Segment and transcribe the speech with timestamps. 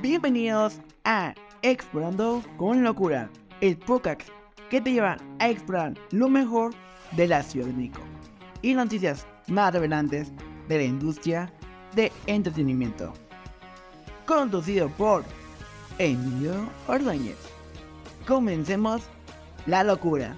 [0.00, 3.28] Bienvenidos a Explorando con Locura,
[3.60, 4.22] el podcast
[4.70, 6.72] que te lleva a explorar lo mejor
[7.12, 8.00] de la Ciudad de México
[8.62, 10.32] y noticias más revelantes
[10.68, 11.52] de la industria
[11.94, 13.12] de entretenimiento.
[14.26, 15.24] Conducido por
[15.98, 17.36] Emilio Ordóñez.
[18.26, 19.02] Comencemos
[19.66, 20.34] la locura.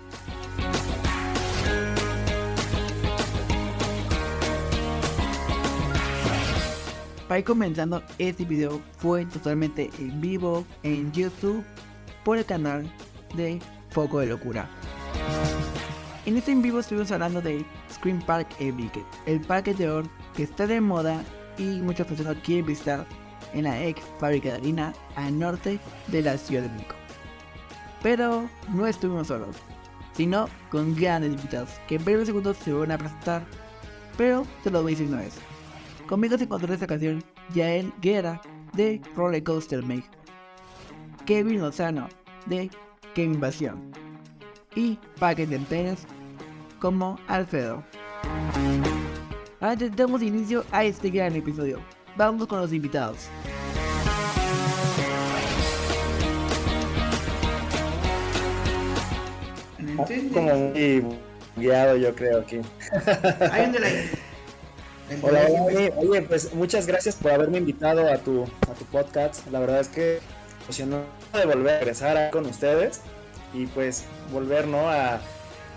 [7.35, 11.65] Para comenzando, este video fue totalmente en vivo en YouTube
[12.25, 12.89] por el canal
[13.35, 13.59] de
[13.91, 14.71] Foco de Locura.
[16.27, 20.05] En este en vivo estuvimos hablando de Scream Park Epic, el parque de terror
[20.37, 21.25] que está de moda
[21.59, 23.05] y muchas personas quieren visitar
[23.53, 26.95] en la ex fábrica de harina al norte de la Ciudad de México.
[28.01, 29.57] Pero no estuvimos solos,
[30.13, 33.45] sino con grandes invitados que en breves segundos se van a presentar,
[34.17, 35.35] pero te lo voy a decir una vez.
[36.09, 38.41] Conmigo se encontró en esta ocasión Yael Guerra
[38.75, 40.05] de Roller Coaster Make,
[41.25, 42.09] Kevin Lozano
[42.47, 42.71] de
[43.15, 43.91] Game Invasión
[44.75, 46.07] y para que te enteres
[46.79, 47.83] como Alfredo.
[49.61, 51.81] Ahora damos inicio a este gran episodio.
[52.17, 53.29] Vamos con los invitados.
[60.33, 61.05] Como muy
[61.57, 62.61] guiado yo creo aquí.
[63.53, 64.24] Hay un delay.
[65.23, 69.47] Hola, oye, oye, pues muchas gracias por haberme invitado a tu, a tu podcast.
[69.51, 70.21] La verdad es que
[70.63, 73.03] emocionado de volver a regresar con ustedes
[73.53, 74.89] y pues volver ¿no?
[74.89, 75.21] a,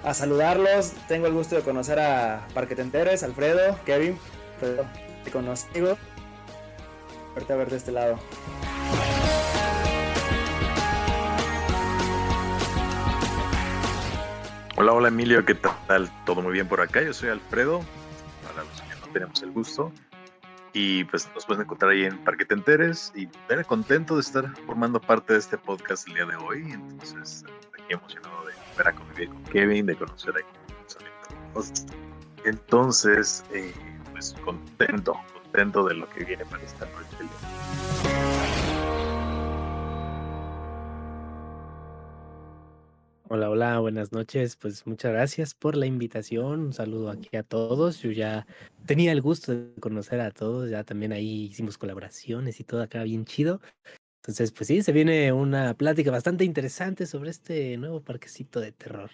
[0.03, 0.93] a saludarlos.
[1.07, 4.17] Tengo el gusto de conocer a Parque Tenteres, Alfredo, Kevin,
[4.55, 4.85] Alfredo,
[5.25, 5.97] te conozco.
[7.35, 8.17] Verte a ver de este lado.
[14.77, 16.09] Hola, hola Emilio, ¿qué tal?
[16.25, 17.01] ¿Todo muy bien por acá?
[17.01, 17.81] Yo soy Alfredo,
[19.17, 19.91] tenemos el gusto.
[20.73, 25.01] Y pues nos pueden encontrar ahí en Parque Tenteres y ver contento de estar formando
[25.01, 26.71] parte de este podcast el día de hoy.
[26.71, 30.39] Entonces, aquí emocionado de ver a convivir con Kevin, de conocer a
[32.45, 33.73] Entonces, eh,
[34.11, 38.36] pues contento, contento de lo que viene para esta noche.
[43.29, 44.55] Hola, hola, buenas noches.
[44.55, 46.61] Pues muchas gracias por la invitación.
[46.61, 47.99] Un saludo aquí a todos.
[48.01, 48.47] Yo ya
[48.85, 50.69] tenía el gusto de conocer a todos.
[50.69, 53.59] Ya también ahí hicimos colaboraciones y todo acá bien chido.
[54.21, 59.11] Entonces, pues sí, se viene una plática bastante interesante sobre este nuevo parquecito de terror.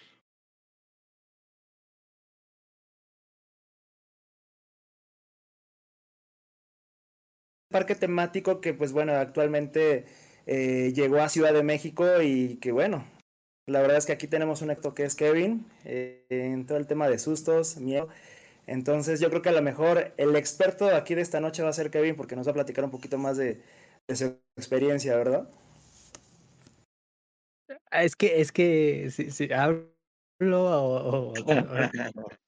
[7.68, 10.04] Parque temático que pues bueno, actualmente
[10.46, 13.04] eh, llegó a Ciudad de México y que bueno,
[13.66, 16.86] la verdad es que aquí tenemos un acto que es Kevin, eh, en todo el
[16.86, 18.08] tema de sustos, miedo.
[18.66, 21.74] Entonces yo creo que a lo mejor el experto aquí de esta noche va a
[21.74, 23.62] ser Kevin porque nos va a platicar un poquito más de,
[24.08, 25.48] de su experiencia, ¿verdad?
[27.90, 29.88] Ah, es que, es que, si, si hablo
[30.40, 31.40] o, o- o-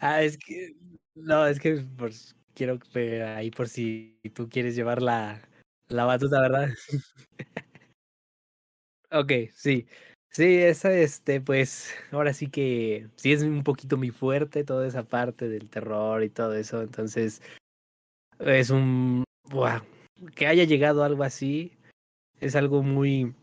[0.00, 0.74] Ah, es que,
[1.14, 1.84] no, es que
[2.54, 2.78] quiero
[3.36, 5.46] ahí por si tú quieres llevar la,
[5.88, 6.70] la batuta, ¿verdad?
[9.12, 9.86] Ok, sí.
[10.32, 15.02] Sí, esa, este, pues, ahora sí que sí es un poquito mi fuerte toda esa
[15.02, 16.82] parte del terror y todo eso.
[16.82, 17.42] Entonces,
[18.38, 19.80] es un, wow,
[20.36, 21.72] que haya llegado algo así,
[22.40, 23.34] es algo muy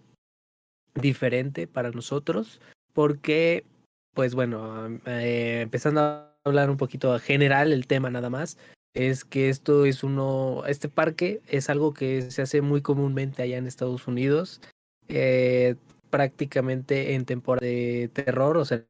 [0.96, 2.62] diferente para nosotros,
[2.94, 3.66] porque,
[4.14, 8.58] pues bueno, eh, empezando a hablar un poquito general el tema nada más,
[8.94, 13.58] es que esto es uno, este parque es algo que se hace muy comúnmente allá
[13.58, 14.62] en Estados Unidos.
[15.10, 15.76] Eh,
[16.10, 18.86] prácticamente en temporada de terror, o sea,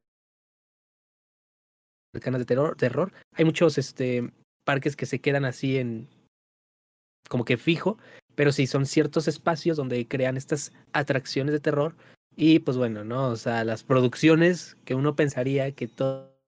[2.12, 3.12] cercanas de terror, terror.
[3.34, 4.32] Hay muchos este
[4.64, 6.08] parques que se quedan así en
[7.28, 7.98] como que fijo,
[8.34, 11.94] pero sí son ciertos espacios donde crean estas atracciones de terror
[12.36, 13.28] y pues bueno, ¿no?
[13.28, 16.38] O sea, las producciones que uno pensaría que todo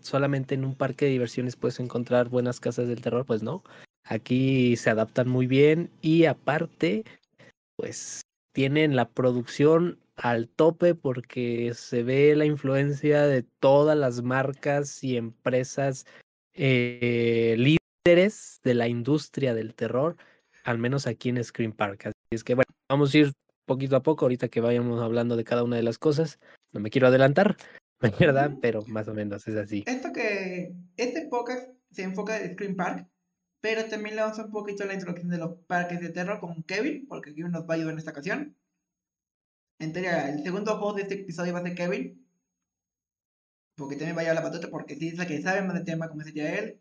[0.00, 3.62] solamente en un parque de diversiones puedes encontrar buenas casas del terror, pues no.
[4.04, 7.04] Aquí se adaptan muy bien y aparte,
[7.76, 8.22] pues
[8.52, 15.16] tienen la producción al tope porque se ve la influencia de todas las marcas y
[15.16, 16.06] empresas
[16.54, 20.16] eh, líderes de la industria del terror,
[20.64, 22.06] al menos aquí en Screen Park.
[22.06, 23.32] Así es que bueno, vamos a ir
[23.66, 26.38] poquito a poco ahorita que vayamos hablando de cada una de las cosas.
[26.72, 27.56] No me quiero adelantar,
[28.20, 28.52] ¿verdad?
[28.62, 29.84] Pero más o menos es así.
[29.86, 33.08] Esto que este podcast se enfoca en Scream Park,
[33.60, 36.62] pero también le vamos a un poquito la introducción de los parques de terror con
[36.62, 38.56] Kevin, porque Kevin nos va a ayudar en esta ocasión.
[39.78, 42.26] En teoría, el segundo host de este episodio va a ser Kevin,
[43.76, 45.84] porque también va a llevar la patota, porque sí es la que sabe más del
[45.84, 46.80] tema, como decía él.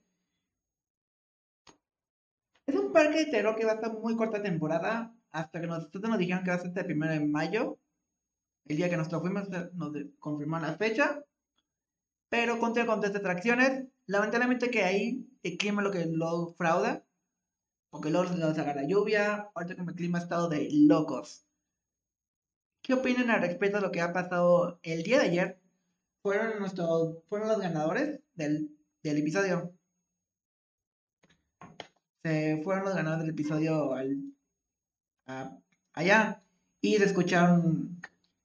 [2.65, 6.09] Es un parque de terror que va a estar muy corta temporada, hasta que nosotros
[6.09, 7.77] nos dijeron que va a ser el primero de mayo.
[8.65, 11.23] El día que nosotros fuimos nos confirmaron la fecha.
[12.29, 13.85] Pero conté con tres atracciones.
[14.07, 17.05] Lamentablemente que ahí el clima lo que lo frauda.
[17.89, 19.51] Porque luego nos agarra lluvia.
[19.53, 21.44] Ahorita como el clima ha estado de locos.
[22.85, 25.59] ¿Qué opinan al respecto de lo que ha pasado el día de ayer?
[26.21, 29.73] Fueron nuestros, fueron los ganadores del, del episodio.
[32.21, 34.21] Se fueron los ganadores del episodio al,
[35.93, 36.43] allá
[36.79, 37.99] y se escucharon,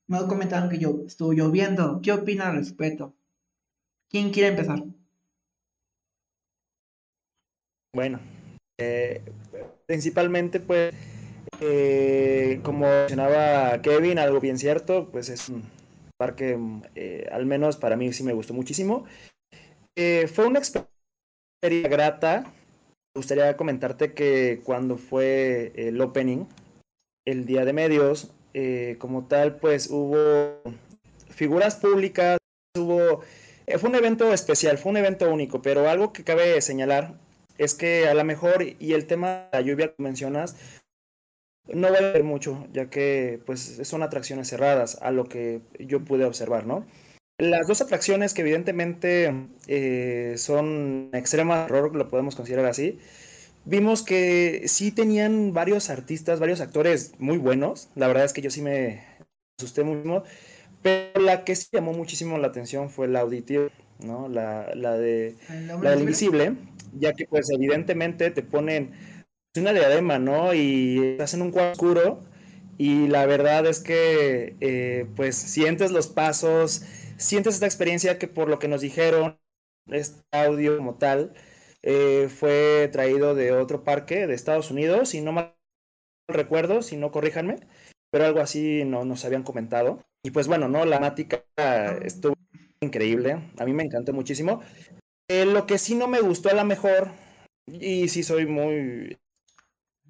[0.06, 2.00] me comentaron que yo estuvo lloviendo.
[2.02, 3.14] ¿Qué opinan al respecto?
[4.08, 4.82] ¿Quién quiere empezar?
[7.92, 8.18] Bueno,
[8.78, 9.20] eh,
[9.84, 10.94] principalmente pues,
[11.60, 15.62] eh, como mencionaba Kevin, algo bien cierto, pues es un
[16.16, 16.58] parque,
[16.94, 19.04] eh, al menos para mí sí me gustó muchísimo.
[19.94, 22.44] fue una experiencia grata.
[23.14, 26.46] Me gustaría comentarte que cuando fue el opening,
[27.26, 28.32] el día de medios,
[28.98, 30.62] como tal, pues hubo
[31.28, 32.38] figuras públicas,
[32.78, 33.22] hubo
[33.70, 37.14] eh, fue un evento especial, fue un evento único, pero algo que cabe señalar
[37.56, 40.56] es que a lo mejor, y el tema de la lluvia que mencionas,
[41.74, 46.04] no va a haber mucho, ya que pues son atracciones cerradas, a lo que yo
[46.04, 46.86] pude observar, ¿no?
[47.38, 49.34] Las dos atracciones que evidentemente
[49.66, 52.98] eh, son extrema error, lo podemos considerar así,
[53.64, 58.50] vimos que sí tenían varios artistas, varios actores muy buenos, la verdad es que yo
[58.50, 59.02] sí me
[59.58, 60.24] asusté mucho,
[60.82, 63.68] pero la que sí llamó muchísimo la atención fue la auditiva,
[64.00, 64.28] ¿no?
[64.28, 65.34] La, la de
[65.82, 66.54] la del invisible,
[66.98, 68.90] ya que pues evidentemente te ponen
[69.58, 70.54] una diadema, ¿no?
[70.54, 72.20] Y estás en un cuarto oscuro
[72.78, 76.82] y la verdad es que eh, pues sientes los pasos,
[77.16, 79.38] sientes esta experiencia que por lo que nos dijeron,
[79.88, 81.34] este audio como tal,
[81.82, 85.56] eh, fue traído de otro parque de Estados Unidos, si no mal
[86.28, 87.56] recuerdo, si no corríjanme,
[88.12, 90.00] pero algo así no, nos habían comentado.
[90.22, 90.84] Y pues bueno, ¿no?
[90.84, 91.44] La temática
[92.02, 92.34] estuvo
[92.80, 94.60] increíble, a mí me encantó muchísimo.
[95.28, 97.10] Eh, lo que sí no me gustó a lo mejor,
[97.66, 99.18] y sí soy muy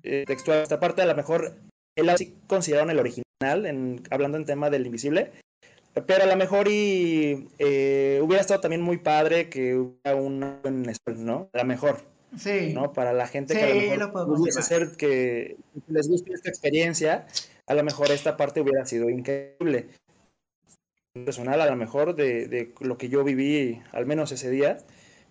[0.03, 1.57] eh, textual esta parte, a lo mejor
[1.97, 5.33] él sí consideraron el original, en, hablando en tema del invisible,
[6.07, 10.89] pero a lo mejor y eh, hubiera estado también muy padre que hubiera un en
[10.89, 11.51] español, ¿no?
[11.53, 12.11] A lo mejor.
[12.37, 12.73] Sí.
[12.73, 12.93] ¿no?
[12.93, 15.57] Para la gente que a lo mejor lo hacer que
[15.89, 17.27] les guste esta experiencia,
[17.67, 19.89] a lo mejor esta parte hubiera sido increíble.
[21.25, 24.79] Personal, a lo mejor de, de lo que yo viví, al menos ese día,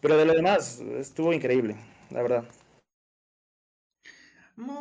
[0.01, 1.77] pero de lo demás estuvo increíble,
[2.09, 2.43] la verdad.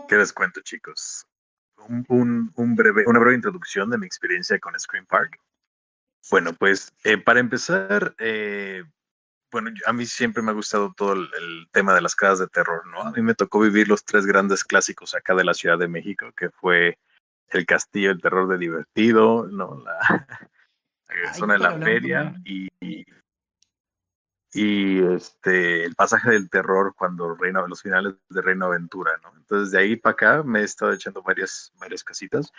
[0.09, 1.27] ¿Qué les cuento, chicos?
[2.09, 5.41] Un, un, breve, una breve introducción de mi experiencia con Scream Park.
[6.31, 8.83] Bueno, pues eh, para empezar, eh,
[9.51, 12.49] bueno, a mí siempre me ha gustado todo el, el, tema de las casas de
[12.49, 13.03] terror, ¿no?
[13.03, 16.33] A mí me tocó vivir los tres grandes clásicos acá de la Ciudad de México,
[16.37, 16.99] que fue
[17.51, 19.83] el Castillo del Terror de Divertido, ¿no?
[19.85, 20.27] La,
[21.35, 23.07] zona de la feria y, y
[25.01, 29.33] este, el pasaje del terror cuando Reino, los finales de Reino Aventura, ¿no?
[29.37, 32.53] Entonces de ahí para acá me he estado echando varias, varias casitas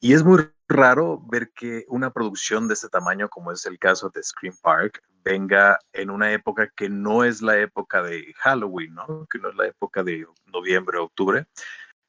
[0.00, 4.10] y es muy raro ver que una producción de este tamaño, como es el caso
[4.10, 9.26] de Scream Park, venga en una época que no es la época de Halloween, ¿no?
[9.30, 11.46] Que no es la época de noviembre, octubre,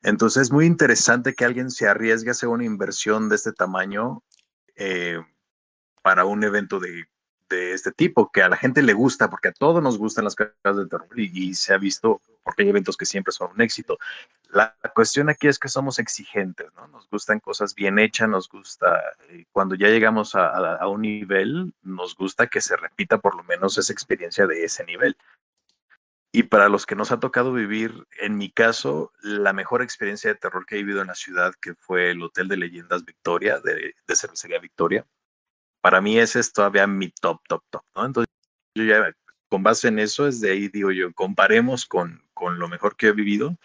[0.04, 4.24] entonces es muy interesante que alguien se arriesgue a hacer una inversión de este tamaño
[4.76, 5.20] eh,
[6.02, 7.06] para un evento de,
[7.50, 10.36] de, este tipo, que a la gente le gusta, porque a todos nos gustan las
[10.36, 13.98] casas de terror y, se ha visto, porque hay eventos que siempre son un éxito.
[14.50, 16.88] La, cuestión aquí es que somos exigentes, ¿no?
[16.88, 22.16] Nos gustan cosas bien hechas, nos gusta, eh, cuando ya llegamos a un nivel, nos
[22.16, 25.18] gusta que se repita por lo menos esa experiencia de ese nivel.
[26.32, 30.40] Y para los que nos ha tocado vivir, en mi caso, la mejor experiencia de
[30.40, 33.96] terror que he vivido en la ciudad, que fue el Hotel de Leyendas Victoria, de,
[34.06, 35.08] de Cervecería Victoria,
[35.88, 38.06] para mí ese es todavía mi top, top, top, ¿no?
[38.06, 38.34] Entonces,
[38.76, 39.10] yo ya,
[39.48, 43.08] con base en eso, es de ahí, digo yo, comparemos con, con lo mejor que
[43.08, 43.56] he vivido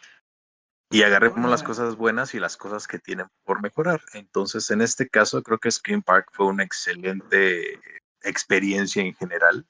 [0.88, 4.02] y agarremos las cosas buenas y las cosas que tienen por mejorar.
[4.12, 7.80] Entonces, en este caso, creo que Scream Park fue una excelente
[8.22, 9.66] experiencia en general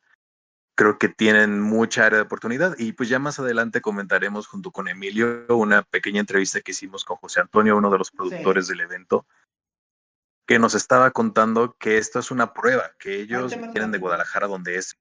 [0.75, 4.89] creo que tienen mucha área de oportunidad y pues ya más adelante comentaremos junto con
[4.89, 8.73] Emilio una pequeña entrevista que hicimos con José Antonio, uno de los productores sí.
[8.73, 9.27] del evento,
[10.47, 14.77] que nos estaba contando que esto es una prueba, que ellos vienen de Guadalajara donde
[14.77, 14.97] es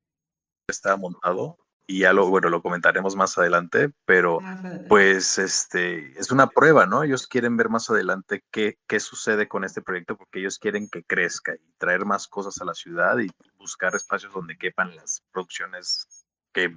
[0.68, 1.58] está montado
[1.88, 4.40] y ya lo, bueno, lo comentaremos más adelante, pero
[4.88, 7.04] pues este, es una prueba, ¿no?
[7.04, 11.04] Ellos quieren ver más adelante qué, qué sucede con este proyecto porque ellos quieren que
[11.04, 16.26] crezca y traer más cosas a la ciudad y buscar espacios donde quepan las producciones
[16.54, 16.74] que,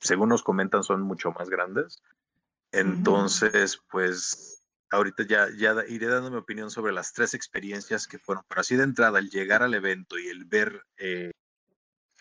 [0.00, 2.02] según nos comentan, son mucho más grandes.
[2.72, 8.44] Entonces, pues ahorita ya, ya iré dando mi opinión sobre las tres experiencias que fueron,
[8.48, 11.32] pero así de entrada, el llegar al evento y el ver eh,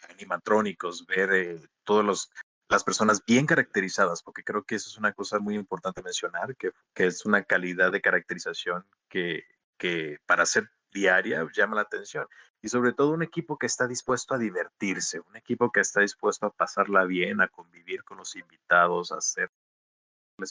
[0.10, 2.32] animatrónicos, ver eh, todos los
[2.68, 6.72] las personas bien caracterizadas, porque creo que eso es una cosa muy importante mencionar, que,
[6.94, 9.44] que es una calidad de caracterización que,
[9.78, 12.28] que para ser diaria llama la atención.
[12.62, 16.48] Y sobre todo un equipo que está dispuesto a divertirse, un equipo que está dispuesto
[16.48, 19.52] a pasarla bien, a convivir con los invitados, a hacerles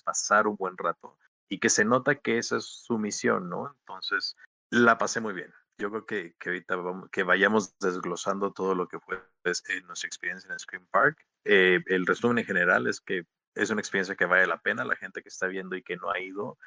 [0.04, 1.16] pasar un buen rato
[1.48, 3.74] y que se nota que esa es su misión, ¿no?
[3.80, 4.36] Entonces,
[4.70, 5.52] la pasé muy bien.
[5.78, 10.06] Yo creo que, que ahorita vamos, que vayamos desglosando todo lo que fue pues, nuestra
[10.06, 11.18] experiencia en Scream Park.
[11.44, 14.84] Eh, el resumen en general es que es una experiencia que vale la pena.
[14.84, 16.58] La gente que está viendo y que no ha ido,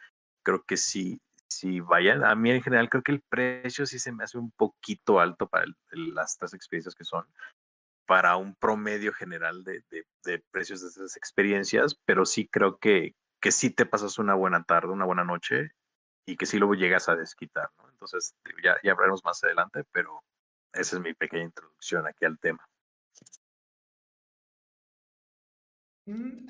[0.43, 4.11] creo que sí, si vayan, a mí en general creo que el precio sí se
[4.11, 7.25] me hace un poquito alto para las tres experiencias que son,
[8.05, 9.83] para un promedio general de,
[10.23, 14.63] de, precios de esas experiencias, pero sí creo que, que sí te pasas una buena
[14.63, 15.71] tarde, una buena noche
[16.25, 17.89] y que sí luego llegas a desquitar, ¿no?
[17.89, 20.23] Entonces ya, ya hablaremos más adelante, pero
[20.73, 22.67] esa es mi pequeña introducción aquí al tema.
[26.05, 26.47] Mm,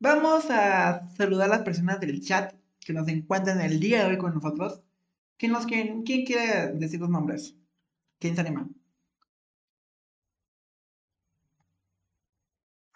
[0.00, 4.18] Vamos a saludar a las personas del chat que nos encuentran el día de hoy
[4.18, 4.82] con nosotros.
[5.36, 7.54] ¿Quién, nos, quién, quién quiere decir los nombres?
[8.18, 8.68] ¿Quién se anima?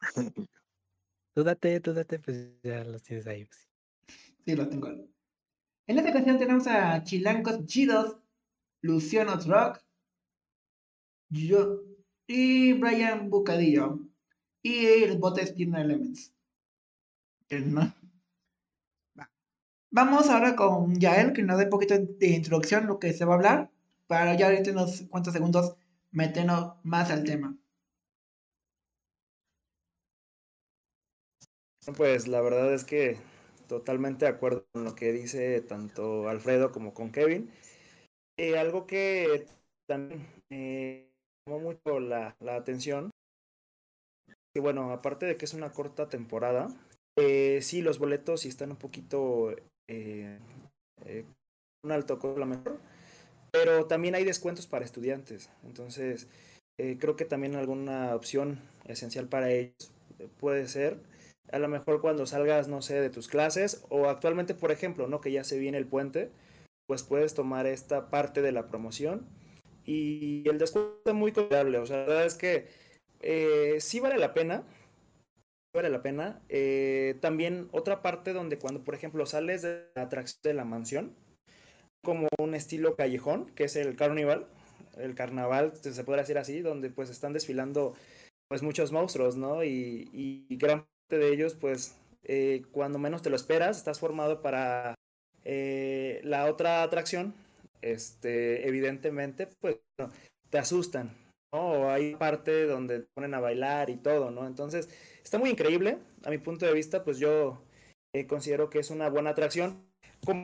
[1.35, 3.45] Dúdate, dúdate, pues ya los tienes ahí.
[3.45, 3.69] Pues.
[4.45, 4.89] Sí, los tengo.
[4.89, 8.17] En esta ocasión tenemos a Chilancos Chidos,
[8.83, 9.81] Luciano Rock,
[11.29, 11.83] yo
[12.27, 13.99] y Brian Bucadillo.
[14.63, 16.33] Y el bote tiene Elements.
[17.51, 17.95] ¿No?
[19.91, 23.35] Vamos ahora con Yael, que nos dé un poquito de introducción lo que se va
[23.35, 23.71] a hablar,
[24.07, 25.77] para ya ahorita unos cuantos segundos
[26.11, 27.57] meternos más al tema.
[31.97, 33.19] Pues la verdad es que
[33.69, 37.51] totalmente de acuerdo con lo que dice tanto Alfredo como con Kevin.
[38.39, 39.47] Eh, algo que
[39.87, 41.11] también me
[41.47, 43.11] llamó mucho la, atención,
[44.55, 46.69] que bueno, aparte de que es una corta temporada,
[47.17, 49.55] eh, sí, los boletos sí están un poquito
[49.89, 50.39] eh,
[51.05, 51.25] eh,
[51.85, 52.81] un alto costo mejor,
[53.53, 55.51] pero también hay descuentos para estudiantes.
[55.65, 56.29] Entonces,
[56.79, 59.93] eh, creo que también alguna opción esencial para ellos
[60.41, 60.99] puede ser,
[61.55, 65.21] a lo mejor cuando salgas, no sé, de tus clases o actualmente, por ejemplo, ¿no?
[65.21, 66.31] Que ya se viene el puente,
[66.87, 69.27] pues puedes tomar esta parte de la promoción
[69.85, 71.79] y el descuento es muy confiable.
[71.79, 72.67] O sea, la verdad es que
[73.21, 74.65] eh, sí vale la pena,
[75.73, 76.43] vale la pena.
[76.49, 81.15] Eh, también otra parte donde cuando, por ejemplo, sales de la atracción de la mansión,
[82.03, 84.49] como un estilo callejón, que es el carnaval,
[84.97, 87.95] el carnaval, se puede decir así, donde pues están desfilando
[88.49, 89.65] pues muchos monstruos, ¿no?
[89.65, 94.95] Y, gran parte de ellos, pues, eh, cuando menos te lo esperas, estás formado para
[95.45, 97.35] eh, la otra atracción,
[97.83, 99.77] este, evidentemente, pues,
[100.51, 101.17] te asustan,
[101.53, 101.73] ¿no?
[101.73, 104.47] O hay parte donde te ponen a bailar y todo, ¿no?
[104.47, 104.89] Entonces,
[105.25, 107.63] Está muy increíble, a mi punto de vista, pues yo
[108.13, 109.83] eh, considero que es una buena atracción.
[110.21, 110.37] Por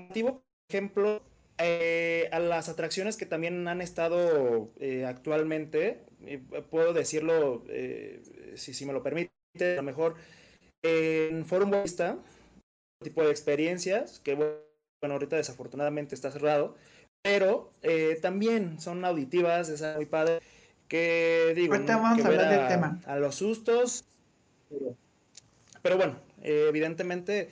[0.71, 1.23] ejemplo,
[1.59, 4.71] a las atracciones que también han estado
[5.07, 6.07] actualmente,
[6.71, 7.63] puedo decirlo,
[8.55, 10.15] si, si, me lo permite, a lo mejor
[10.83, 12.19] en Forum Vista,
[13.03, 16.77] tipo de experiencias, que bueno, ahorita desafortunadamente está cerrado,
[17.23, 17.73] pero
[18.23, 20.41] también son auditivas, es muy padre,
[20.89, 23.01] que digo, Ahorita vamos a hablar del tema.
[23.07, 24.05] A los sustos,
[25.83, 27.51] pero bueno, eh, evidentemente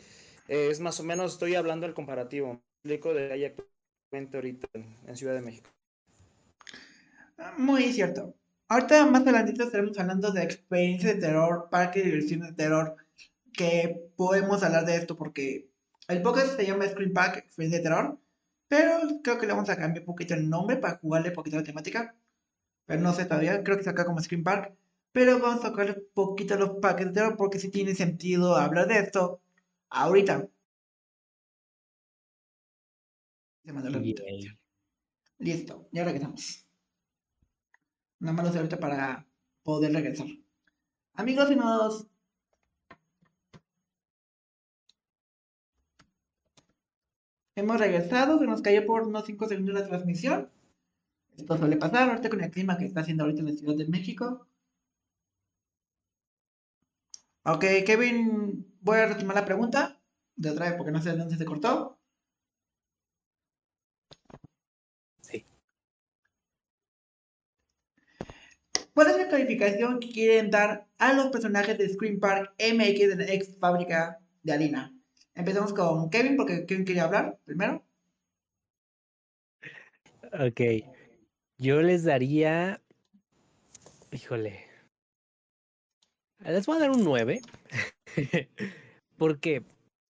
[0.49, 5.16] eh, es más o menos, estoy hablando del comparativo, explico de ahí actualmente ahorita en,
[5.16, 5.70] Ciudad de México.
[7.38, 8.35] Ah, muy cierto.
[8.68, 12.97] Ahorita más adelante estaremos hablando de experiencias de terror, parques de diversiones de terror,
[13.52, 15.71] que podemos hablar de esto porque
[16.09, 18.19] el podcast se llama Screen Park, experiencia de terror,
[18.69, 21.57] pero creo que le vamos a cambiar un poquito el nombre para jugarle un poquito
[21.57, 22.14] la temática.
[22.87, 24.78] Pero no sé todavía, creo que se acá como Screen Park
[25.12, 29.40] pero vamos a tocar un poquito los paquetes porque si tiene sentido hablar de esto
[29.88, 30.49] ahorita.
[35.38, 36.67] Listo, ya regresamos.
[38.21, 39.26] Nada más lo sé ahorita para
[39.62, 40.26] poder regresar.
[41.14, 42.07] Amigos y nodos.
[47.58, 50.48] Hemos regresado, se nos cayó por unos 5 segundos la transmisión.
[51.36, 53.88] Esto suele pasar ahorita con el clima que está haciendo ahorita en la Ciudad de
[53.88, 54.46] México.
[57.44, 60.00] Ok, Kevin, voy a retomar la pregunta
[60.36, 61.98] de otra vez porque no sé dónde se cortó.
[65.22, 65.44] Sí.
[68.94, 73.16] ¿Cuál es la calificación que quieren dar a los personajes de Screen Park MX de
[73.16, 74.98] la ex fábrica de Alina?
[75.38, 77.85] Empezamos con Kevin, porque Kevin quería hablar primero.
[80.33, 80.61] Ok.
[81.59, 82.83] Yo les daría.
[84.11, 84.66] Híjole.
[86.45, 87.40] Les voy a dar un 9.
[89.16, 89.62] ¿Por qué?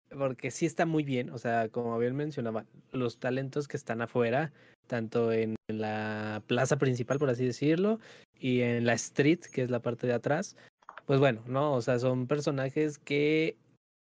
[0.08, 1.28] Porque sí está muy bien.
[1.28, 4.54] O sea, como bien mencionaba, los talentos que están afuera,
[4.86, 8.00] tanto en la plaza principal, por así decirlo,
[8.38, 10.56] y en la street, que es la parte de atrás,
[11.04, 11.74] pues bueno, ¿no?
[11.74, 13.58] O sea, son personajes que,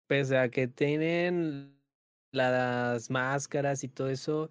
[0.09, 1.79] pese a que tienen
[2.33, 4.51] las máscaras y todo eso,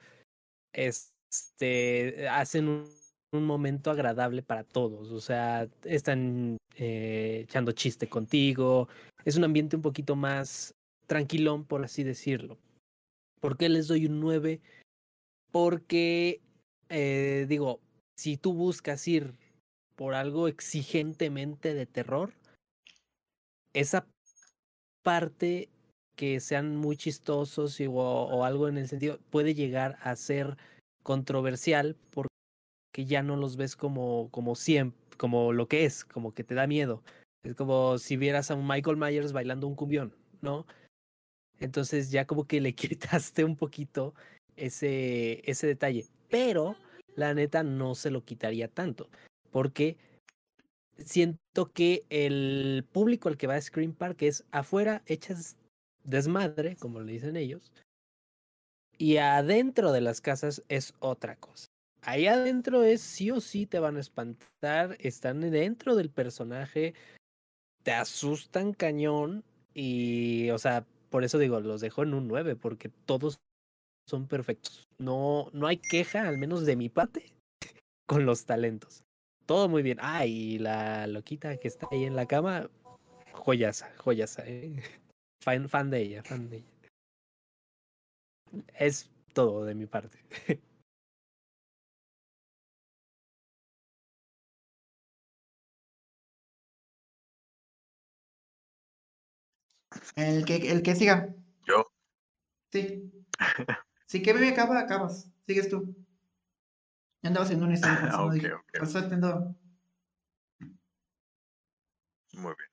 [0.74, 2.98] este, hacen un,
[3.34, 5.12] momento agradable para todos.
[5.12, 8.88] O sea, están eh, echando chiste contigo.
[9.26, 10.74] Es un ambiente un poquito más
[11.06, 12.58] tranquilón, por así decirlo.
[13.40, 14.60] ¿Por qué les doy un 9?
[15.52, 16.42] Porque,
[16.90, 17.80] eh, digo,
[18.18, 19.36] si tú buscas ir
[19.96, 22.34] por algo exigentemente de terror,
[23.74, 24.08] esa
[25.08, 25.70] parte
[26.18, 30.58] que sean muy chistosos o, algo en el sentido puede llegar a ser
[31.02, 32.28] controversial porque
[33.06, 36.68] ya no los ves como, como siempre, como lo que es, como que te da
[36.68, 37.04] miedo.
[37.46, 40.66] Es como si vieras a un Michael Myers bailando un cumbión, ¿no?
[41.62, 44.14] Entonces ya como que le quitaste un poquito
[44.58, 46.06] ese, ese detalle.
[46.28, 46.76] Pero
[47.16, 49.10] la neta no se lo quitaría tanto.
[49.52, 49.96] Porque
[51.00, 55.58] siento que el público al que va a Scream Park es afuera echas
[56.04, 57.72] desmadre, como le dicen ellos.
[58.98, 61.68] Y adentro de las casas es otra cosa.
[62.02, 66.94] Ahí adentro es sí o sí te van a espantar, están dentro del personaje,
[67.84, 72.90] te asustan cañón y, o sea, por eso digo, los dejo en un 9, porque
[73.06, 73.40] todos
[74.08, 74.88] son perfectos.
[74.98, 77.34] No, no hay queja, al menos de mi parte,
[78.08, 79.04] con los talentos.
[79.48, 79.98] Todo muy bien.
[80.02, 82.70] Ah, y la loquita que está ahí en la cama,
[83.32, 84.44] joyasa, joyasa.
[84.46, 84.76] ¿eh?
[85.42, 86.68] Fan, fan de ella, fan de ella.
[88.78, 90.20] Es todo de mi parte.
[100.16, 101.34] El que, el que siga.
[101.66, 101.86] Yo.
[102.72, 103.10] Sí.
[104.08, 105.32] Sí, que bebé acaba, acabas.
[105.46, 105.96] Sigues tú.
[107.22, 108.10] Ya andabas en un stand.
[108.14, 108.80] Ah, ok, ok.
[112.34, 112.70] Muy bien.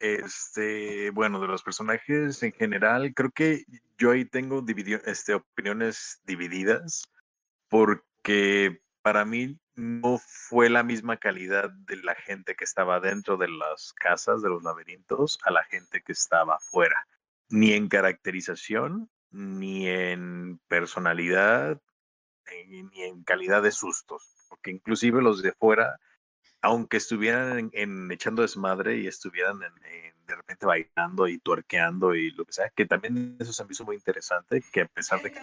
[0.00, 3.64] Este, bueno, de los personajes en general, creo que
[3.96, 7.02] yo ahí tengo dividido, este, opiniones divididas,
[7.68, 13.48] porque para mí no fue la misma calidad de la gente que estaba dentro de
[13.48, 17.06] las casas, de los laberintos, a la gente que estaba afuera,
[17.48, 21.80] ni en caracterización, ni en personalidad,
[22.66, 25.98] ni en calidad de sustos, porque inclusive los de fuera,
[26.60, 32.52] aunque estuvieran en, echando desmadre y estuvieran de repente bailando y tuerqueando y lo que
[32.52, 35.40] sea, que también eso se me hizo muy interesante, que a pesar de que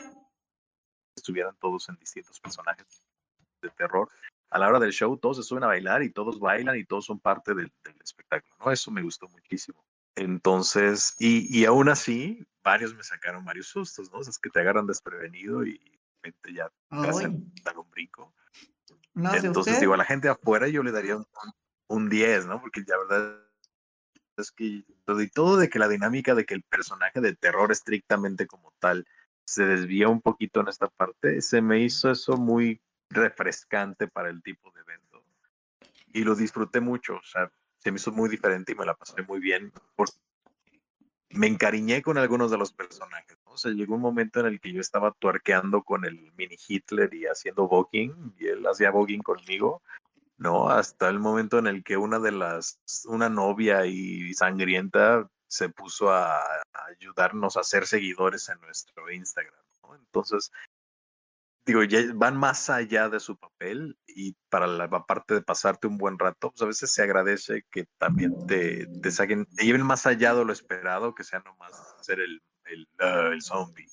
[1.15, 2.85] estuvieran todos en distintos personajes,
[3.61, 4.09] de terror,
[4.49, 7.05] a la hora del show todos se suben a bailar y todos bailan y todos
[7.05, 8.71] son parte del, del espectáculo, ¿no?
[8.71, 9.83] Eso me gustó muchísimo.
[10.15, 14.19] Entonces, y, y, aún así, varios me sacaron varios sustos, ¿no?
[14.19, 15.94] O sea, es que te agarran desprevenido y
[16.53, 18.33] ya te hacen dar un brinco.
[19.13, 19.79] No sé Entonces, usted.
[19.81, 21.25] digo, a la gente afuera yo le daría un,
[21.87, 22.61] un 10, ¿no?
[22.61, 23.41] Porque la verdad
[24.37, 24.83] es que
[25.33, 29.05] todo de que la dinámica de que el personaje de terror estrictamente como tal
[29.45, 34.41] se desvía un poquito en esta parte, se me hizo eso muy refrescante para el
[34.41, 35.23] tipo de evento.
[36.07, 39.21] Y lo disfruté mucho, o sea, se me hizo muy diferente y me la pasé
[39.21, 39.71] muy bien.
[41.29, 43.37] Me encariñé con algunos de los personajes.
[43.63, 47.25] O llegó un momento en el que yo estaba tuerqueando con el mini Hitler y
[47.25, 49.81] haciendo voguing, y él hacía voguing conmigo.
[50.37, 55.69] No, hasta el momento en el que una de las, una novia y sangrienta se
[55.69, 59.63] puso a, a ayudarnos a ser seguidores en nuestro Instagram.
[59.83, 59.95] ¿no?
[59.95, 60.51] Entonces,
[61.65, 65.97] digo, ya van más allá de su papel y para la parte de pasarte un
[65.97, 70.05] buen rato, pues a veces se agradece que también te, te saquen, te lleven más
[70.05, 73.87] allá de lo esperado, que sea nomás ser el, el, uh, el zombie.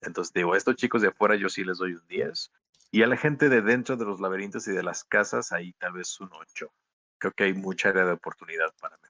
[0.00, 2.52] Entonces digo, a estos chicos de afuera yo sí les doy un 10
[2.90, 5.92] y a la gente de dentro de los laberintos y de las casas ahí tal
[5.92, 6.72] vez un 8.
[7.18, 9.08] Creo que hay mucha área de oportunidad para mí.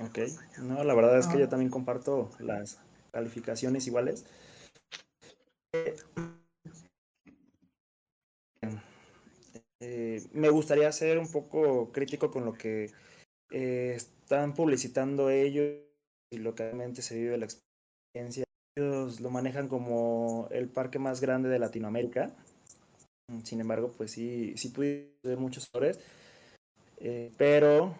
[0.00, 0.18] Ok,
[0.58, 4.24] no, la verdad es que yo también comparto las calificaciones iguales.
[9.80, 12.92] Eh, me gustaría ser un poco crítico con lo que
[13.50, 15.76] eh, están publicitando ellos
[16.30, 18.44] y lo que realmente se vive la experiencia.
[18.76, 22.34] Ellos lo manejan como el parque más grande de Latinoamérica.
[23.44, 25.98] Sin embargo, pues sí, sí pude ver muchos errores.
[26.98, 27.94] Eh, pero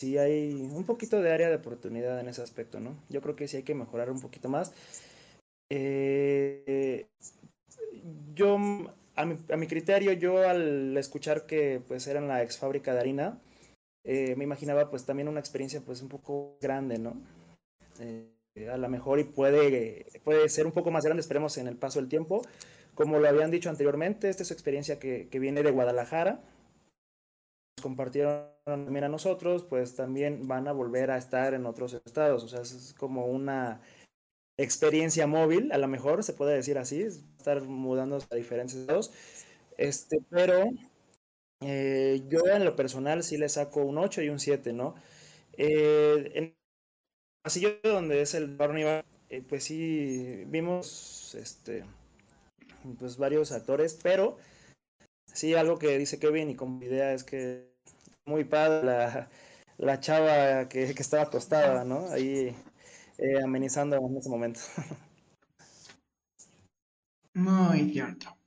[0.00, 2.96] sí hay un poquito de área de oportunidad en ese aspecto, ¿no?
[3.08, 4.72] Yo creo que sí hay que mejorar un poquito más.
[5.70, 7.06] Eh,
[8.34, 8.56] yo,
[9.16, 13.00] a mi, a mi, criterio, yo al escuchar que pues eran la ex fábrica de
[13.00, 13.38] harina,
[14.04, 17.20] eh, me imaginaba pues también una experiencia pues un poco grande, ¿no?
[18.00, 18.30] Eh,
[18.72, 22.00] a lo mejor y puede, puede ser un poco más grande, esperemos en el paso
[22.00, 22.42] del tiempo.
[22.94, 26.42] Como lo habían dicho anteriormente, esta es experiencia que, que viene de Guadalajara,
[27.80, 32.44] compartieron también a nosotros, pues también van a volver a estar en otros estados.
[32.44, 33.80] O sea, es como una
[34.56, 39.12] experiencia móvil, a lo mejor se puede decir así, estar mudando a diferentes estados.
[39.76, 40.64] Este, pero
[41.60, 44.94] eh, yo en lo personal sí le saco un 8 y un 7, ¿no?
[45.56, 46.56] Eh, en el
[47.42, 48.76] pasillo donde es el bar
[49.30, 51.84] eh, pues sí vimos este
[52.98, 54.38] pues varios actores, pero
[55.32, 57.68] sí algo que dice Kevin y con mi idea es que
[58.26, 59.30] muy padre la,
[59.78, 62.08] la chava que, que, estaba acostada, ¿no?
[62.10, 62.54] Ahí
[63.18, 64.60] eh, amenizando en ese momento.
[67.34, 68.37] Muy cierto.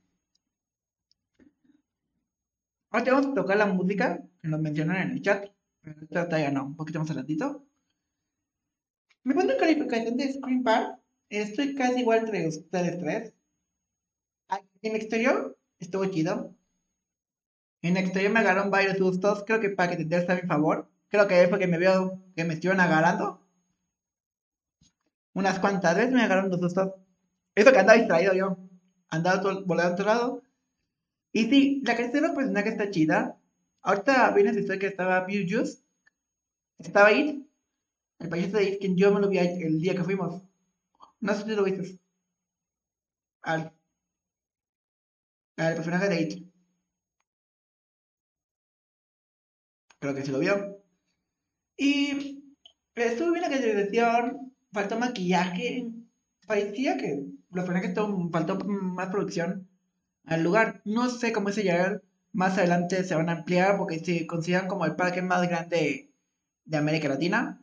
[2.92, 5.48] Ahora te vamos a tocar la música que nos mencionan en el chat.
[5.80, 7.64] Pero esta no, un poquito más adelantito.
[9.24, 10.98] Me pongo en calificación de Screen Park.
[11.30, 13.34] Estoy casi igual entre ustedes tres.
[14.82, 16.54] En exterior estuvo chido.
[17.80, 19.42] En exterior me agarraron varios sustos.
[19.44, 20.90] Creo que para que te a mi favor.
[21.08, 23.40] Creo que fue que me veo que me estuvieron agarrando.
[25.32, 26.92] Unas cuantas veces me agarraron los sustos.
[27.54, 28.58] Eso que andaba distraído yo.
[29.08, 30.42] Andaba todo, volando a otro lado.
[31.32, 33.38] Y sí, la característica del personaje está chida.
[33.82, 35.78] Ahorita viene esa historia que estaba Juice.
[36.78, 37.48] Estaba ahí.
[38.18, 40.42] El payaso de It, que yo me lo vi el día que fuimos.
[41.20, 41.98] No sé si lo viste.
[43.42, 43.72] Al,
[45.56, 46.52] al personaje de It.
[49.98, 50.82] Creo que se lo vio.
[51.76, 52.44] Y
[52.94, 55.90] estuvo bien la caracterización, faltó maquillaje.
[56.46, 57.94] Parecía que los personajes
[58.30, 59.71] faltó más producción
[60.24, 60.82] al lugar.
[60.84, 62.02] No sé cómo ese llegar.
[62.32, 66.10] Más adelante se van a ampliar porque se consideran como el parque más grande
[66.64, 67.60] de América Latina.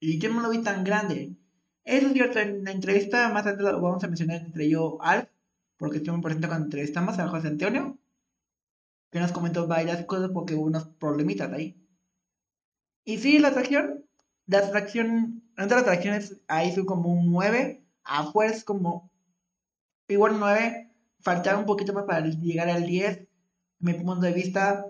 [0.00, 1.36] Y yo no lo vi tan grande.
[1.84, 5.28] Eso es cierto, en la entrevista más adelante lo vamos a mencionar entre yo Alf,
[5.76, 7.98] porque estoy muy presente cuando entrevistamos a José Antonio
[9.12, 11.76] que nos comentó varias cosas porque hubo unos problemitas ahí.
[13.04, 14.06] Y sí, la atracción,
[14.46, 19.10] la atracción, entre las atracciones ahí son como un 9, afuera es como
[20.08, 20.90] igual 9,
[21.22, 23.26] faltaba un poquito más para llegar al 10,
[23.80, 24.86] mi punto de vista.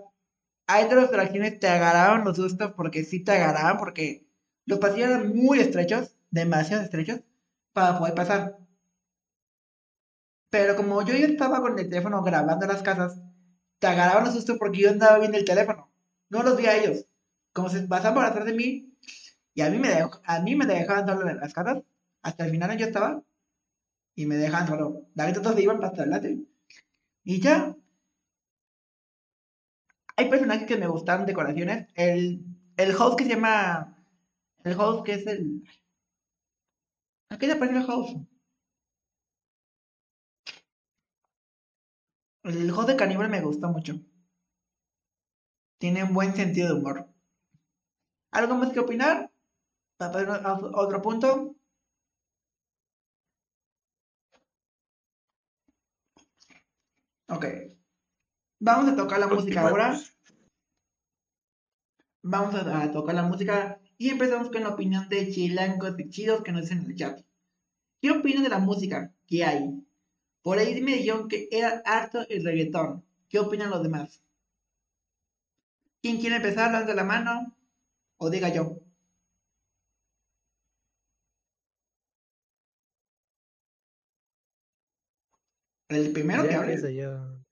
[0.67, 4.25] Hay otras atracciones te agarraron los sustos porque sí te agarraban porque
[4.65, 7.21] los pasillos eran muy estrechos, demasiado estrechos,
[7.73, 8.57] para poder pasar.
[10.49, 13.19] Pero como yo ya estaba con el teléfono grabando las casas,
[13.79, 15.91] te agarraban los sustos porque yo andaba viendo el teléfono.
[16.29, 17.05] No los vi a ellos.
[17.53, 18.93] Como se pasaban por atrás de mí,
[19.53, 19.89] y a mí me,
[20.25, 21.83] a mí me dejaban solo en las casas.
[22.21, 23.23] Hasta el final yo estaba,
[24.15, 25.07] y me dejaban solo.
[25.15, 26.39] David todos se iban para adelante.
[27.23, 27.75] Y ya.
[30.15, 31.87] Hay personajes que me gustan, decoraciones.
[31.95, 32.45] El,
[32.77, 33.97] el host que se llama.
[34.63, 35.63] El host que es el.
[37.29, 38.17] ¿A qué le aparece el host?
[42.43, 43.99] El host de Caníbal me gusta mucho.
[45.77, 47.09] Tiene un buen sentido de humor.
[48.31, 49.31] ¿Algo más que opinar?
[49.97, 51.52] ¿Para otro punto?
[57.29, 57.45] Ok.
[58.59, 59.99] Vamos a tocar la música ahora.
[62.21, 66.51] Vamos a, tocar la música y empezamos con la opinión de chilangos y chidos que
[66.51, 67.19] nos dicen en el chat.
[68.01, 69.85] ¿Qué opinan de la música que hay?
[70.41, 73.03] Por ahí me dijeron que era harto el reggaetón.
[73.27, 74.23] ¿Qué opinan los demás?
[76.01, 76.71] ¿Quién quiere empezar?
[76.71, 77.55] Lance la mano
[78.17, 78.82] o diga yo.
[85.93, 86.95] El primero que hable.
[86.95, 87.43] Yo.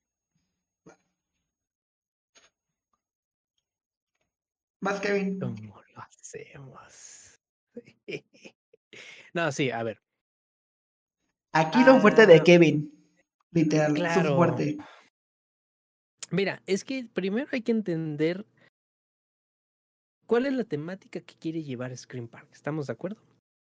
[4.82, 5.40] Más Kevin.
[5.40, 7.40] ¿Cómo lo hacemos?
[9.34, 10.02] no, sí, a ver.
[11.54, 12.92] Aquí lo fuerte de ah, Kevin.
[13.52, 14.36] Literal, claro.
[14.36, 14.78] fuerte.
[16.32, 18.46] Mira, es que primero hay que entender
[20.26, 22.48] cuál es la temática que quiere llevar Scream Park.
[22.54, 23.22] ¿Estamos de acuerdo?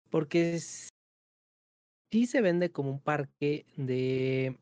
[0.09, 4.57] Porque sí se vende como un parque de,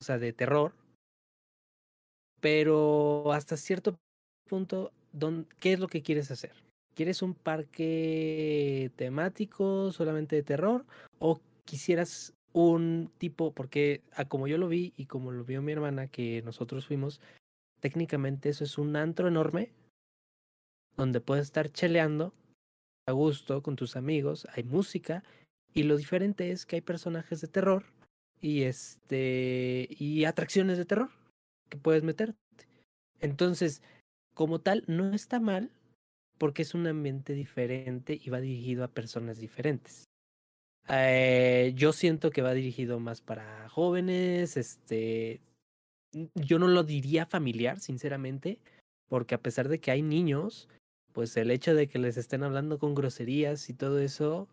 [0.00, 0.72] o sea, de terror,
[2.40, 3.98] pero hasta cierto
[4.48, 4.92] punto,
[5.58, 6.52] ¿qué es lo que quieres hacer?
[6.94, 10.86] ¿Quieres un parque temático solamente de terror
[11.18, 15.72] o quisieras un tipo, porque a como yo lo vi y como lo vio mi
[15.72, 17.20] hermana que nosotros fuimos,
[17.80, 19.70] técnicamente eso es un antro enorme
[20.96, 22.34] donde puedes estar cheleando
[23.06, 25.22] a gusto con tus amigos, hay música
[25.72, 27.84] y lo diferente es que hay personajes de terror
[28.40, 31.10] y este y atracciones de terror
[31.68, 32.36] que puedes meterte.
[33.20, 33.82] Entonces,
[34.34, 35.70] como tal, no está mal
[36.38, 40.04] porque es un ambiente diferente y va dirigido a personas diferentes.
[40.88, 45.40] Eh, yo siento que va dirigido más para jóvenes, este,
[46.34, 48.58] yo no lo diría familiar, sinceramente,
[49.08, 50.68] porque a pesar de que hay niños,
[51.12, 54.48] pues el hecho de que les estén hablando con groserías y todo eso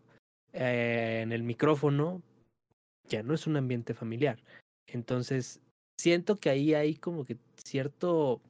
[0.52, 2.22] eh, en el micrófono
[3.06, 4.42] ya no es un ambiente familiar.
[4.86, 5.60] Entonces,
[5.98, 8.40] siento que ahí hay como que cierto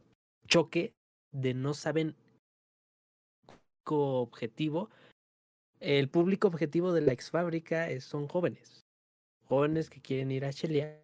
[0.46, 0.92] choque
[1.32, 2.14] de no saben
[3.90, 4.90] objetivo.
[5.80, 8.84] El público objetivo de la ex fábrica son jóvenes.
[9.46, 11.00] Jóvenes que quieren ir a Chelia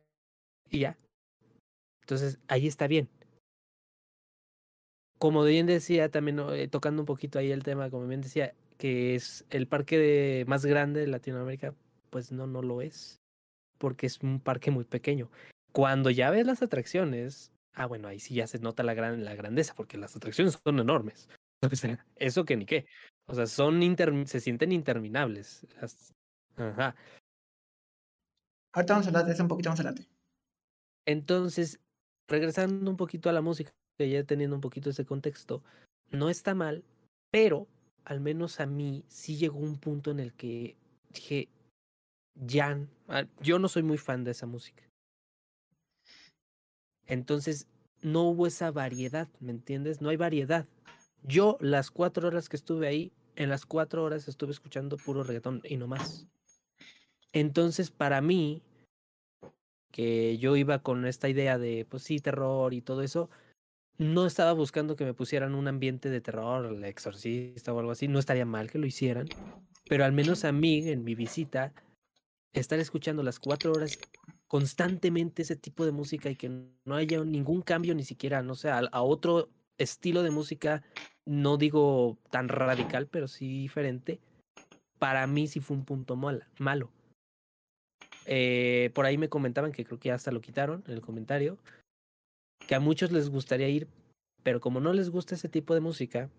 [0.71, 0.99] y ya.
[2.03, 3.09] Entonces, ahí está bien.
[5.19, 9.15] Como bien decía, también eh, tocando un poquito ahí el tema, como bien decía, que
[9.15, 11.75] es el parque más grande de Latinoamérica,
[12.11, 13.23] pues no, no lo es,
[13.79, 15.31] porque es un parque muy pequeño.
[15.73, 19.35] Cuando ya ves las atracciones, ah, bueno, ahí sí ya se nota la, gran, la
[19.35, 21.29] grandeza, porque las atracciones son enormes.
[22.17, 22.87] Eso que ni qué.
[23.27, 23.81] O sea, son
[24.27, 25.67] se sienten interminables.
[26.57, 26.95] Ajá.
[28.73, 30.09] Ahorita vamos a hablar de eso un poquito más adelante.
[31.07, 31.81] Entonces,
[32.29, 35.63] regresando un poquito a la música, ya teniendo un poquito ese contexto,
[36.11, 36.85] no está mal,
[37.31, 37.69] pero
[38.05, 40.77] al menos a mí sí llegó un punto en el que
[41.11, 41.49] dije,
[42.49, 44.83] Jan, ah, yo no soy muy fan de esa música.
[47.07, 47.67] Entonces,
[48.03, 50.01] no hubo esa variedad, ¿me entiendes?
[50.01, 50.67] No hay variedad.
[51.23, 55.61] Yo, las cuatro horas que estuve ahí, en las cuatro horas estuve escuchando puro reggaetón
[55.65, 56.27] y no más.
[57.33, 58.63] Entonces, para mí,
[59.91, 63.31] que yo iba con esta idea de, pues sí, terror y todo eso,
[63.97, 68.09] no estaba buscando que me pusieran un ambiente de terror, el exorcista o algo así,
[68.09, 69.29] no estaría mal que lo hicieran,
[69.89, 71.73] pero al menos a mí, en mi visita,
[72.55, 73.99] estar escuchando las cuatro horas
[74.49, 78.71] constantemente ese tipo de música y que no haya ningún cambio ni siquiera, no sé,
[78.71, 80.83] a, otro estilo de música,
[81.27, 84.21] no digo tan radical, pero sí diferente,
[84.99, 86.91] para mí sí fue un punto malo.
[88.27, 91.59] Eh, por ahí me comentaban que creo que hasta lo quitaron en el comentario,
[92.67, 93.89] que a muchos les gustaría ir,
[94.45, 96.31] pero como no les gusta ese tipo de música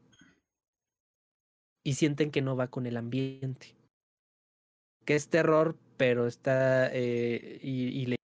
[1.84, 3.76] y sienten que no va con el ambiente,
[5.04, 8.16] que es terror, pero está eh, y, le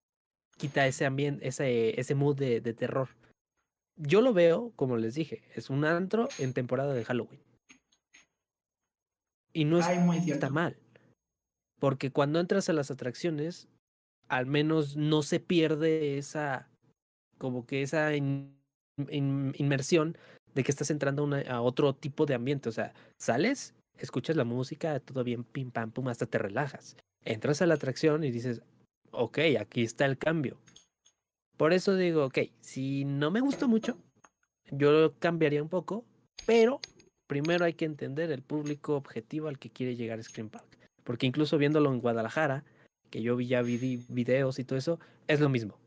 [0.58, 3.10] quita ese ambiente, ese, ese mood de, de terror.
[3.98, 7.42] Yo lo veo, como les dije, es un antro en temporada de Halloween.
[9.54, 10.78] Y no está mal.
[11.80, 13.68] Porque cuando entras a las atracciones,
[14.28, 16.70] al menos no se pierde esa,
[17.38, 20.18] como que esa inmersión
[20.54, 22.70] de que estás entrando a, otro tipo de ambiente.
[22.70, 26.96] O sea, sales, escuchas la música, todo bien, pim, pam, pum, hasta te relajas.
[27.24, 28.62] Entras a la atracción y dices,
[29.12, 30.58] ok, aquí está el cambio.
[31.58, 33.98] Por eso digo, ok, si no me gustó mucho,
[34.72, 36.06] yo cambiaría un poco,
[36.46, 36.80] pero
[37.28, 40.66] primero hay que entender el público objetivo al que quiere llegar a Scream Park.
[41.04, 42.64] Porque incluso viéndolo en Guadalajara,
[43.10, 45.78] que yo vi ya vi videos y todo eso, es lo mismo.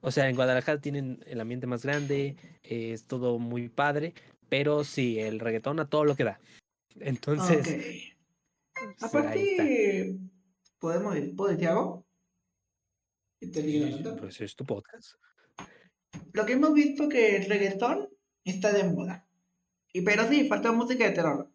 [0.00, 4.14] O sea, en Guadalajara tienen el ambiente más grande, es todo muy padre,
[4.48, 6.40] pero sí, el reggaetón a todo lo que da.
[6.98, 7.60] Entonces.
[7.60, 8.12] Okay.
[9.00, 10.18] Aparte,
[10.80, 12.06] ¿podemos, ¿puedo decir algo?
[14.18, 15.12] pues es tu podcast.
[16.32, 18.08] Lo que hemos visto que el reggaetón
[18.44, 19.26] está de moda.
[19.92, 21.50] Y pero sí, falta música de terror.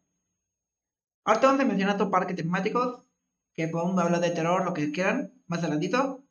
[1.26, 3.06] Ahorita vamos a mencionar otros parques temáticos
[3.54, 6.24] que podemos hablar de terror, lo que quieran, más adelantito.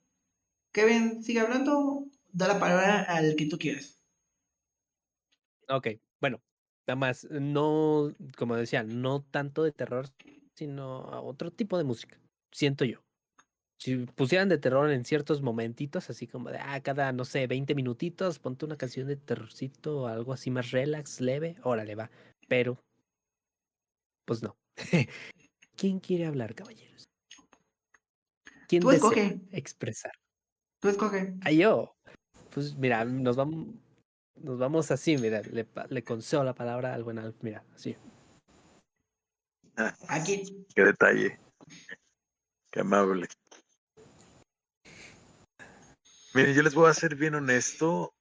[0.73, 4.03] Kevin, sigue hablando, da la palabra al que tú quieras.
[5.69, 5.89] Ok,
[6.21, 6.43] bueno,
[6.87, 10.09] nada más, no, como decía, no tanto de terror,
[10.55, 12.19] sino a otro tipo de música,
[12.55, 13.01] siento yo.
[13.79, 17.75] Si pusieran de terror en ciertos momentitos, así como de, ah, cada, no sé, 20
[17.75, 22.11] minutitos, ponte una canción de terrorcito o algo así más relax, leve, órale, va.
[22.49, 22.79] Pero,
[24.25, 24.57] pues no.
[25.77, 27.05] ¿Quién quiere hablar, caballeros?
[28.69, 29.41] ¿Quién Tú escoge.
[29.51, 30.13] expresar?
[30.81, 31.35] Tú escoge.
[31.43, 31.95] Ah, yo.
[32.51, 33.75] Pues mira, nos vamos,
[34.37, 37.97] nos vamos así, mira, le, le concedo la palabra al buen Alf, mira, así.
[39.77, 40.65] Ah, Aquí.
[40.75, 41.39] Qué detalle.
[42.75, 43.29] Qué amable.
[46.35, 48.13] Miren, yo les voy a ser bien honesto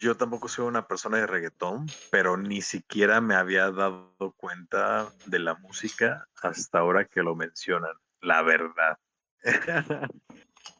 [0.00, 5.38] yo tampoco soy una persona de reggaetón, pero ni siquiera me había dado cuenta de
[5.38, 8.98] la música hasta ahora que lo mencionan, la verdad.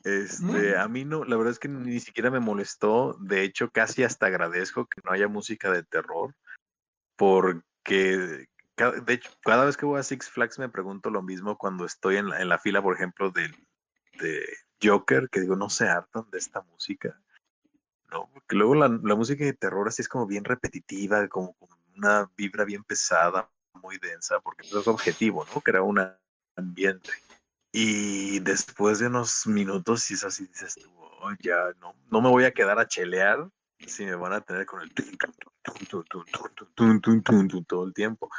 [0.04, 4.02] este, a mí no, la verdad es que ni siquiera me molestó, de hecho casi
[4.02, 6.34] hasta agradezco que no haya música de terror,
[7.16, 11.58] porque que de hecho, cada vez que voy a Six Flags me pregunto lo mismo
[11.58, 13.52] cuando estoy en la, en la fila, por ejemplo, de,
[14.20, 14.46] de
[14.82, 17.20] Joker, que digo, no se hartan de esta música.
[18.10, 21.56] No, porque luego la, la música de terror así es como bien repetitiva, como,
[21.98, 25.60] una vibra bien pesada, muy densa, porque pues, es objetivo, ¿no?
[25.60, 26.00] Crea un
[26.56, 27.10] ambiente.
[27.72, 32.30] Y después de unos minutos, y es así, dices tú, oh, ya no, no me
[32.30, 33.48] voy a quedar a chelear
[33.86, 34.92] si me van a tener con el
[37.66, 38.30] todo el tiempo.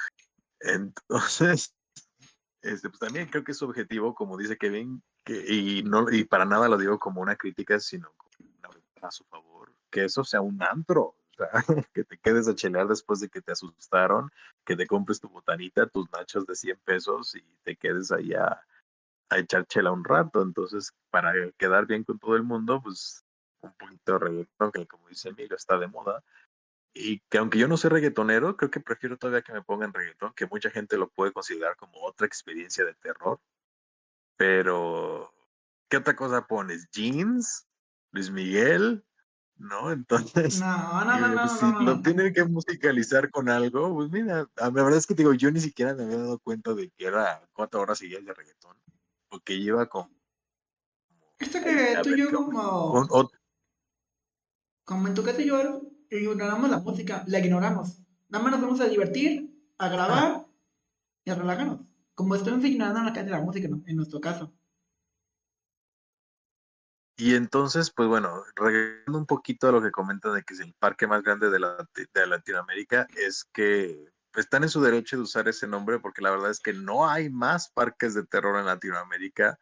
[0.62, 1.76] Entonces,
[2.62, 6.46] este, pues también creo que es objetivo, como dice Kevin, que, y, no, y para
[6.46, 8.70] nada lo digo como una crítica, sino como una
[9.08, 11.16] a su favor, que eso sea un antro,
[11.94, 14.32] que te quedes a chelear después de que te asustaron,
[14.66, 18.62] que te compres tu botanita, tus nachos de 100 pesos y te quedes ahí a,
[19.32, 20.42] echar chela un rato.
[20.42, 23.24] Entonces, para quedar bien con todo el mundo, pues
[23.62, 26.24] un poquito de que como dice Emilio, está de moda,
[26.94, 30.34] y que aunque yo no soy reggaetonero, creo que prefiero todavía que me pongan reggaetón,
[30.34, 33.40] que mucha gente lo puede considerar como otra experiencia de terror.
[34.38, 35.34] Pero,
[35.90, 36.90] ¿qué otra cosa pones?
[36.92, 37.68] ¿Jeans?
[38.12, 39.06] ¿Luis Miguel?
[39.58, 39.92] ¿No?
[39.92, 44.10] Entonces, no, no, no, pues, no, si no, lo tienen que musicalizar con algo, pues
[44.10, 47.06] mira, la verdad es que digo, yo ni siquiera me había dado cuenta de que
[47.06, 48.78] era cuatro horas seguidas de reggaetón,
[49.28, 50.10] porque lleva como...
[51.38, 53.32] Esto que tú y yo ¿qué- como, un- ot-
[54.86, 55.38] como en tu casa
[56.10, 58.00] ignoramos la música, la ignoramos.
[58.30, 60.46] Nada más nos vamos a divertir, a grabar
[61.24, 61.82] y a relajarnos.
[62.14, 63.82] Como estamos ignorando la casa de la música, ¿no?
[63.86, 64.54] en nuestro caso.
[67.18, 70.74] Y entonces, pues bueno, regresando un poquito a lo que comentan de que es el
[70.80, 71.76] parque más grande de, la,
[72.14, 76.52] de Latinoamérica, es que están en su derecho de usar ese nombre porque la verdad
[76.52, 79.60] es que no hay más parques de terror en Latinoamérica.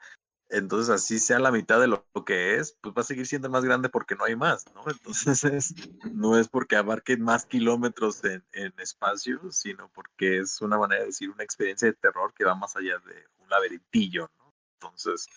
[0.50, 3.66] Entonces, así sea la mitad de lo, que es, pues va a seguir siendo más
[3.66, 4.84] grande porque no hay más, ¿no?
[4.88, 5.76] Entonces, es,
[6.14, 11.08] no es porque abarque más kilómetros en, en espacio, sino porque es una manera de
[11.08, 14.54] decir una experiencia de terror que va más allá de un laberintillo, ¿no?
[14.74, 15.28] Entonces,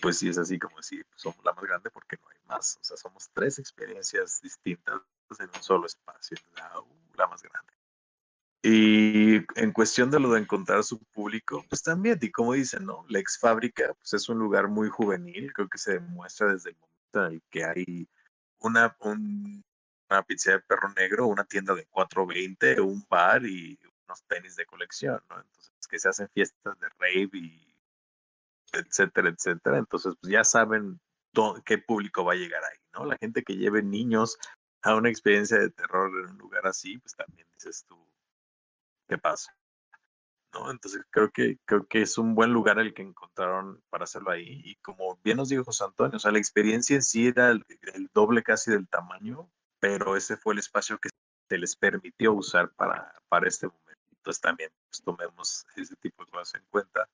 [0.00, 2.78] pues sí es así como decir, pues, somos la más grande porque no hay más.
[2.80, 5.00] O sea, somos tres experiencias distintas
[5.38, 6.72] en un solo espacio, la,
[7.16, 7.79] la más grande.
[8.62, 13.06] Y en cuestión de lo de encontrar su público, pues también, y como dicen, ¿no?
[13.08, 16.76] La ex fábrica, pues es un lugar muy juvenil, creo que se demuestra desde el
[16.76, 18.08] momento en que hay
[18.58, 19.64] una, un,
[20.10, 24.66] una pizza de perro negro, una tienda de 420, un bar y unos tenis de
[24.66, 25.40] colección, ¿no?
[25.40, 27.74] Entonces, que se hacen fiestas de rave y
[28.72, 29.78] etcétera, etcétera.
[29.78, 31.00] Entonces, pues ya saben
[31.64, 33.04] qué público va a llegar ahí, ¿no?
[33.06, 34.38] La gente que lleve niños
[34.82, 37.96] a una experiencia de terror en un lugar así, pues también dices tú,
[39.10, 39.52] ¿qué pasa?
[40.54, 40.70] ¿No?
[40.70, 44.62] Entonces creo que, creo que es un buen lugar el que encontraron para hacerlo ahí.
[44.64, 47.64] Y como bien nos dijo José Antonio, o sea, la experiencia en sí era el,
[48.14, 51.10] doble casi del tamaño, pero ese fue el espacio que
[51.48, 53.90] se les permitió usar para, para este momento.
[54.12, 57.08] Entonces también pues, tomemos ese tipo de cosas en cuenta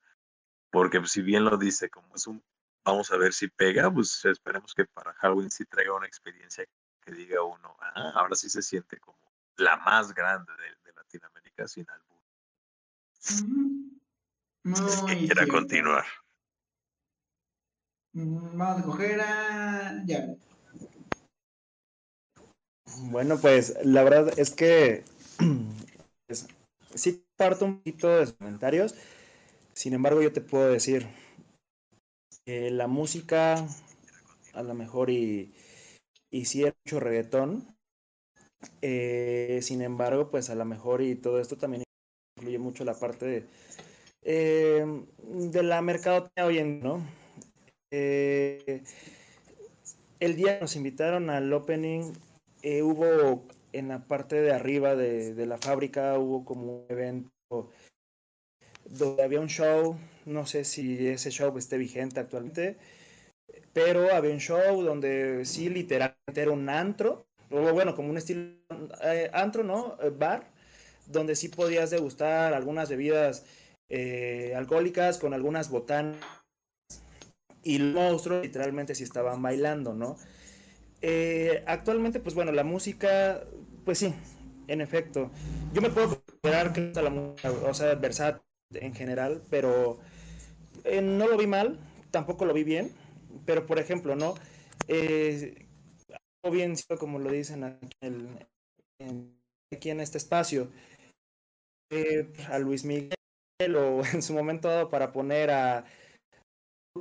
[0.69, 2.43] porque pues, si bien lo dice, como es un,
[2.85, 6.65] vamos a ver si pega, pues esperemos que para Halloween sí traiga una experiencia
[7.01, 9.17] que diga uno, ah, ahora sí se siente como
[9.55, 10.51] la más grande
[10.83, 10.86] de,
[11.57, 12.01] Latinoamérica
[13.19, 13.47] sin
[14.63, 16.05] Muy quiera continuar.
[18.13, 20.03] Mm, Vamos a coger a.
[20.05, 20.35] Ya.
[23.11, 25.03] Bueno, pues la verdad es que
[26.27, 26.47] pues,
[26.93, 28.95] sí parto un poquito de sus comentarios.
[29.73, 31.07] Sin embargo, yo te puedo decir
[32.45, 33.67] que la música,
[34.53, 35.53] a lo mejor, y,
[36.31, 37.76] y sí mucho reggaetón.
[38.81, 41.83] Eh, sin embargo, pues a lo mejor, y todo esto también
[42.37, 43.45] incluye mucho la parte de,
[44.23, 44.85] eh,
[45.23, 47.05] de la mercadotecnia hoy en ¿no?
[47.91, 48.83] Eh,
[50.19, 52.13] el día que nos invitaron al opening,
[52.63, 53.43] eh, hubo
[53.73, 57.29] en la parte de arriba de, de la fábrica, hubo como un evento
[58.85, 62.77] donde había un show, no sé si ese show esté vigente actualmente,
[63.73, 68.51] pero había un show donde sí literalmente era un antro, o bueno, como un estilo
[69.03, 69.97] eh, antro, ¿no?
[70.01, 70.51] Eh, bar,
[71.07, 73.45] donde sí podías degustar algunas bebidas
[73.89, 76.17] eh, alcohólicas con algunas botanas
[77.63, 80.17] y los monstruos literalmente sí estaban bailando, ¿no?
[81.67, 83.43] Actualmente, pues bueno, la música,
[83.85, 84.13] pues sí,
[84.67, 85.31] en efecto.
[85.73, 88.41] Yo me puedo considerar que la música, o sea, versátil
[88.73, 89.99] en general, pero
[91.01, 91.79] no lo vi mal,
[92.11, 92.91] tampoco lo vi bien,
[93.45, 94.35] pero por ejemplo, ¿no?
[94.87, 95.66] Eh,
[96.51, 99.37] bien, como lo dicen aquí en,
[99.73, 100.71] aquí en este espacio,
[101.91, 103.15] eh, a Luis Miguel
[103.75, 105.85] o en su momento dado para poner a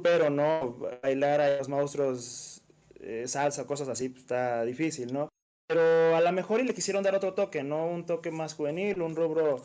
[0.02, 2.62] pero no bailar a los monstruos
[3.00, 5.30] eh, salsa cosas así pues, está difícil no
[5.66, 7.86] pero a lo mejor y le quisieron dar otro toque, ¿no?
[7.86, 9.62] Un toque más juvenil, un rubro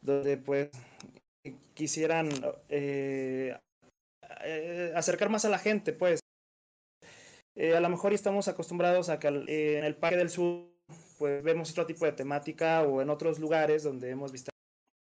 [0.00, 0.70] donde pues
[1.74, 2.28] quisieran
[2.68, 3.56] eh,
[4.44, 6.20] eh, acercar más a la gente, pues.
[7.58, 10.68] Eh, a lo mejor estamos acostumbrados a que en el Parque del Sur
[11.18, 14.50] pues vemos otro tipo de temática o en otros lugares donde hemos visto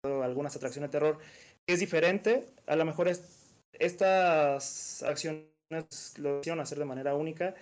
[0.03, 1.19] algunas atracciones de terror
[1.67, 2.47] es diferente.
[2.65, 3.21] A lo mejor es,
[3.73, 5.45] estas acciones
[6.17, 7.53] lo hicieron hacer de manera única.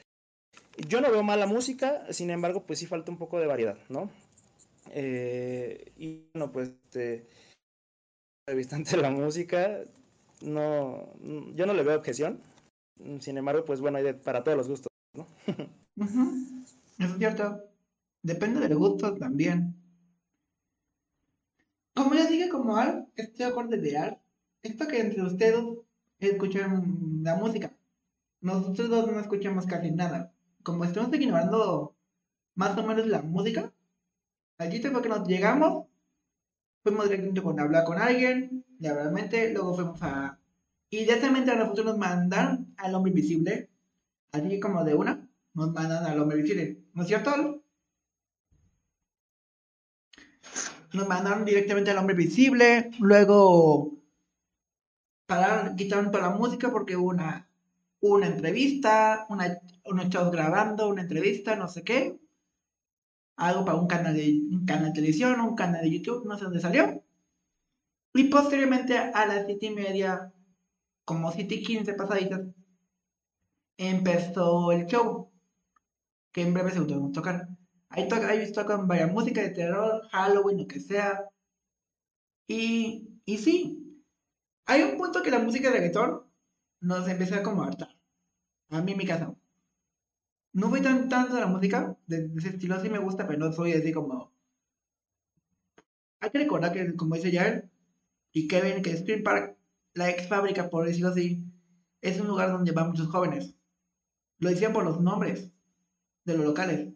[0.87, 4.09] Yo no veo mala música, sin embargo, pues sí falta un poco de variedad, ¿no?
[4.91, 7.27] Eh, y bueno, pues este,
[8.47, 9.81] de la música,
[10.39, 11.13] no,
[11.55, 12.39] yo no le veo objeción.
[13.19, 15.27] Sin embargo, pues bueno, hay para todos los gustos, ¿no?
[16.99, 17.63] es cierto.
[18.23, 19.75] Depende del gusto también.
[21.93, 24.21] Como ya dije, como Al, estoy de acuerdo de Al.
[24.61, 25.63] Esto que entre ustedes
[26.19, 27.75] escuchan la música.
[28.41, 30.33] Nosotros dos no escuchamos casi nada.
[30.63, 31.95] Como estamos ignorando
[32.55, 33.71] más o menos la música,
[34.57, 35.85] allí fue que nos llegamos,
[36.83, 40.39] fuimos directamente con hablar con alguien, realmente, luego fuimos a...
[40.89, 43.69] Y directamente a nosotros nos mandan al hombre invisible,
[44.31, 47.61] así como de una, nos mandan al hombre invisible, ¿no es cierto?
[50.93, 53.97] nos mandaron directamente al hombre visible, luego
[55.25, 57.49] pararon, quitaron toda la música porque hubo una,
[58.01, 62.17] una entrevista, una, unos chavos grabando una entrevista, no sé qué,
[63.35, 66.45] algo para un canal de, un canal de televisión, un canal de YouTube, no sé
[66.45, 67.03] dónde salió.
[68.13, 70.33] Y posteriormente a las siete y media,
[71.07, 72.41] como siete y quince pasaditas,
[73.77, 75.31] empezó el show,
[76.33, 77.47] que en breve se a tocar.
[77.87, 81.23] Ahí, toca, ahí tocan varias música de terror, Halloween, lo que sea.
[82.45, 84.03] Y, y sí,
[84.65, 86.23] hay un punto que la música de reggaetón
[86.81, 87.95] nos empieza como a hartar.
[88.69, 89.33] A mí en mi casa.
[90.51, 93.53] No voy tan tanto de la música, de, ese estilo sí me gusta, pero no
[93.53, 94.33] soy así como...
[96.19, 97.69] Hay que recordar que, como dice Jael
[98.33, 99.56] y Kevin, que Spring Park,
[99.97, 101.43] la ex fábrica, por decirlo así,
[102.01, 103.55] es un lugar donde van muchos jóvenes.
[104.39, 105.51] Lo decían por los nombres
[106.23, 106.93] de los locales.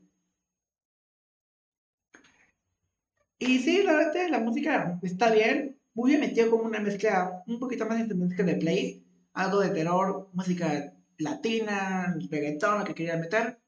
[3.39, 5.79] Y sí, la verdad, la música está bien.
[5.93, 9.69] Muy bien metido como una mezcla un poquito más de música de play, algo de
[9.69, 13.59] terror, música latina, reggaetón, lo que quería meter.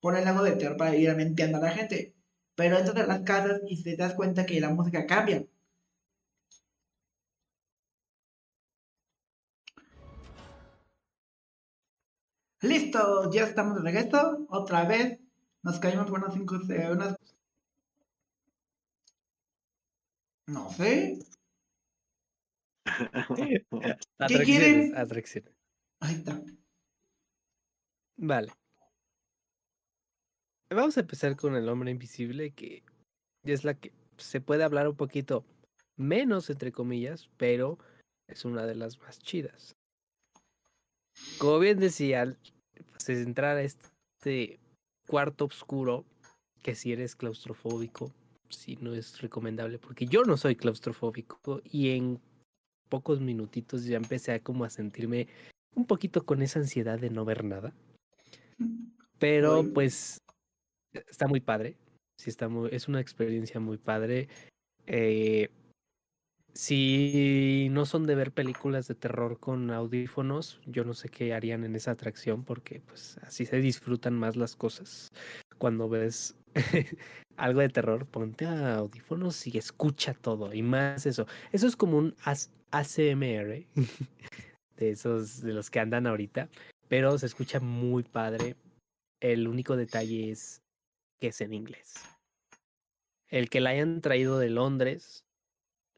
[0.00, 2.14] Poner algo de terror para ir mentiendo a la gente.
[2.54, 5.44] Pero entras a las casas y te das cuenta que la música cambia.
[12.62, 14.46] Listo, ya estamos de regreso.
[14.50, 15.18] Otra vez
[15.62, 17.16] nos caímos por unas, cinco, unas
[20.46, 21.18] No sé.
[24.28, 24.96] ¿Qué quieren?
[24.96, 25.52] Atracciones.
[26.00, 26.42] Ahí está.
[28.16, 28.52] Vale.
[30.70, 32.82] Vamos a empezar con el hombre invisible, que
[33.44, 35.44] es la que se puede hablar un poquito
[35.96, 37.78] menos, entre comillas, pero
[38.26, 39.76] es una de las más chidas.
[41.38, 42.36] Como bien decía,
[42.92, 44.60] pues es entrar a este
[45.06, 46.04] cuarto oscuro,
[46.62, 48.12] que si eres claustrofóbico,
[48.48, 52.20] sí no es recomendable porque yo no soy claustrofóbico y en
[52.88, 55.28] pocos minutitos ya empecé a como a sentirme
[55.74, 57.72] un poquito con esa ansiedad de no ver nada.
[59.18, 60.18] Pero pues
[60.92, 61.76] está muy padre.
[62.18, 64.28] Sí, está muy, es una experiencia muy padre.
[64.86, 65.48] Eh,
[66.52, 71.64] si no son de ver películas de terror con audífonos, yo no sé qué harían
[71.64, 75.08] en esa atracción porque pues así se disfrutan más las cosas
[75.58, 76.36] cuando ves
[77.36, 81.26] algo de terror, ponte a audífonos y escucha todo y más eso.
[81.52, 83.66] Eso es como un ACMR
[84.76, 86.48] de esos de los que andan ahorita,
[86.88, 88.56] pero se escucha muy padre.
[89.20, 90.62] El único detalle es
[91.20, 91.94] que es en inglés.
[93.28, 95.24] El que la hayan traído de Londres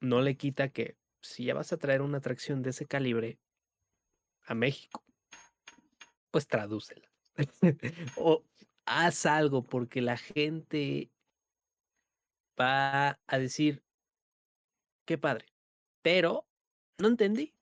[0.02, 3.38] no le quita que si ya vas a traer una atracción de ese calibre
[4.44, 5.04] a México,
[6.30, 7.08] pues tradúcela.
[8.16, 8.44] o
[8.84, 11.10] haz algo porque la gente
[12.60, 13.82] va a decir,
[15.06, 15.46] qué padre,
[16.02, 16.46] pero
[16.98, 17.54] no entendí.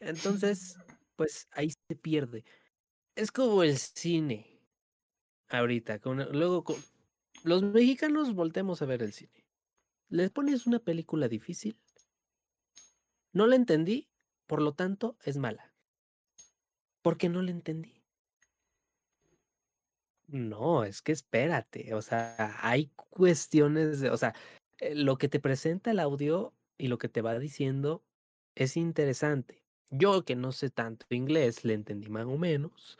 [0.00, 0.76] Entonces,
[1.16, 2.44] pues ahí se pierde.
[3.14, 4.60] Es como el cine
[5.48, 5.98] ahorita.
[6.32, 6.64] luego,
[7.44, 9.47] los mexicanos voltemos a ver el cine.
[10.08, 11.78] Les pones una película difícil.
[13.32, 14.08] No la entendí,
[14.46, 15.74] por lo tanto es mala.
[17.02, 18.02] Porque no la entendí.
[20.28, 24.34] No, es que espérate, o sea, hay cuestiones de, o sea,
[24.78, 28.04] eh, lo que te presenta el audio y lo que te va diciendo
[28.54, 29.64] es interesante.
[29.90, 32.98] Yo que no sé tanto inglés, le entendí más o menos,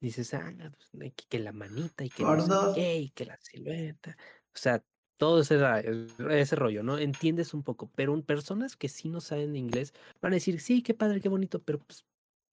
[0.00, 0.52] dices, ah,
[0.92, 4.16] pues, que, la manita y que no y que la silueta.
[4.54, 4.84] O sea,
[5.20, 5.60] todo ese,
[6.30, 6.96] ese rollo, ¿no?
[6.96, 9.92] Entiendes un poco, pero personas que sí no saben inglés
[10.22, 12.06] van a decir, sí, qué padre, qué bonito, pero pues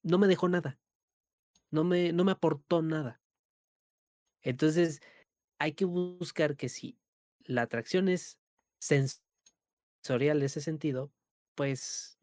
[0.04, 0.78] no me dejó nada.
[1.72, 3.22] No me, no me aportó nada.
[4.42, 5.00] Entonces,
[5.60, 6.98] hay que buscar que si
[7.46, 8.38] la atracción es
[8.82, 11.10] sensorial en ese sentido,
[11.56, 12.20] pues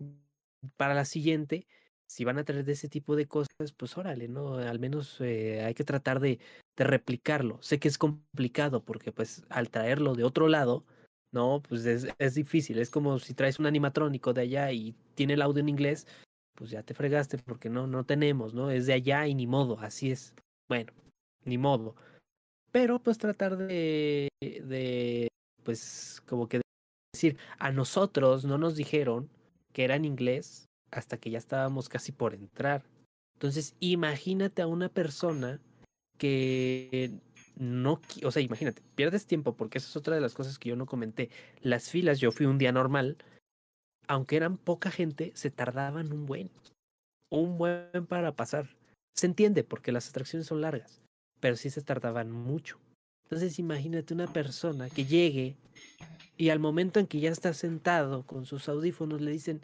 [0.76, 1.66] para la siguiente,
[2.14, 4.54] si van a traer de ese tipo de cosas, pues órale, ¿no?
[4.58, 6.38] Al menos eh, hay que tratar de,
[6.76, 7.60] de, replicarlo.
[7.60, 10.84] Sé que es complicado porque pues al traerlo de otro lado,
[11.32, 12.78] no, pues es, es difícil.
[12.78, 16.06] Es como si traes un animatrónico de allá y tiene el audio en inglés,
[16.54, 18.70] pues ya te fregaste porque no, no tenemos, ¿no?
[18.70, 20.34] Es de allá y ni modo, así es.
[20.68, 20.92] Bueno,
[21.44, 21.96] ni modo.
[22.70, 25.26] Pero pues tratar de, de
[25.64, 26.60] pues como que
[27.12, 29.28] decir, a nosotros no nos dijeron
[29.72, 32.84] que era en inglés hasta que ya estábamos casi por entrar.
[33.34, 35.60] Entonces, imagínate a una persona
[36.18, 37.20] que
[37.56, 40.76] no, o sea, imagínate, pierdes tiempo porque esa es otra de las cosas que yo
[40.76, 41.30] no comenté.
[41.60, 43.16] Las filas, yo fui un día normal,
[44.08, 46.50] aunque eran poca gente, se tardaban un buen,
[47.30, 48.68] un buen para pasar.
[49.14, 51.00] Se entiende porque las atracciones son largas,
[51.40, 52.78] pero sí se tardaban mucho.
[53.24, 55.56] Entonces imagínate una persona que llegue
[56.36, 59.60] y al momento en que ya está sentado con sus audífonos le dicen,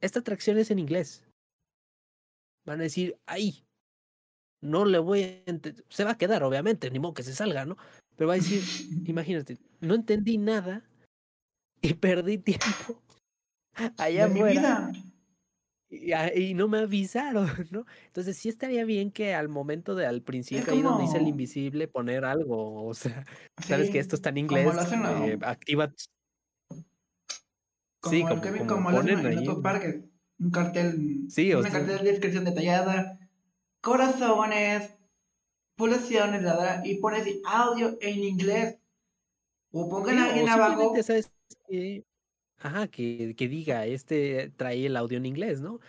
[0.00, 1.24] esta atracción es en inglés.
[2.64, 3.64] Van a decir, ahí,
[4.60, 5.60] no le voy a...
[5.88, 7.76] Se va a quedar, obviamente, ni modo que se salga, ¿no?
[8.16, 8.62] Pero va a decir,
[9.06, 10.82] imagínate, no entendí nada
[11.80, 13.02] y perdí tiempo
[13.98, 14.92] allá afuera.
[15.88, 17.86] Y, no me avisaron, ¿no?
[18.06, 21.86] Entonces sí estaría bien que al momento de al principio, ahí donde dice el invisible,
[21.86, 23.24] poner algo, o sea,
[23.62, 25.92] sabes que esto está en inglés, eh, activa
[28.10, 29.46] sí, como, como, como ponen en, ahí.
[29.62, 30.04] parques.
[30.38, 33.18] Un cartel, sí, una cartel de descripción detallada,
[33.80, 34.90] corazones,
[35.76, 36.42] pulsaciones,
[36.84, 38.78] y pones audio en inglés.
[39.70, 40.94] O pongan a alguien abajo.
[41.02, 41.30] ¿sabes
[42.58, 45.80] Ajá, que, que diga, este trae el audio en inglés, ¿no?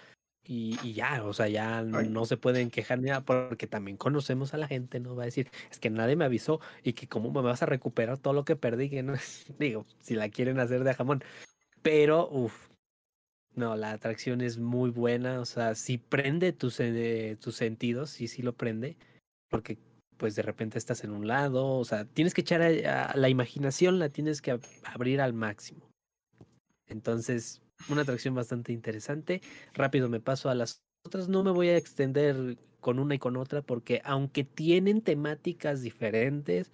[0.43, 4.53] Y, y, ya, o sea, ya no se pueden quejar ni nada, porque también conocemos
[4.53, 5.13] a la gente, ¿no?
[5.13, 8.17] Va a decir, es que nadie me avisó y que cómo me vas a recuperar
[8.17, 11.23] todo lo que perdí, que no es, digo, si la quieren hacer de jamón.
[11.87, 12.67] Pero, uff,
[13.55, 16.81] no, la atracción es muy buena, o sea, si prende tus,
[17.39, 18.97] tus sentidos, sí, sí lo prende,
[19.49, 19.77] porque
[20.17, 23.99] pues de repente estás en un lado, o sea, tienes que echar a la imaginación,
[23.99, 25.89] la tienes que abrir al máximo.
[26.87, 29.41] Entonces, una atracción bastante interesante.
[29.73, 31.29] Rápido me paso a las otras.
[31.29, 36.69] No me voy a extender con una y con otra porque aunque tienen temáticas diferentes,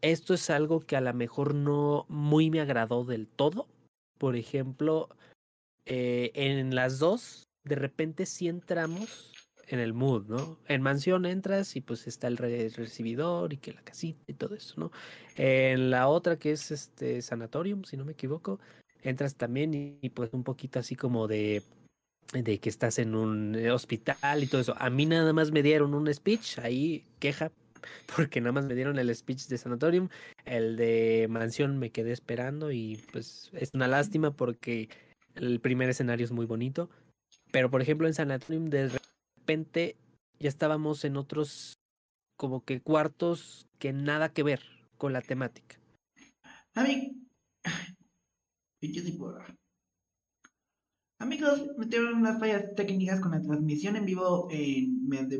[0.00, 3.66] esto es algo que a lo mejor no muy me agradó del todo.
[4.24, 5.10] Por ejemplo,
[5.84, 9.34] eh, en las dos, de repente sí entramos
[9.68, 10.58] en el mood, ¿no?
[10.66, 14.76] En mansión entras y pues está el recibidor y que la casita y todo eso,
[14.78, 14.92] ¿no?
[15.36, 18.60] En la otra que es este sanatorium, si no me equivoco,
[19.02, 21.62] entras también y, pues un poquito así como de,
[22.32, 24.74] de que estás en un eh, hospital y todo eso.
[24.78, 27.52] A mí nada más me dieron un speech, ahí queja,
[28.16, 30.08] porque nada más me dieron el speech de Sanatorium,
[30.44, 34.88] el de Mansión me quedé esperando y pues es una lástima porque
[35.34, 36.90] el primer escenario es muy bonito,
[37.50, 38.90] pero por ejemplo en Sanatorium de
[39.38, 39.96] repente
[40.38, 41.78] ya estábamos en otros
[42.36, 44.60] como que cuartos que nada que ver
[44.96, 45.76] con la temática.
[46.74, 47.26] A mí,
[51.18, 55.38] Amigos, metieron unas fallas técnicas con la transmisión en vivo mediante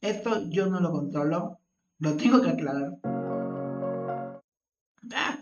[0.00, 1.60] Esto yo no lo controlo.
[1.98, 2.98] Lo tengo que aclarar.
[5.14, 5.38] Ah,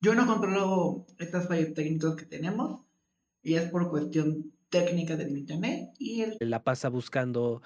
[0.00, 2.82] yo no controlo estas fallas técnicas que tenemos.
[3.42, 5.90] Y es por cuestión técnica del internet.
[5.98, 7.62] Y La pasa buscando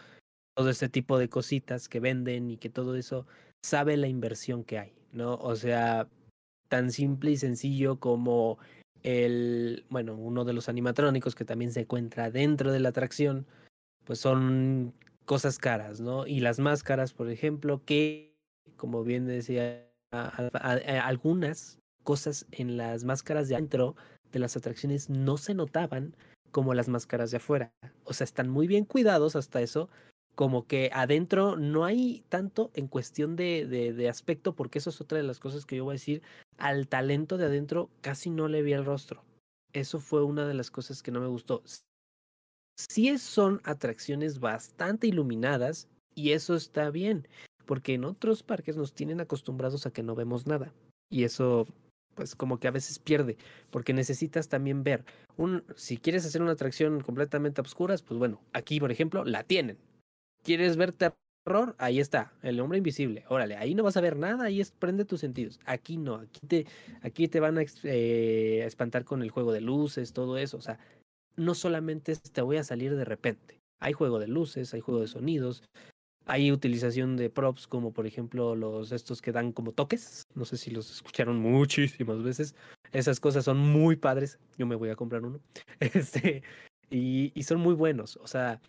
[0.55, 3.27] todo este tipo de cositas que venden y que todo eso
[3.63, 5.35] sabe la inversión que hay, ¿no?
[5.35, 6.09] O sea,
[6.69, 8.59] tan simple y sencillo como
[9.03, 13.47] el, bueno, uno de los animatrónicos que también se encuentra dentro de la atracción,
[14.05, 14.95] pues son
[15.31, 16.27] cosas caras, ¿no?
[16.27, 18.35] Y las máscaras, por ejemplo, que,
[18.77, 23.95] como bien decía, algunas cosas en las máscaras de adentro
[24.33, 26.17] de las atracciones no se notaban
[26.51, 27.71] como las máscaras de afuera.
[28.03, 29.89] O sea, están muy bien cuidados hasta eso,
[30.35, 35.19] como que adentro no hay tanto en cuestión de, de, aspecto, porque eso es otra
[35.19, 36.23] de las cosas que yo voy a decir,
[36.59, 39.23] al talento de adentro casi no le vi el rostro.
[39.73, 41.63] Eso fue una de las cosas que no me gustó.
[42.89, 47.29] Sí son atracciones bastante iluminadas y eso está bien,
[47.67, 50.73] porque en otros parques nos tienen acostumbrados a que no vemos nada.
[51.11, 51.67] Y eso
[52.15, 53.39] pues como que a veces pierde,
[53.71, 55.05] porque necesitas también ver
[55.37, 59.45] un si quieres hacer una atracción completamente a oscuras, pues bueno, aquí por ejemplo la
[59.45, 59.79] tienen,
[60.43, 61.75] ¿Quieres ver terror?
[61.79, 63.25] Ahí está, el hombre invisible.
[63.29, 65.61] Órale, ahí no vas a ver nada, ahí es, prende tus sentidos.
[65.67, 66.67] Aquí no, aquí te,
[67.03, 70.57] aquí te van a eh, espantar con el juego de luces, todo eso.
[70.57, 70.79] O sea,
[71.37, 73.59] no solamente te voy a salir de repente.
[73.81, 75.63] Hay juego de luces, hay juego de sonidos,
[76.27, 80.25] hay utilización de props como por ejemplo los estos que dan como toques.
[80.35, 82.55] No sé si los escucharon muchísimas veces.
[82.93, 84.39] Esas cosas son muy padres.
[84.59, 85.41] Yo me voy a comprar uno.
[85.81, 86.43] Este,
[86.91, 88.17] y, y son muy buenos.
[88.19, 88.61] O sea,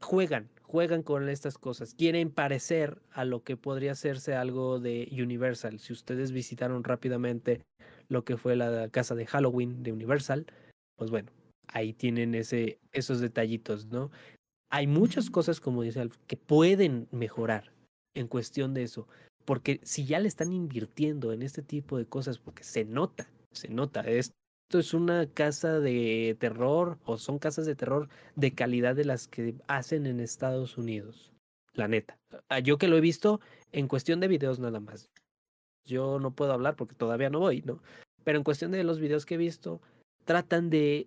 [0.00, 1.94] juegan, juegan con estas cosas.
[1.94, 5.78] Quieren parecer a lo que podría hacerse algo de Universal.
[5.78, 7.62] Si ustedes visitaron rápidamente
[8.08, 10.46] lo que fue la casa de Halloween de Universal,
[10.96, 11.30] pues bueno,
[11.68, 14.10] ahí tienen ese, esos detallitos, ¿no?
[14.70, 17.72] Hay muchas cosas, como dice Alf, que pueden mejorar
[18.14, 19.06] en cuestión de eso.
[19.44, 23.68] Porque si ya le están invirtiendo en este tipo de cosas, porque se nota, se
[23.68, 24.34] nota, esto
[24.72, 29.54] es una casa de terror o son casas de terror de calidad de las que
[29.68, 31.32] hacen en Estados Unidos.
[31.74, 32.16] La neta.
[32.48, 33.40] Ah, yo que lo he visto
[33.72, 35.10] en cuestión de videos nada más.
[35.84, 37.82] Yo no puedo hablar porque todavía no voy, ¿no?
[38.22, 39.82] Pero en cuestión de los videos que he visto,
[40.24, 41.06] tratan de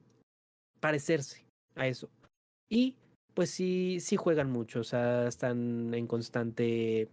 [0.80, 1.45] parecerse
[1.76, 2.09] a eso.
[2.70, 2.95] Y
[3.34, 7.07] pues sí, sí juegan mucho, o sea, están en constante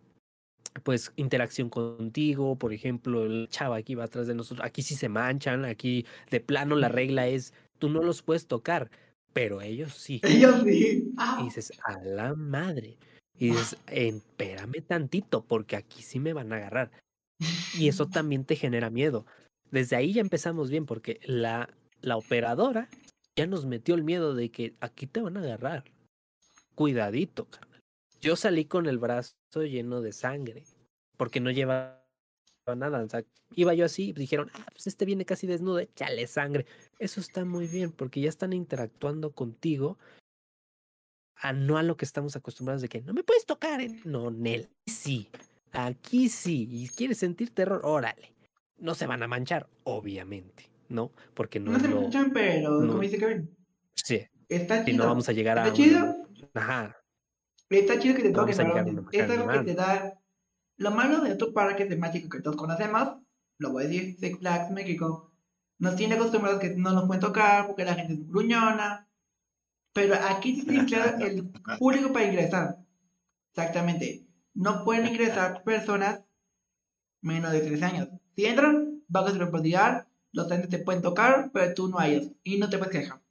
[0.82, 5.08] pues interacción contigo, por ejemplo, el chava aquí va atrás de nosotros, aquí sí se
[5.08, 8.90] manchan, aquí de plano la regla es, tú no los puedes tocar,
[9.32, 10.20] pero ellos sí.
[10.24, 11.12] Ellos sí.
[11.40, 12.96] Y dices, a la madre.
[13.38, 16.90] Y dices, espérame tantito, porque aquí sí me van a agarrar.
[17.78, 19.26] Y eso también te genera miedo.
[19.70, 21.68] Desde ahí ya empezamos bien, porque la,
[22.04, 22.88] la operadora
[23.36, 25.84] ya nos metió el miedo de que aquí te van a agarrar.
[26.74, 27.80] Cuidadito, carnal.
[28.20, 30.64] Yo salí con el brazo lleno de sangre,
[31.16, 32.00] porque no llevaba
[32.76, 33.02] nada.
[33.02, 33.24] O sea,
[33.54, 36.66] iba yo así, y dijeron, ah, pues este viene casi desnudo, échale sangre.
[36.98, 39.98] Eso está muy bien, porque ya están interactuando contigo
[41.36, 43.80] a no a lo que estamos acostumbrados de que no me puedes tocar.
[43.80, 44.00] ¿eh?
[44.04, 45.28] No, Nel, sí.
[45.72, 46.68] Aquí sí.
[46.70, 48.32] Y quieres sentir terror, órale.
[48.78, 50.73] No se van a manchar, obviamente.
[50.88, 51.12] ¿No?
[51.34, 52.88] Porque no, No se lo- escuchan, pero no.
[52.88, 53.50] como dice Kevin,
[53.94, 54.98] Sí, está y chido.
[55.04, 55.66] no vamos a llegar a.
[55.68, 56.16] ¿Está un- chido?
[56.54, 56.96] Ajá,
[57.70, 58.60] Está chido que te No una Es
[59.30, 60.20] algo que te da.
[60.76, 63.20] Lo malo de otros parques de mágico que todos conocemos,
[63.58, 65.32] lo voy a decir, Six Flags México,
[65.78, 69.08] nos tiene acostumbrados que no nos pueden tocar porque la gente es gruñona.
[69.92, 72.76] Pero aquí sí tiene claro el público para ingresar.
[73.50, 74.26] Exactamente.
[74.52, 76.22] No pueden ingresar personas
[77.22, 78.08] menos de 3 años.
[78.36, 79.50] Si entran, van a ser
[80.34, 82.32] los agentes te pueden tocar, pero tú no a ellos.
[82.42, 83.22] Y no te puedes quejar.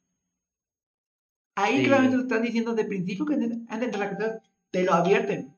[1.56, 1.86] Ahí Sí.
[1.86, 5.56] claramente lo están diciendo de principio que antes de la te lo advierten.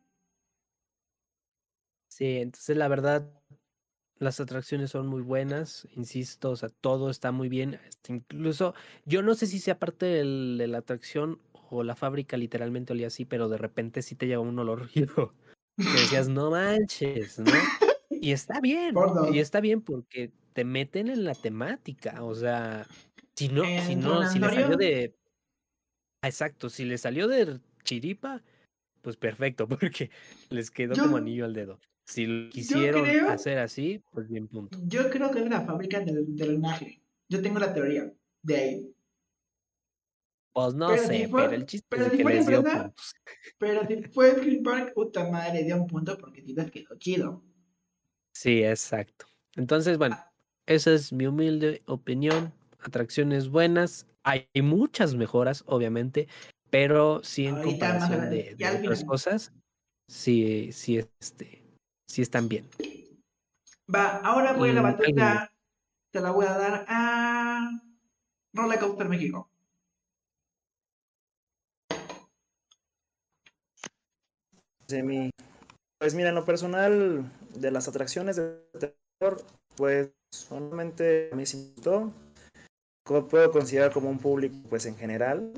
[2.08, 3.32] sí, entonces la verdad,
[4.18, 7.76] las atracciones son muy buenas, insisto, o sea, todo está muy bien.
[7.88, 8.76] este, incluso,
[9.06, 11.42] yo no sé si sea parte del- de la atracción
[11.72, 15.36] o la fábrica literalmente olía así, pero de repente sí te lleva un olor feo.
[15.90, 17.72] Que decías, no manches, ¿no?
[18.22, 18.96] Y está bien,
[19.34, 22.88] y está bien porque te meten en la temática, o sea,
[23.36, 25.14] si no, si ¿En no, si le salió de...
[26.22, 28.42] Ah, Exacto, si le salió de chiripa,
[29.02, 30.10] pues perfecto, porque
[30.50, 31.80] les quedó como anillo al dedo.
[32.06, 34.80] Si lo quisieron creo- hacer así, pues bien punto.
[34.86, 37.02] Yo creo que es la fábrica del drenaje.
[37.28, 38.96] Yo tengo la teoría de ahí.
[40.54, 42.58] Pues no Pero si sé, fue- pero el chiste pero es si que les dio
[42.60, 43.14] empresa, puntos.
[43.58, 47.44] Pero si fue Green Park, puta madre, dio un punto porque les quedó chido.
[48.32, 49.26] Sí, exacto.
[49.58, 50.18] Entonces, bueno,
[50.66, 52.54] esa es mi humilde opinión.
[52.82, 54.08] Atracciones buenas.
[54.24, 56.28] Hay muchas mejoras, obviamente,
[56.70, 59.54] pero sí en Ahorita comparación de, otras cosas,
[60.08, 61.64] sí, sí, este,
[62.08, 62.68] sí están bien.
[63.94, 65.52] Va, ahora voy a la batuta.
[66.12, 67.70] Te la voy a dar a
[68.54, 69.50] Roller Coaster México.
[74.88, 75.30] de mi-
[75.98, 78.60] Pues mira, en lo personal de las atracciones de
[79.20, 79.42] terror,
[79.78, 81.46] pues solamente a mí.
[83.06, 85.54] Co- Puedo considerar como un público, pues en general.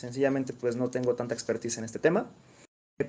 [0.00, 2.30] Sencillamente, pues no tengo tanta expertise en este tema.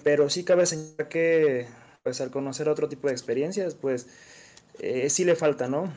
[0.03, 1.67] Pero sí cabe señalar que,
[2.03, 4.07] pues al conocer otro tipo de experiencias, pues
[4.79, 5.93] eh, sí le falta, ¿no?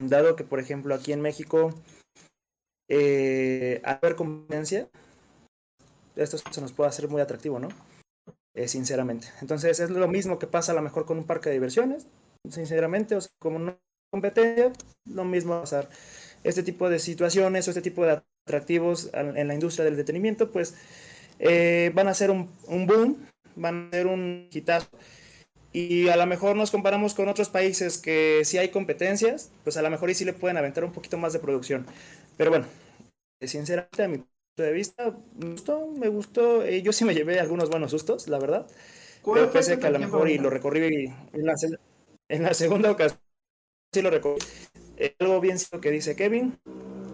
[0.00, 1.74] Dado que, por ejemplo, aquí en México,
[2.88, 4.88] eh, haber competencia,
[6.16, 7.68] esto se nos puede hacer muy atractivo, ¿no?
[8.54, 9.28] Eh, sinceramente.
[9.40, 12.06] Entonces es lo mismo que pasa a lo mejor con un parque de diversiones,
[12.50, 13.78] sinceramente, o sea, como no
[14.10, 14.72] competencia,
[15.06, 15.88] lo mismo va a pasar.
[16.44, 20.74] Este tipo de situaciones o este tipo de atractivos en la industria del entretenimiento, pues
[21.38, 24.88] eh, van a ser un, un boom, van a ser un hitazo.
[25.72, 29.82] Y a lo mejor nos comparamos con otros países que sí hay competencias, pues a
[29.82, 31.86] lo mejor y sí le pueden aventar un poquito más de producción.
[32.36, 32.66] Pero bueno,
[33.40, 36.64] eh, sinceramente a mi punto de vista, me gustó, me gustó.
[36.64, 38.66] eh, yo sí me llevé algunos buenos sustos, la verdad.
[39.22, 41.78] ¿Cuál Pero pensé tu que a lo mejor y lo recorrí en la, se-
[42.28, 43.19] en la segunda ocasión.
[43.92, 44.40] Sí lo recorrí.
[44.96, 46.58] Eh, algo bien cierto que dice Kevin.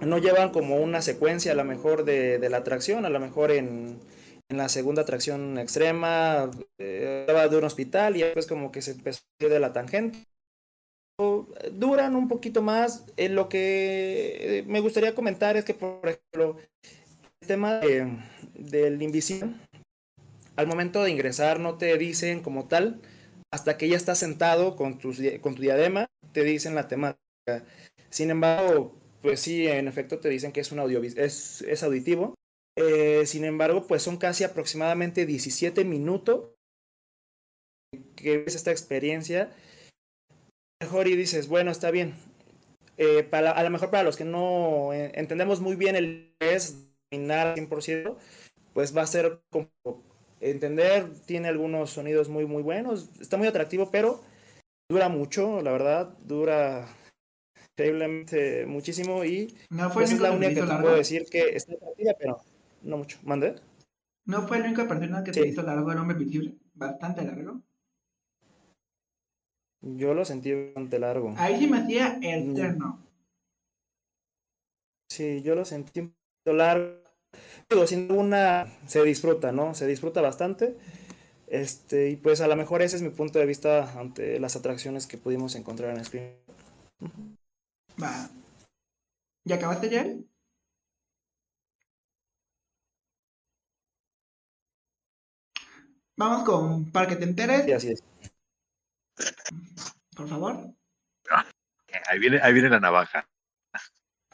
[0.04, 3.50] No llevan como una secuencia a lo mejor de, de la atracción, a lo mejor
[3.50, 3.98] en,
[4.50, 8.90] en la segunda atracción extrema, eh, hablaba de un hospital y después como que se
[8.92, 10.18] empezó de la tangente.
[11.18, 13.06] Eh, Duran un poquito más.
[13.16, 16.58] En lo que eh, me gustaría comentar es que, por ejemplo,
[17.40, 18.18] el tema de-
[18.54, 19.54] del invisible,
[20.56, 23.00] al momento de ingresar no te dicen como tal,
[23.52, 26.06] hasta que ya estás sentado con, di- con tu diadema,
[26.36, 27.64] te dicen la temática.
[28.10, 32.34] Sin embargo, pues sí, en efecto te dicen que es un audio, es, es auditivo.
[32.76, 36.50] Eh, sin embargo, pues son casi aproximadamente 17 minutos
[38.16, 39.50] que ves esta experiencia.
[40.82, 42.12] Mejor y dices, bueno, está bien.
[42.98, 46.86] Eh, para, a lo mejor para los que no eh, entendemos muy bien el inglés,
[47.10, 48.14] dominar al 100%,
[48.74, 49.70] pues va a ser como
[50.42, 54.20] entender, tiene algunos sonidos muy, muy buenos, está muy atractivo, pero
[54.88, 56.86] dura mucho, la verdad, dura
[57.72, 61.74] increíblemente muchísimo y No fue pues es la única que te puedo decir que está
[61.74, 62.38] atractiva, pero
[62.82, 63.18] no mucho.
[63.22, 63.56] ¿Mande?
[64.26, 65.40] No fue la única persona que Sí.
[65.40, 66.56] te hizo largo el hombre invisible.
[66.74, 67.62] Bastante largo.
[69.82, 71.34] Yo lo sentí bastante largo.
[71.36, 73.02] Ahí sí me hacía eterno.
[75.10, 77.02] Sí, yo lo sentí un poquito largo.
[77.68, 79.74] Digo, sin una se disfruta, ¿no?
[79.74, 80.76] Se disfruta bastante.
[81.48, 85.06] Este, y pues a lo mejor ese es mi punto de vista ante las atracciones
[85.06, 86.34] que pudimos encontrar en Scream.
[88.02, 88.28] Va.
[89.44, 90.04] ¿Ya acabaste ya?
[96.16, 98.02] Vamos con para que te enteres, Y así es.
[100.16, 100.74] por favor.
[102.08, 103.28] Ahí viene, ahí viene la navaja.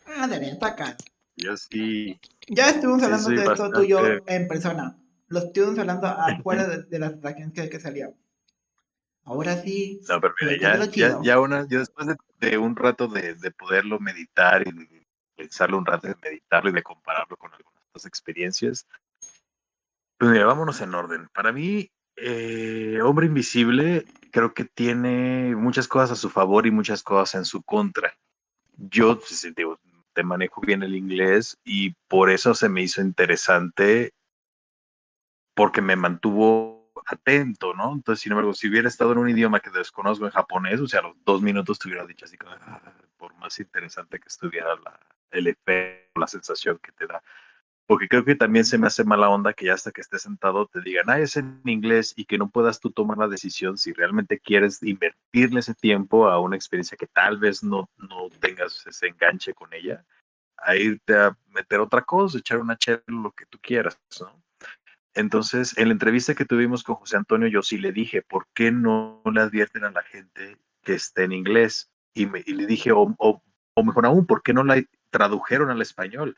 [0.06, 0.96] Ah, de neta, acá.
[1.36, 2.18] Yo sí.
[2.48, 5.01] Ya estuvimos Sí, hablando de esto tú y yo en persona.
[5.32, 8.14] Lo estuvimos hablando afuera de, de las atracciones que, que salían.
[9.24, 10.00] Ahora sí.
[10.08, 13.50] No, pero mira, ya, ya, ya una, ya después de, de un rato de, de
[13.50, 15.06] poderlo meditar y de
[15.36, 18.86] pensarlo un rato, de meditarlo y de compararlo con algunas otras experiencias,
[20.18, 21.28] pues mira, vámonos en orden.
[21.32, 27.02] Para mí, eh, Hombre Invisible creo que tiene muchas cosas a su favor y muchas
[27.02, 28.14] cosas en su contra.
[28.76, 29.78] Yo pues, digo,
[30.12, 34.12] te manejo bien el inglés y por eso se me hizo interesante
[35.54, 37.92] porque me mantuvo atento, ¿no?
[37.94, 41.00] Entonces, sin embargo, si hubiera estado en un idioma que desconozco en japonés, o sea,
[41.00, 42.80] a los dos minutos te hubiera dicho así, "Ah",
[43.16, 44.98] por más interesante que estuviera la,
[45.30, 47.22] el efecto, la sensación que te da.
[47.86, 50.66] Porque creo que también se me hace mala onda que ya hasta que estés sentado
[50.66, 53.92] te digan, ah, es en inglés y que no puedas tú tomar la decisión si
[53.92, 59.08] realmente quieres invertirle ese tiempo a una experiencia que tal vez no, no tengas ese
[59.08, 60.04] enganche con ella,
[60.58, 64.42] a irte a meter otra cosa, echar una chela, lo que tú quieras, ¿no?
[65.14, 68.72] Entonces, en la entrevista que tuvimos con José Antonio, yo sí le dije, ¿por qué
[68.72, 71.90] no le advierten a la gente que esté en inglés?
[72.14, 73.42] Y, me- y le dije, o, o-
[73.74, 76.36] o mejor aún, ¿por qué no la tradujeron al español?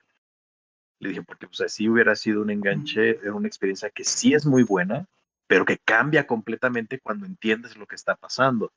[1.00, 4.46] Le dije, porque pues así hubiera sido un enganche, era una experiencia que sí es
[4.46, 5.06] muy buena,
[5.46, 8.72] pero que cambia completamente cuando entiendes lo que está pasando,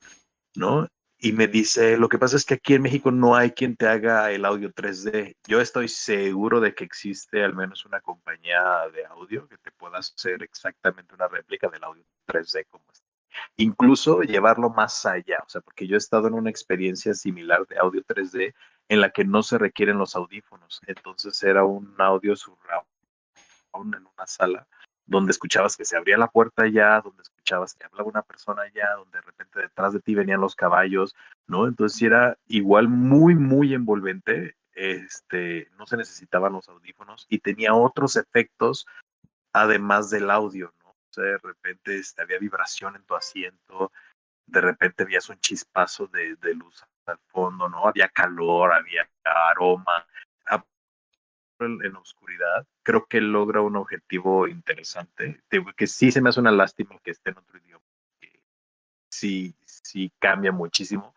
[0.54, 0.88] ¿no?
[1.20, 3.88] Y me dice, lo que pasa es que aquí en México no hay quien te
[3.88, 5.34] haga el audio 3D.
[5.48, 9.98] Yo estoy seguro de que existe al menos una compañía de audio que te pueda
[9.98, 13.04] hacer exactamente una réplica del audio 3D como este.
[13.56, 17.78] Incluso llevarlo más allá, o sea, porque yo he estado en una experiencia similar de
[17.78, 18.54] audio 3D
[18.88, 20.80] en la que no se requieren los audífonos.
[20.86, 22.86] Entonces era un audio surround
[23.74, 24.66] en una sala
[25.08, 28.94] donde escuchabas que se abría la puerta allá, donde escuchabas que hablaba una persona allá,
[28.96, 31.66] donde de repente detrás de ti venían los caballos, ¿no?
[31.66, 38.16] Entonces era igual muy, muy envolvente, este, no se necesitaban los audífonos y tenía otros
[38.16, 38.86] efectos
[39.52, 40.90] además del audio, ¿no?
[40.90, 43.90] O sea, de repente este, había vibración en tu asiento,
[44.46, 47.88] de repente veías un chispazo de, de luz al fondo, ¿no?
[47.88, 50.06] Había calor, había aroma,
[51.66, 55.40] en, oscuridad, creo que logra un objetivo interesante.
[55.76, 57.84] Que sí se me hace una lástima que esté en otro idioma.
[58.20, 58.40] que
[59.10, 61.14] Sí, sí cambia muchísimo.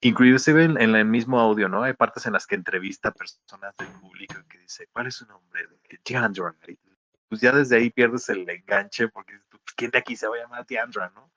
[0.00, 1.82] Inclusive en, en el mismo audio, ¿no?
[1.82, 5.26] Hay partes en las que entrevista a personas del público que dice, ¿cuál es su
[5.26, 5.66] nombre?
[6.04, 6.54] Deandra.
[7.28, 10.40] Pues ya desde ahí pierdes el enganche porque tú, ¿quién de aquí se va a
[10.40, 11.30] llamar Deandra, no?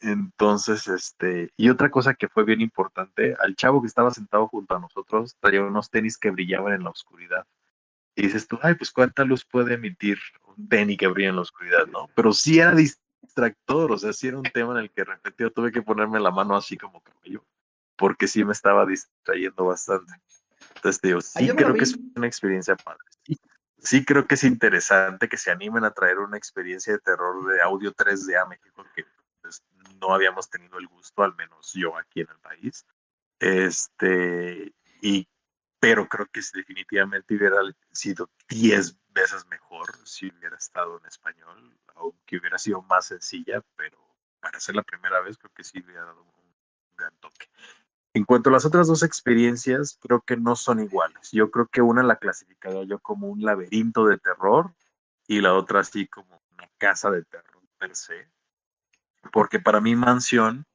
[0.00, 4.74] Entonces, este, y otra cosa que fue bien importante, al chavo que estaba sentado junto
[4.74, 7.46] a nosotros traía unos tenis que brillaban en la oscuridad.
[8.20, 11.40] Y dices tú, ay, pues cuánta luz puede emitir un tenis que brilla en la
[11.40, 12.10] oscuridad, ¿no?
[12.14, 15.06] Pero sí era distractor, o sea, sí era un tema en el que
[15.38, 17.42] yo tuve que ponerme la mano así como cabello,
[17.96, 20.12] porque sí me estaba distrayendo bastante.
[20.74, 23.00] Entonces, digo, sí yo me lo creo que es una experiencia padre.
[23.24, 23.40] Sí,
[23.78, 27.62] sí creo que es interesante que se animen a traer una experiencia de terror de
[27.62, 29.06] audio 3D a México que
[29.40, 29.64] pues,
[29.98, 32.84] no habíamos tenido el gusto, al menos yo aquí en el país.
[33.38, 35.26] Este, y,
[35.80, 37.56] pero creo que definitivamente hubiera
[37.90, 43.98] sido 10 veces mejor si hubiera estado en español, aunque hubiera sido más sencilla, pero
[44.40, 46.54] para ser la primera vez creo que sí hubiera dado un
[46.96, 47.48] gran toque.
[48.12, 51.30] En cuanto a las otras dos experiencias, creo que no son iguales.
[51.32, 54.74] Yo creo que una la clasificaría yo como un laberinto de terror
[55.26, 58.28] y la otra así como una casa de terror per se.
[59.32, 60.66] Porque para mí Mansión,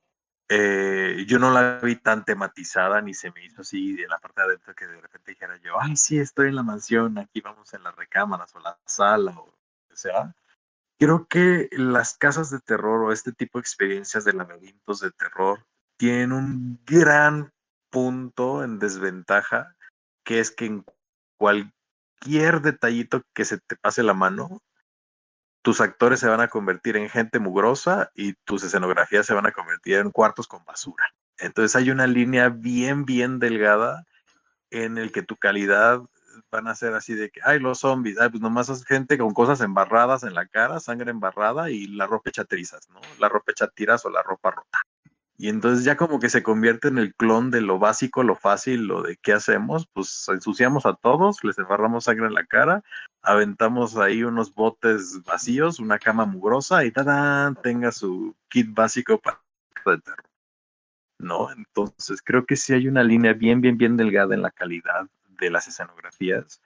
[0.48, 4.42] eh, yo no la vi tan tematizada ni se me hizo así de la parte
[4.42, 7.74] de adentro que de repente dijera yo, ay, sí, estoy en la mansión, aquí vamos
[7.74, 9.58] en las recámaras o la sala o lo
[9.90, 10.36] que sea.
[11.00, 15.66] Creo que las casas de terror o este tipo de experiencias de laberintos de terror
[15.98, 17.52] tienen un gran
[17.90, 19.76] punto en desventaja,
[20.24, 20.86] que es que en
[21.38, 24.62] cualquier detallito que se te pase la mano,
[25.66, 29.52] tus actores se van a convertir en gente mugrosa y tus escenografías se van a
[29.52, 31.04] convertir en cuartos con basura.
[31.40, 34.06] Entonces hay una línea bien, bien delgada
[34.70, 36.02] en el que tu calidad
[36.52, 39.34] van a ser así de que, ay, los zombies, ay, pues nomás es gente con
[39.34, 43.02] cosas embarradas en la cara, sangre embarrada y la ropa hecha trizas, ¿no?
[43.18, 44.78] La ropa hecha tiras o la ropa rota.
[45.38, 48.86] Y entonces ya como que se convierte en el clon de lo básico, lo fácil,
[48.88, 52.84] lo de qué hacemos, pues ensuciamos a todos, les embarramos sangre en la cara,
[53.22, 57.56] aventamos ahí unos botes vacíos, una cama mugrosa y ¡tadán!
[57.62, 59.42] tenga su kit básico para
[59.86, 60.26] de terror.
[61.20, 61.52] ¿No?
[61.52, 65.50] Entonces creo que sí hay una línea bien, bien, bien delgada en la calidad de
[65.50, 66.62] las escenografías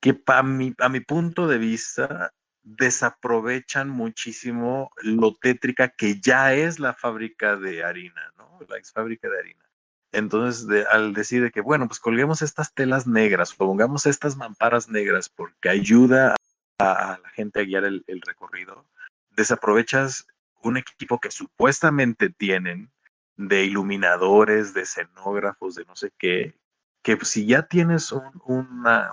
[0.00, 2.32] que para mi, a mi punto de vista
[2.62, 8.58] desaprovechan muchísimo lo tétrica que ya es la fábrica de harina, ¿no?
[8.68, 9.64] La ex fábrica de harina.
[10.12, 15.70] Entonces, al decir que, bueno, pues colguemos estas telas negras, pongamos estas mamparas negras porque
[15.70, 16.36] ayuda
[16.78, 18.86] a, la gente a guiar el, recorrido,
[19.30, 20.26] desaprovechas
[20.62, 22.92] un equipo que supuestamente tienen
[23.36, 26.54] de iluminadores, de escenógrafos, de no sé qué,
[27.02, 28.12] que si ya tienes
[28.44, 29.10] una,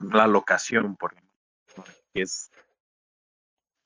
[0.00, 1.25] la locación, por ejemplo,
[2.20, 2.50] es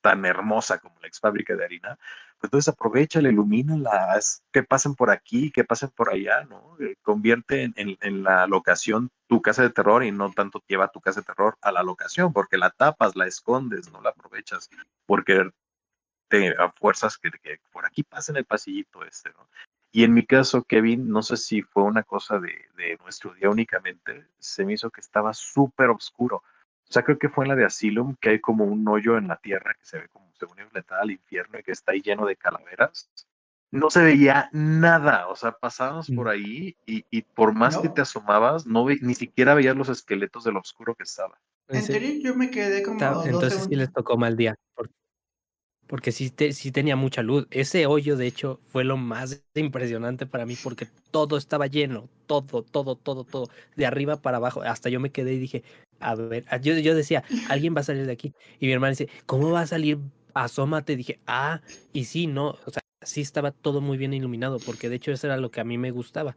[0.01, 1.99] tan hermosa como la ex fábrica de harina,
[2.39, 6.77] pues entonces aprovecha, ilumina las que pasen por aquí, que pasen por allá, ¿no?
[6.81, 11.01] Eh, convierte en, en, la locación tu casa de terror y no tanto lleva tu
[11.01, 14.71] casa de terror a la locación, porque la tapas, la escondes, no la aprovechas,
[15.05, 15.51] porque
[16.29, 19.49] te a fuerzas que, que por aquí pasen el pasillito este, ¿no?
[19.93, 23.51] Y en mi caso, Kevin, no sé si fue una cosa de, de nuestro día
[23.51, 26.45] únicamente, se me hizo que estaba súper oscuro
[26.91, 29.29] o sea, creo que fue en la de Asylum que hay como un hoyo en
[29.29, 32.27] la tierra que se ve como según enfrentada al infierno y que está ahí lleno
[32.27, 33.09] de calaveras.
[33.71, 36.31] No se veía nada, o sea, pasábamos por mm.
[36.31, 40.51] ahí y, y por más que te asomabas, no ni siquiera veías los esqueletos de
[40.51, 41.39] lo oscuro que estaba.
[41.69, 42.99] En serio, yo me quedé como.
[43.25, 44.93] Entonces sí les tocó mal día porque
[46.13, 47.47] sí, sí tenía mucha luz.
[47.51, 52.63] Ese hoyo, de hecho, fue lo más impresionante para mí porque todo estaba lleno, todo,
[52.63, 54.63] todo, todo, todo, de arriba para abajo.
[54.63, 55.65] Hasta yo me quedé y dije,
[55.99, 58.33] a ver, yo, yo decía, alguien va a salir de aquí.
[58.61, 59.99] Y mi hermana dice, ¿cómo va a salir?
[60.35, 60.97] Asómate.
[60.97, 61.61] Dije, ah,
[61.93, 65.27] y sí, no, o sea, sí estaba todo muy bien iluminado porque de hecho eso
[65.27, 66.37] era lo que a mí me gustaba,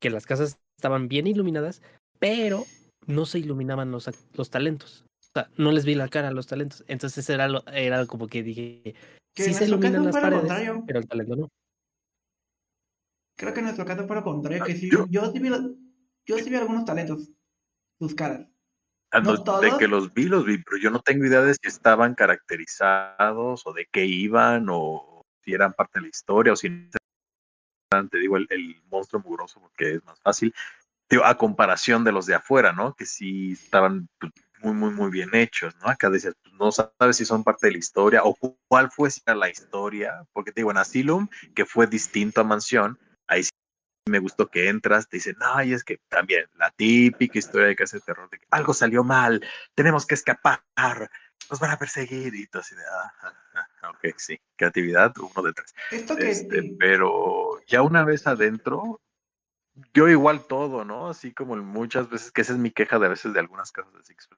[0.00, 1.82] que las casas estaban bien iluminadas,
[2.18, 2.64] pero
[3.06, 5.04] no se iluminaban los, los talentos
[5.56, 6.84] no les vi la cara a los talentos.
[6.88, 8.94] Entonces era, lo, era como que dije,
[9.34, 10.50] sí se iluminan las paredes,
[10.86, 11.48] pero el talento no.
[13.36, 15.48] Creo que en nuestro caso fue lo contrario, que sí, yo, sí vi,
[16.26, 17.30] yo sí vi algunos talentos,
[17.98, 18.46] sus caras.
[19.12, 22.14] Ah, de que los vi, los vi, pero yo no tengo idea de si estaban
[22.14, 28.18] caracterizados o de qué iban o si eran parte de la historia o si te
[28.18, 30.52] digo el, el monstruo mugroso porque es más fácil
[31.24, 32.94] a comparación de los de afuera, ¿no?
[32.94, 34.32] Que sí estaban pues,
[34.62, 35.88] muy, muy, muy bien hechos, ¿no?
[35.88, 38.36] Acá decías, pues, no sabes si son parte de la historia o
[38.68, 43.44] cuál fue la historia, porque te digo, en Asylum, que fue distinto a Mansión, ahí
[43.44, 43.50] sí
[44.06, 47.84] me gustó que entras, te dicen, ay, es que también la típica historia de que
[47.84, 49.44] hace terror, de que algo salió mal,
[49.74, 50.62] tenemos que escapar,
[51.50, 55.74] nos van a perseguir, y todo así de, ah, ok, sí, creatividad, uno de tres.
[55.90, 59.00] Este, pero ya una vez adentro,
[59.94, 61.08] yo igual todo, ¿no?
[61.08, 63.92] Así como muchas veces, que esa es mi queja de a veces de algunas casas
[63.92, 64.28] de Six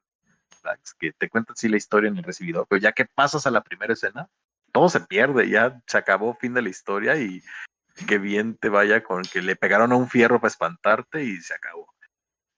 [0.99, 3.63] Que te cuentan sí la historia en el recibidor, pero ya que pasas a la
[3.63, 4.29] primera escena,
[4.73, 7.43] todo se pierde, ya se acabó fin de la historia y
[8.07, 11.55] que bien te vaya con que le pegaron a un fierro para espantarte y se
[11.55, 11.93] acabó.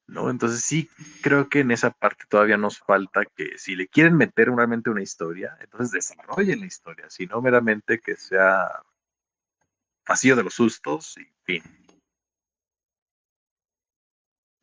[0.07, 0.29] ¿No?
[0.29, 0.91] Entonces sí
[1.23, 5.01] creo que en esa parte todavía nos falta que si le quieren meter realmente una
[5.01, 8.83] historia, entonces desarrollen la historia, si no meramente que sea
[10.07, 11.63] vacío de los sustos y fin.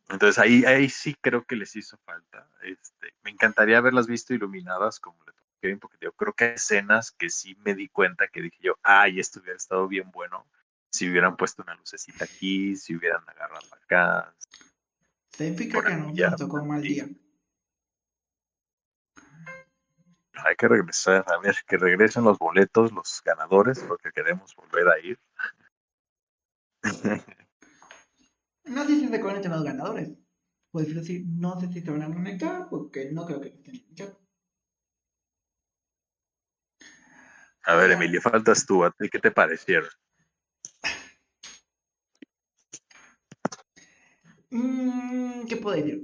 [0.10, 2.47] Entonces ahí, ahí sí creo que les hizo falta.
[2.64, 7.12] Este, me encantaría haberlas visto iluminadas como le Kevin, porque yo creo que hay escenas
[7.12, 10.45] que sí me di cuenta que dije yo, ay, esto hubiera estado bien bueno
[10.89, 14.34] si hubieran puesto una lucecita aquí, si hubieran agarrado acá.
[15.72, 17.07] Por que no nos tocó mal día.
[20.45, 24.99] Hay que regresar, a ver, que regresen los boletos, los ganadores, porque queremos volver a
[24.99, 25.20] ir.
[28.70, 30.11] No sé si se conectan los ganadores.
[30.72, 33.86] Pues decir, no sé si se van a conectar, porque no creo que estén en
[33.89, 34.13] el chat.
[37.65, 38.84] A ver, Emilio, faltas tú.
[38.84, 39.89] ¿A ti qué te parecieron?
[44.51, 46.03] Mm, ¿Qué puedo decir?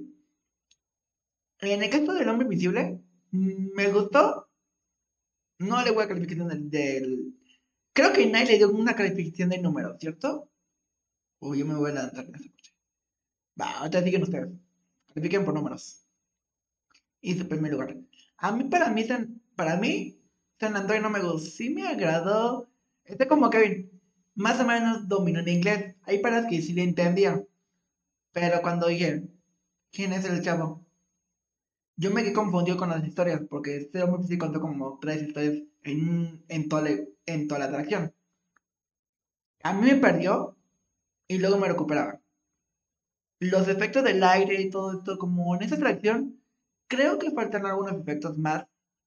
[1.59, 3.01] En el caso del hombre invisible,
[3.32, 4.47] me gustó.
[5.59, 7.34] No le voy a calificación del, del-
[7.93, 10.49] Creo que nadie le dio una calificación de número, ¿cierto?
[11.39, 12.55] O yo me voy a lanzar en parte.
[13.62, 14.49] Va, siguen ustedes.
[15.14, 16.06] Califiquen por números.
[17.22, 17.97] Y su primer lugar.
[18.38, 20.22] A mí, para mí, San, para mí,
[20.60, 21.49] San Antonio no me gustó.
[21.49, 22.70] Sí me agradó.
[23.03, 23.91] Este como Kevin.
[24.36, 25.95] Más o menos dominó en inglés.
[26.03, 27.43] Hay palabras que sí le entendía.
[28.34, 29.28] Pero cuando dije,
[29.91, 30.86] ¿quién es el chavo?
[31.97, 35.64] Yo me quedé confundido con las historias, porque este hombre sí contó como tres historias
[35.84, 38.14] en, en, toda, la- en toda la atracción.
[39.64, 40.56] A mí me perdió
[41.28, 42.22] y luego me recuperaba.
[43.52, 46.41] Los efectos del aire y todo esto, como en esa atracción,
[46.88, 48.66] creo que faltan algunos efectos más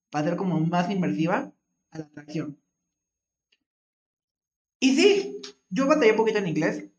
[0.09, 1.51] para hacer como más inmersiva
[1.91, 2.57] a la atracción.
[4.79, 6.89] Y sí, yo batallé un poquito en inglés,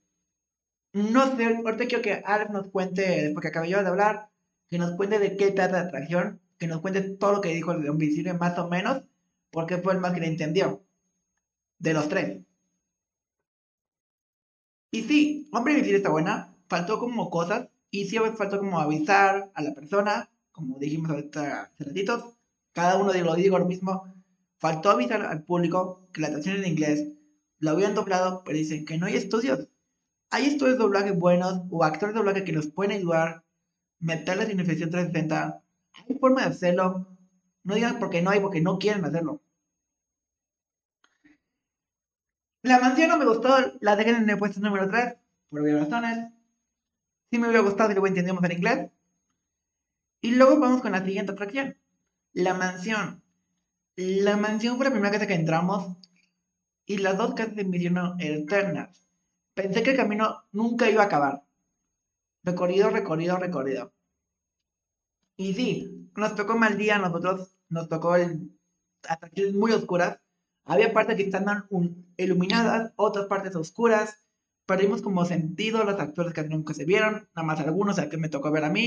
[0.92, 4.30] no sé, ahorita quiero que Alex nos cuente, después que acabé yo de hablar,
[4.68, 7.70] que nos cuente de qué trata la atracción, que nos cuente todo lo que dijo
[7.72, 9.02] el Hombre Invisible, más o menos,
[9.50, 10.84] porque fue el más que le entendió.
[11.78, 12.42] De los tres.
[14.90, 19.62] Y sí, Hombre Invisible está buena, faltó como cosas, y sí faltó como avisar a
[19.62, 22.24] la persona, como dijimos ahorita hace ratitos,
[22.72, 24.04] cada uno de lo digo lo mismo,
[24.58, 27.08] faltó avisar al público que la atracción en inglés
[27.58, 29.68] lo habían doblado, pero dicen que no hay estudios
[30.30, 33.44] hay estudios de doblaje buenos o actores de doblaje que nos pueden ayudar,
[33.98, 35.62] meterles en infección 360.
[36.08, 37.06] Hay forma de hacerlo.
[37.64, 39.42] No digan porque no hay, porque no quieren hacerlo.
[42.62, 45.16] La mansión no me gustó, la dejé en el puesto número 3,
[45.48, 46.30] por obvias razones.
[47.30, 48.90] Sí me hubiera gustado si lo entendíamos en inglés.
[50.22, 51.76] Y luego vamos con la siguiente atracción.
[52.32, 53.22] La mansión.
[53.96, 55.96] La mansión fue la primera casa que entramos
[56.86, 59.08] y las dos casas se me hicieron eternas.
[59.54, 61.44] Pensé que el camino nunca iba a acabar.
[62.44, 63.92] Recorrido, recorrido, recorrido.
[65.36, 68.52] Y sí, nos tocó mal día, a nosotros nos tocó el,
[69.08, 70.20] atracciones muy oscuras.
[70.64, 74.18] Había partes que estaban un- iluminadas, otras partes oscuras.
[74.70, 78.28] Perdimos como sentido los actores que nunca se vieron, nada más algunos al que me
[78.34, 78.86] tocó ver a mí.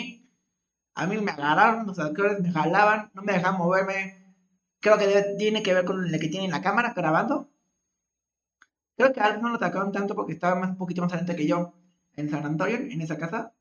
[0.96, 4.00] A mí me agarraron, los actores me jalaban, no me dejaban moverme.
[4.82, 7.50] Creo que debe- tiene que ver con el que tiene la cámara grabando.
[8.98, 11.36] Creo que a Alex no lo sacaron tanto porque estaba más, un poquito más adelante
[11.36, 11.74] que yo
[12.16, 13.54] en San Antonio, en esa casa.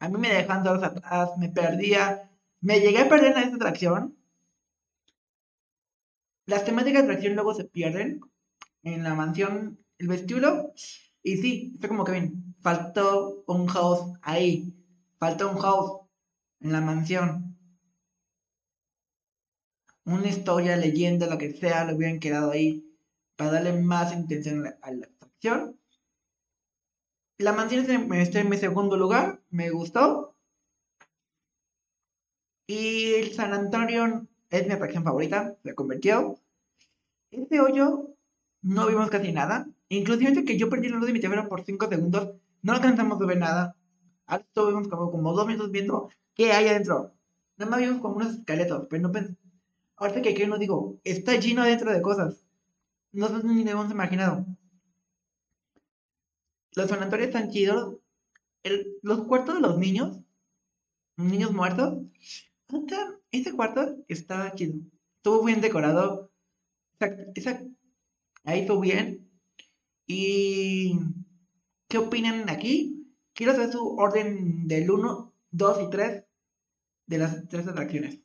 [0.00, 2.28] A mí me dejaban solos atrás, me perdía.
[2.60, 4.16] Me llegué a perder en esa atracción.
[6.44, 8.20] Las temáticas de atracción luego se pierden
[8.82, 10.74] en la mansión, el vestíbulo.
[11.22, 14.74] Y sí, fue como que bien, faltó un house ahí.
[15.18, 16.00] Faltó un house
[16.60, 17.56] en la mansión.
[20.04, 22.84] Una historia, leyenda, lo que sea, lo hubieran quedado ahí
[23.36, 25.78] para darle más intención a la, a la atracción.
[27.38, 30.34] La mansión está en mi segundo lugar, me gustó.
[32.66, 36.38] Y el San Antonio es mi atracción favorita, se convirtió.
[37.30, 38.14] Este hoyo
[38.62, 39.66] no vimos casi nada.
[39.98, 42.30] Inclusive que yo perdí la luz de mi teléfono por 5 segundos,
[42.62, 43.76] no alcanzamos a ver nada.
[44.26, 47.12] Ahora estuvimos como, como dos minutos viendo qué hay adentro.
[47.58, 49.36] Nada más vimos como unos esqueletos, pero no pensé.
[49.96, 52.46] Ahorita que aquí no digo, está lleno adentro de cosas.
[53.12, 54.46] Nosotros ni lo hemos imaginado.
[56.74, 57.98] Los sanatorios están chidos.
[58.64, 60.18] El- los cuartos de los niños,
[61.16, 61.98] niños muertos,
[63.30, 64.74] ese cuarto estaba chido.
[65.16, 66.30] Estuvo bien decorado.
[66.98, 67.62] Esa- esa-
[68.44, 69.29] ahí estuvo bien.
[70.12, 70.98] ¿Y
[71.88, 73.06] qué opinan aquí?
[73.32, 76.24] Quiero saber su orden del 1, 2 y 3
[77.06, 78.18] de las tres atracciones.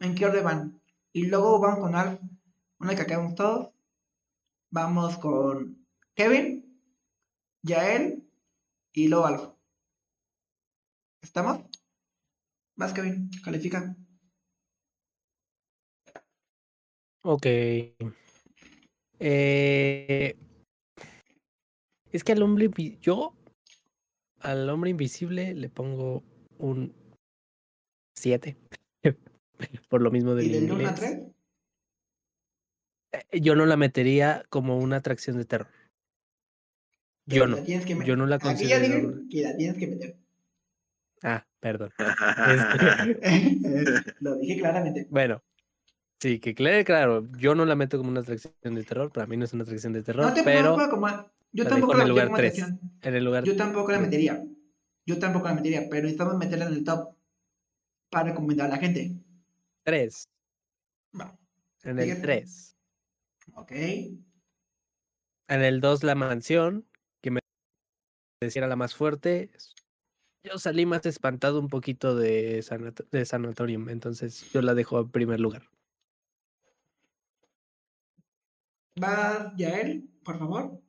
[0.00, 0.82] ¿En qué orden van?
[1.14, 2.20] Y luego vamos con Alf,
[2.78, 3.70] una que acabamos todos.
[4.70, 6.78] Vamos con Kevin,
[7.62, 8.22] Yael
[8.92, 9.48] y luego Alf.
[11.22, 11.62] ¿Estamos?
[12.76, 13.96] Vas, Kevin, califica.
[17.22, 17.46] Ok.
[19.20, 20.36] Eh,
[22.16, 23.34] es que al hombre, yo,
[24.40, 26.22] al hombre invisible le pongo
[26.58, 26.94] un
[28.14, 28.56] 7.
[29.88, 30.94] Por lo mismo del ¿Y del 1 a inglés.
[30.94, 31.18] 3?
[33.32, 35.68] Eh, Yo no la metería como una atracción de terror.
[37.26, 37.56] Yo no.
[37.64, 39.12] Que Yo no la Aquí ya considero.
[39.12, 40.16] dije que la tienes que meter.
[41.22, 41.90] Ah, perdón.
[44.20, 45.06] Lo dije claramente.
[45.10, 45.42] Bueno,
[46.20, 47.26] sí, que claro.
[47.38, 49.10] Yo no la meto como una atracción de terror.
[49.10, 51.08] Para mí no es una atracción de terror, No te pero pongo como.
[51.54, 53.44] Yo tampoco en la el lugar como en el lugar.
[53.44, 54.44] Yo tampoco la metería.
[55.06, 57.14] Yo tampoco la metería, pero necesitamos meterla en el top
[58.10, 59.16] para recomendar a la gente.
[59.84, 60.24] 3.
[61.18, 61.38] Va,
[61.84, 62.22] En el Fíjate.
[62.22, 62.76] 3.
[63.54, 63.72] ok.
[65.46, 66.88] En el 2, la mansión,
[67.20, 67.40] que me
[68.40, 69.50] decía era la más fuerte.
[70.42, 75.10] Yo salí más espantado un poquito de, sanat- de Sanatorium, entonces yo la dejo en
[75.10, 75.68] primer lugar.
[79.02, 80.80] Va, Yael, por favor.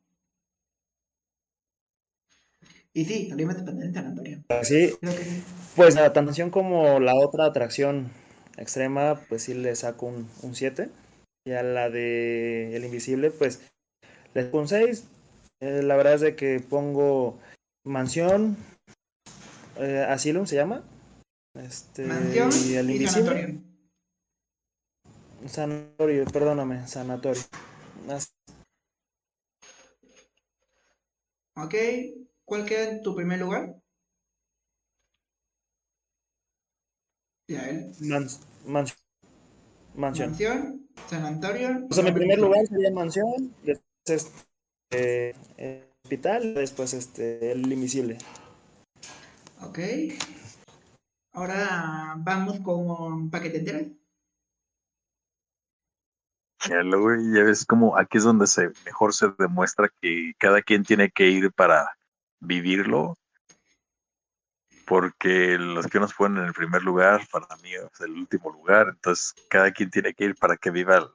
[2.96, 4.38] Y sí, salimos de en San Antonio.
[4.48, 5.42] Así, Creo que sí.
[5.76, 8.08] pues la atracción como la otra atracción
[8.56, 10.88] extrema, pues sí le saco un, un 7.
[11.46, 13.60] Y a la de El Invisible, pues
[14.32, 15.04] le saco un 6.
[15.60, 17.38] Eh, la verdad es de que pongo
[17.84, 18.56] Mansión,
[19.78, 20.82] eh, Asylum se llama.
[21.54, 23.26] Este, Mansión y El y Invisible.
[23.26, 23.60] Sanatorio.
[25.46, 27.42] Sanatorio, perdóname, Sanatorio.
[28.08, 28.32] As-
[31.56, 31.74] Ok.
[32.46, 33.74] ¿Cuál queda en tu primer lugar?
[37.48, 37.92] Yael.
[38.00, 38.98] Mans- Mansión.
[39.94, 40.28] Mansión.
[40.30, 41.86] Mansión, San Antonio.
[41.90, 44.32] O sea, mi primer lugar sería Mansión, después
[44.90, 48.18] este, el Hospital, después este, El Invisible.
[49.62, 49.78] Ok.
[51.32, 53.86] Ahora vamos con paquete entero.
[56.68, 60.82] Ya luego ya ves como aquí es donde se mejor se demuestra que cada quien
[60.84, 61.95] tiene que ir para
[62.46, 63.18] vivirlo,
[64.86, 68.88] porque los que nos ponen en el primer lugar, para mí es el último lugar,
[68.88, 71.10] entonces cada quien tiene que ir para que viva la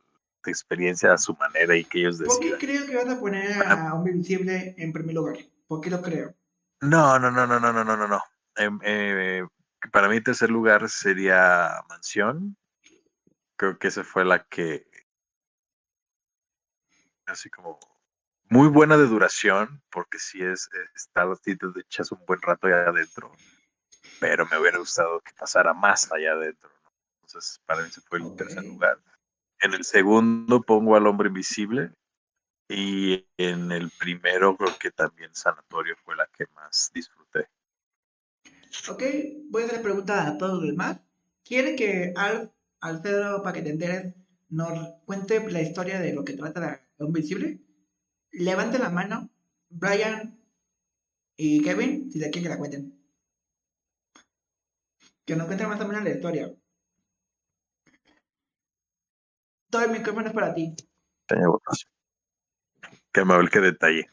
[0.45, 2.49] experiencia a su manera y que ellos decidan.
[2.49, 5.38] ¿Por qué creo que van a poner a, un Invencible en primer lugar?
[5.67, 6.36] ¿Por qué lo creo?
[6.82, 8.21] No, no, no, no, no, no, no, no.
[8.57, 9.47] Eh, eh,
[9.91, 12.57] para mí tercer lugar sería Mansión.
[13.55, 14.88] Creo que esa fue la que
[17.27, 17.79] así como
[18.52, 22.89] muy buena de duración, porque si es estar así, te echas un buen rato allá
[22.89, 23.32] adentro.
[24.20, 26.70] Pero me hubiera gustado que pasara más allá adentro.
[26.84, 26.91] ¿no?
[27.24, 28.99] Entonces, para mí, ese fue el tercer lugar.
[29.62, 31.93] En el segundo pongo al hombre invisible.
[32.68, 37.47] Y en el primero creo que también Sanatorio fue la que más disfruté.
[38.89, 39.04] Ok,
[39.49, 40.99] voy a hacer la pregunta a todos los demás.
[41.45, 44.14] ¿Quieren que Al, Alfredo, para que te enteres,
[44.49, 47.70] nos cuente la historia de lo que trata la hombre invisible?
[48.32, 49.29] Levanten la mano,
[49.69, 50.39] Brian
[51.38, 52.97] y Kevin, si de quieren que la cuenten.
[55.25, 56.53] Que nos cuenten más o menos la historia.
[59.69, 60.75] Todo el micrófono es para ti.
[63.11, 64.09] Qué amable, qué detalle.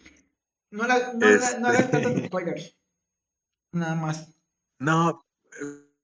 [0.71, 2.01] No, la, no, la- no hagas Este.
[2.01, 2.77] tantos spoilers.
[3.73, 4.29] Nada más.
[4.79, 5.25] No,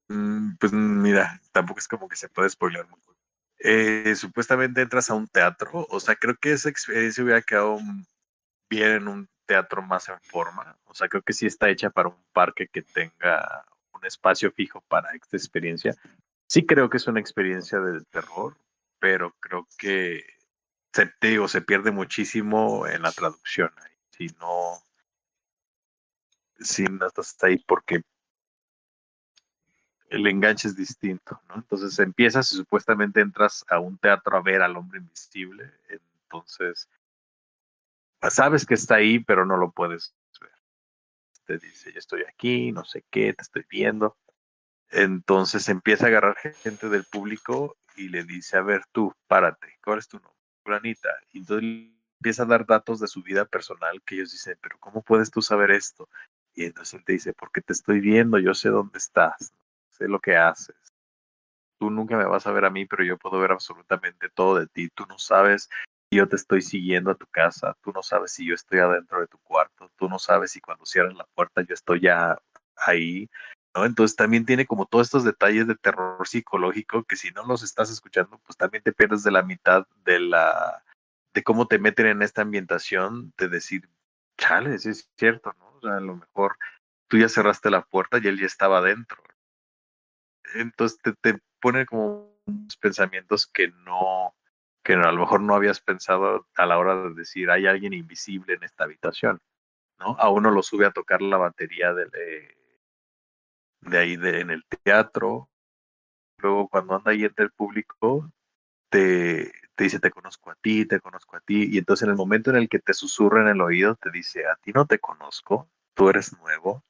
[0.09, 3.14] mm, pues mira, tampoco es como que se puede spoiler mucho.
[3.59, 7.79] Eh, supuestamente entras a un teatro, o sea, creo que esa experiencia hubiera quedado
[8.69, 10.77] bien en un teatro más en forma.
[10.85, 14.81] O sea, creo que sí está hecha para un parque que tenga un espacio fijo
[14.89, 15.95] para esta experiencia.
[16.49, 18.57] Sí creo que es una experiencia de terror,
[18.99, 20.25] pero creo que
[20.93, 23.71] se, te digo, se pierde muchísimo en la traducción.
[24.11, 24.83] Si no,
[26.59, 28.03] si no estás ahí porque
[30.11, 31.57] el enganche es distinto, ¿no?
[31.57, 36.89] Entonces empiezas y supuestamente entras a un teatro a ver al hombre invisible, entonces
[38.31, 40.51] sabes que está ahí, pero no lo puedes ver.
[41.45, 44.17] Te dice, yo estoy aquí, no sé qué, te estoy viendo.
[44.91, 49.99] Entonces empieza a agarrar gente del público y le dice, a ver tú, párate, ¿cuál
[49.99, 50.33] es tu nombre?
[50.63, 51.11] Fulanita.
[51.33, 55.03] Y entonces empieza a dar datos de su vida personal que ellos dicen, pero ¿cómo
[55.03, 56.09] puedes tú saber esto?
[56.55, 59.53] Y entonces él te dice, porque te estoy viendo, yo sé dónde estás,
[59.95, 60.77] sé lo que haces.
[61.79, 64.67] Tú nunca me vas a ver a mí, pero yo puedo ver absolutamente todo de
[64.67, 64.89] ti.
[64.91, 65.69] Tú no sabes
[66.11, 69.21] si yo te estoy siguiendo a tu casa, tú no sabes si yo estoy adentro
[69.21, 72.39] de tu cuarto, tú no sabes si cuando cierras la puerta yo estoy ya
[72.77, 73.29] ahí.
[73.75, 73.85] ¿no?
[73.85, 77.91] Entonces también tiene como todos estos detalles de terror psicológico que si no los estás
[77.91, 80.85] escuchando, pues también te pierdes de la mitad de la
[81.35, 83.89] de cómo te meten en esta ambientación, de decir,
[84.39, 85.67] chale, es cierto, ¿no?
[85.71, 86.57] O sea, a lo mejor
[87.09, 89.24] tú ya cerraste la puerta y él ya estaba adentro.
[90.55, 94.35] Entonces te, te pone como unos pensamientos que no,
[94.83, 98.55] que a lo mejor no habías pensado a la hora de decir, hay alguien invisible
[98.55, 99.41] en esta habitación.
[99.99, 100.17] ¿no?
[100.19, 102.07] A uno lo sube a tocar la batería de,
[103.81, 105.49] de ahí de, en el teatro.
[106.39, 108.31] Luego cuando anda ahí entre el público,
[108.91, 111.69] te, te dice, te conozco a ti, te conozco a ti.
[111.71, 114.47] Y entonces en el momento en el que te susurra en el oído, te dice,
[114.47, 116.85] a ti no te conozco, tú eres nuevo,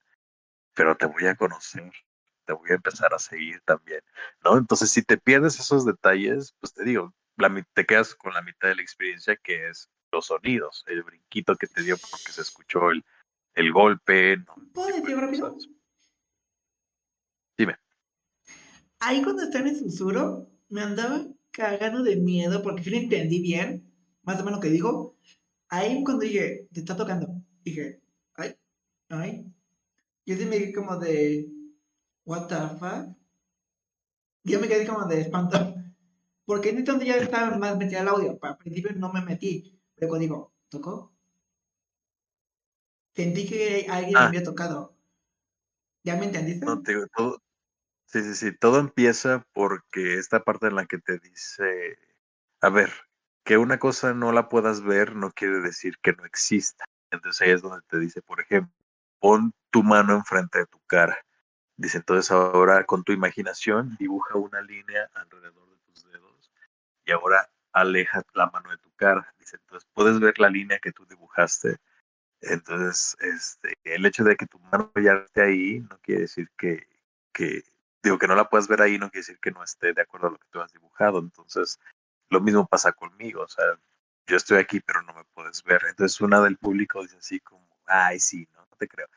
[0.75, 1.93] pero te voy a conocer,
[2.45, 4.01] te voy a empezar a seguir también,
[4.45, 4.57] ¿no?
[4.57, 8.69] Entonces si te pierdes esos detalles, pues te digo, la, te quedas con la mitad
[8.69, 12.91] de la experiencia que es los sonidos, el brinquito que te dio porque se escuchó
[12.91, 13.05] el,
[13.55, 14.37] el golpe.
[14.37, 14.55] ¿no?
[14.73, 15.57] ¿Puedo decir rápido?
[17.57, 17.77] Dime.
[19.01, 23.93] Ahí cuando está en el susurro, me andaba cagando de miedo porque lo entendí bien,
[24.23, 25.17] más o menos lo que digo.
[25.69, 27.29] Ahí cuando dije, te está tocando,
[27.63, 28.01] dije,
[28.35, 28.57] ay,
[29.09, 29.47] ay.
[30.27, 31.49] Yo sí me quedé como de,
[32.25, 33.09] what the fuck.
[34.45, 35.57] Yo me quedé como de espanto.
[36.47, 38.39] Porque en entonces ya estaba más metida el audio.
[38.43, 39.81] Al principio no me metí.
[39.95, 41.15] Pero cuando digo, ¿tocó?
[43.15, 44.27] Sentí que alguien me Ah.
[44.27, 44.95] había tocado.
[46.03, 46.67] ¿Ya me entendiste?
[46.67, 47.39] No, te digo, todo,
[48.07, 51.97] sí, sí, sí, todo empieza porque esta parte en la que te dice,
[52.61, 52.93] a ver,
[53.45, 56.85] que una cosa no la puedas ver no quiere decir que no exista.
[57.11, 58.75] Entonces ahí es donde te dice, por ejemplo,
[59.21, 61.17] pon tu mano enfrente de tu cara.
[61.77, 66.53] Dice, entonces ahora con tu imaginación dibuja una línea alrededor de tus dedos
[67.05, 69.35] y ahora aleja la mano de tu cara.
[69.39, 71.79] Dice, entonces puedes ver la línea que tú dibujaste.
[72.41, 76.87] Entonces, este, el hecho de que tu mano ya esté ahí no quiere decir que,
[77.33, 77.65] que,
[78.03, 80.29] digo, que no la puedas ver ahí no quiere decir que no esté de acuerdo
[80.29, 81.19] a lo que tú has dibujado.
[81.19, 81.81] Entonces,
[82.31, 83.43] lo mismo pasa conmigo.
[83.43, 83.65] O sea,
[84.27, 85.83] yo estoy aquí, pero no me puedes ver.
[85.89, 89.09] Entonces, una del público dice así como, ay, sí, no, no te creo.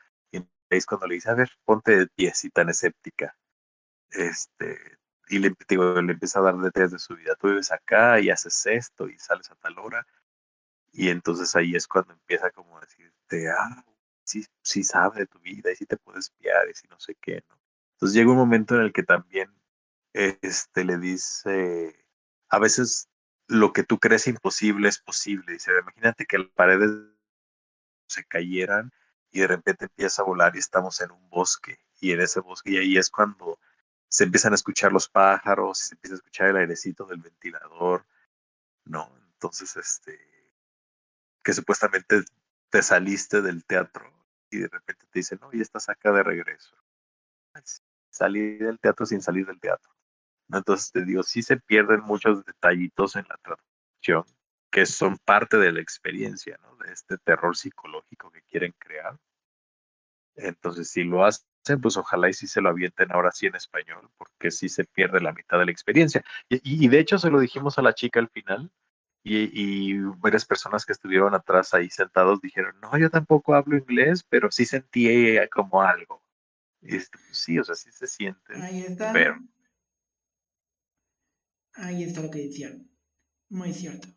[0.70, 3.36] Y es cuando le dice, a ver, ponte de pie, así tan escéptica.
[4.10, 7.34] Este, y le, digo, le empieza a dar detalles de su vida.
[7.36, 10.06] Tú vives acá y haces esto y sales a tal hora.
[10.92, 13.84] Y entonces ahí es cuando empieza como a decirte, ah,
[14.24, 17.14] sí, sí sabe de tu vida y sí te puedes espiar y sí no sé
[17.20, 17.58] qué, ¿no?
[17.94, 19.52] Entonces llega un momento en el que también
[20.12, 22.06] este, le dice,
[22.48, 23.08] a veces
[23.48, 25.52] lo que tú crees imposible es posible.
[25.52, 26.90] Dice, imagínate que las paredes
[28.08, 28.92] se cayeran
[29.30, 32.72] y de repente empieza a volar y estamos en un bosque y en ese bosque
[32.72, 33.58] y ahí es cuando
[34.08, 38.06] se empiezan a escuchar los pájaros, se empieza a escuchar el airecito del ventilador,
[38.84, 39.12] ¿no?
[39.32, 40.18] Entonces, este,
[41.42, 42.24] que supuestamente
[42.70, 44.10] te saliste del teatro
[44.50, 46.74] y de repente te dicen, no, y estás acá de regreso.
[48.10, 49.92] Salí del teatro sin salir del teatro.
[50.50, 54.24] Entonces te digo, sí se pierden muchos detallitos en la traducción
[54.70, 56.76] que son parte de la experiencia, ¿no?
[56.76, 59.18] De este terror psicológico que quieren crear.
[60.36, 64.10] Entonces, si lo hacen, pues ojalá y sí se lo avienten ahora sí en español,
[64.16, 66.24] porque sí se pierde la mitad de la experiencia.
[66.48, 68.70] Y, y de hecho se lo dijimos a la chica al final,
[69.24, 74.24] y, y, varias personas que estuvieron atrás ahí sentados dijeron, no, yo tampoco hablo inglés,
[74.26, 76.22] pero sí sentí como algo.
[76.80, 78.54] Y esto, sí, o sea, sí se siente.
[78.54, 79.12] Ahí está.
[79.12, 79.38] Pero,
[81.74, 82.90] Ahí está lo que decían.
[83.50, 84.08] Muy cierto.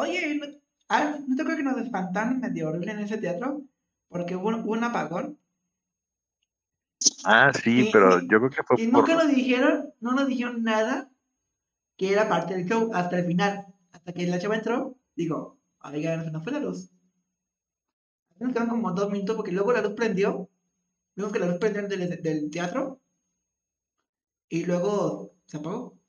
[0.00, 0.46] Oye, ¿no,
[0.88, 3.62] ah, ¿no te acuerdas que nos espantaron medio horrible en ese teatro?
[4.08, 5.38] Porque hubo, un- hubo un apagón.
[7.24, 9.00] ah, sí, Y- pero yo creo que fue Y por...
[9.00, 11.10] nunca nos dijeron, no nos dijeron nada
[11.96, 13.66] que era parte del show hasta el final.
[13.92, 16.90] Hasta que la chava entró, digo, oigan, se nos fue la luz.
[18.38, 20.48] Nos quedaron como dos minutos porque luego la luz prendió.
[21.14, 23.00] Vimos que la luz prendió del, del teatro.
[24.48, 25.99] Y luego se apagó.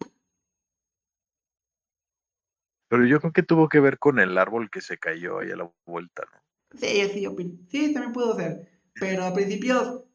[2.92, 5.56] Pero yo creo que tuvo que ver con el árbol que se cayó ahí a
[5.56, 6.78] la vuelta, ¿no?
[6.78, 7.54] Sí, sí, opino.
[7.70, 8.68] Sí, también pudo ser.
[8.96, 10.10] Pero al principio,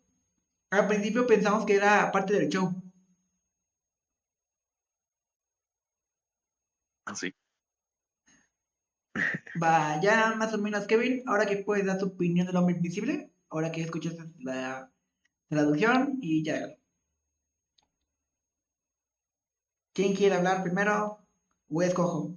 [0.69, 2.71] al principio pensamos que era parte del show.
[7.07, 7.35] Así.
[9.63, 13.33] Va, ya más o menos, Kevin, ahora que puedes dar tu opinión del hombre invisible,
[13.49, 14.93] ahora que escuchaste la
[15.49, 16.77] traducción y ya.
[19.95, 21.27] ¿Quién quiere hablar primero?
[21.71, 22.37] O escojo.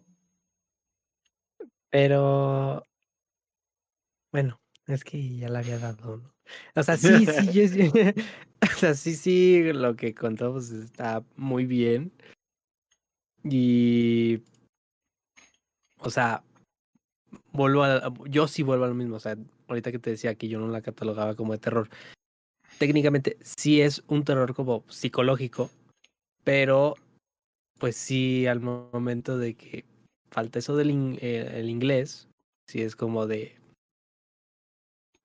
[1.89, 2.85] Pero.
[4.31, 6.33] Bueno, es que ya la había dado, ¿no?
[6.75, 7.91] O sea, sí, sí, yo sí.
[8.61, 12.11] O sea, sí, sí, lo que contamos está muy bien.
[13.43, 14.43] Y.
[15.99, 16.43] O sea,
[17.51, 18.13] vuelvo a.
[18.27, 19.15] Yo sí vuelvo a lo mismo.
[19.15, 19.37] O sea,
[19.67, 21.89] ahorita que te decía que yo no la catalogaba como de terror.
[22.79, 25.69] Técnicamente sí es un terror como psicológico,
[26.43, 26.95] pero
[27.77, 29.85] pues sí al momento de que
[30.29, 32.27] falta eso del in- eh, el inglés,
[32.67, 33.57] sí es como de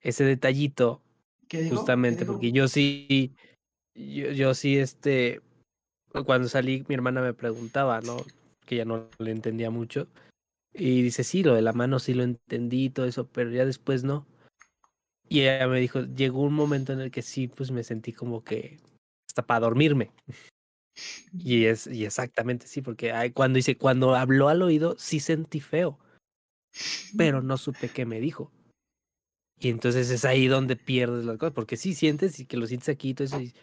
[0.00, 1.00] ese detallito
[1.48, 1.70] ¿Qué dijo?
[1.70, 3.34] ¿Qué justamente porque yo sí
[3.94, 5.40] yo, yo sí este
[6.24, 8.18] cuando salí mi hermana me preguntaba no
[8.66, 10.08] que ya no le entendía mucho
[10.72, 14.04] y dice sí lo de la mano sí lo entendí todo eso pero ya después
[14.04, 14.26] no
[15.28, 18.44] Y ella me dijo, llegó un momento en el que sí, pues me sentí como
[18.44, 18.78] que
[19.28, 20.10] hasta para dormirme.
[21.36, 25.98] Y es, y exactamente sí, porque cuando dice, cuando habló al oído, sí sentí feo,
[27.16, 28.50] pero no supe qué me dijo.
[29.60, 32.88] Y entonces es ahí donde pierdes las cosas, porque sí sientes y que lo sientes
[32.88, 33.54] aquí todo eso, y-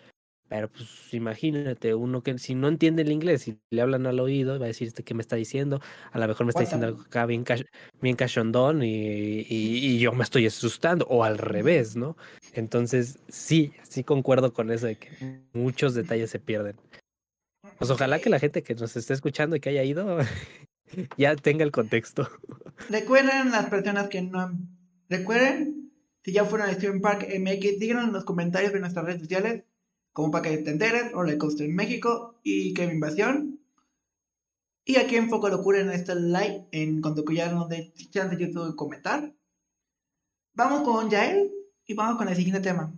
[0.50, 4.60] pero pues imagínate, uno que si no entiende el inglés y le hablan al oído,
[4.60, 5.82] va a decir este qué me está diciendo,
[6.12, 7.66] a lo mejor me está diciendo algo acá bien, cach-
[8.02, 12.18] bien cachondón y, y, y yo me estoy asustando, o al revés, ¿no?
[12.54, 15.10] Entonces sí, sí concuerdo con eso de que
[15.54, 16.78] muchos detalles se pierden.
[17.82, 20.20] Pues ojalá que la gente que nos esté escuchando y que haya ido
[21.18, 22.30] ya tenga el contexto.
[22.90, 24.56] Recuerden las personas que no
[25.10, 25.92] Recuerden,
[26.24, 29.64] si ya fueron a Stream Park MX, díganos en los comentarios de nuestras redes sociales,
[30.14, 33.60] como para que te enteres, o Coaster en México y que Invasión.
[34.86, 38.36] Y aquí en Foco Locura en este live, en cuanto que ya nos dé chance
[38.36, 39.34] de YouTube de comentar.
[40.54, 41.52] Vamos con Yael
[41.88, 42.94] y vamos con el siguiente tema.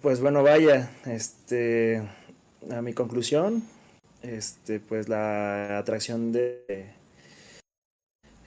[0.00, 2.02] Pues bueno, vaya, este,
[2.70, 3.62] a mi conclusión,
[4.22, 6.64] este, pues la atracción de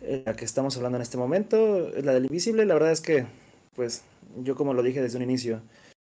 [0.01, 3.25] eh, la que estamos hablando en este momento, la del invisible, la verdad es que,
[3.75, 4.03] pues,
[4.43, 5.61] yo como lo dije desde un inicio,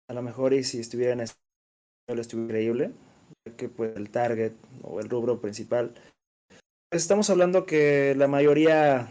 [0.09, 2.91] a lo mejor y si estuviera en español estuviera increíble,
[3.57, 5.95] que pues el target o el rubro principal,
[6.91, 9.11] pues estamos hablando que la mayoría,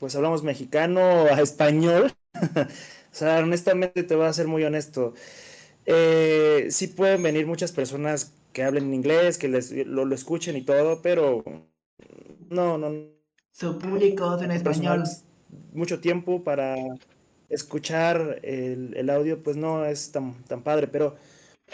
[0.00, 2.12] pues hablamos mexicano a español,
[3.18, 5.14] sea, honestamente te voy a ser muy honesto.
[5.86, 10.62] Eh, sí pueden venir muchas personas que hablen inglés, que les, lo, lo escuchen y
[10.62, 11.44] todo, pero
[12.50, 12.92] no, no.
[13.52, 15.04] Su público es en español.
[15.72, 16.76] mucho tiempo para
[17.48, 21.16] escuchar el, el audio, pues no es tan, tan padre, pero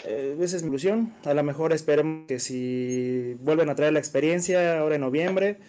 [0.05, 1.13] eh, esa es mi ilusión.
[1.25, 5.59] A lo mejor esperemos que si vuelven a traer la experiencia ahora en noviembre,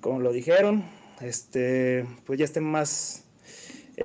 [0.00, 0.84] como lo dijeron,
[1.20, 3.24] este, pues ya estén más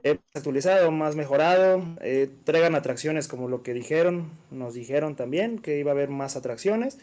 [0.04, 5.78] eh, actualizado, más mejorado, eh, traigan atracciones como lo que dijeron, nos dijeron también que
[5.78, 6.98] iba a haber más atracciones,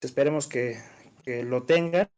[0.00, 0.78] esperemos que,
[1.24, 2.08] que lo tengan.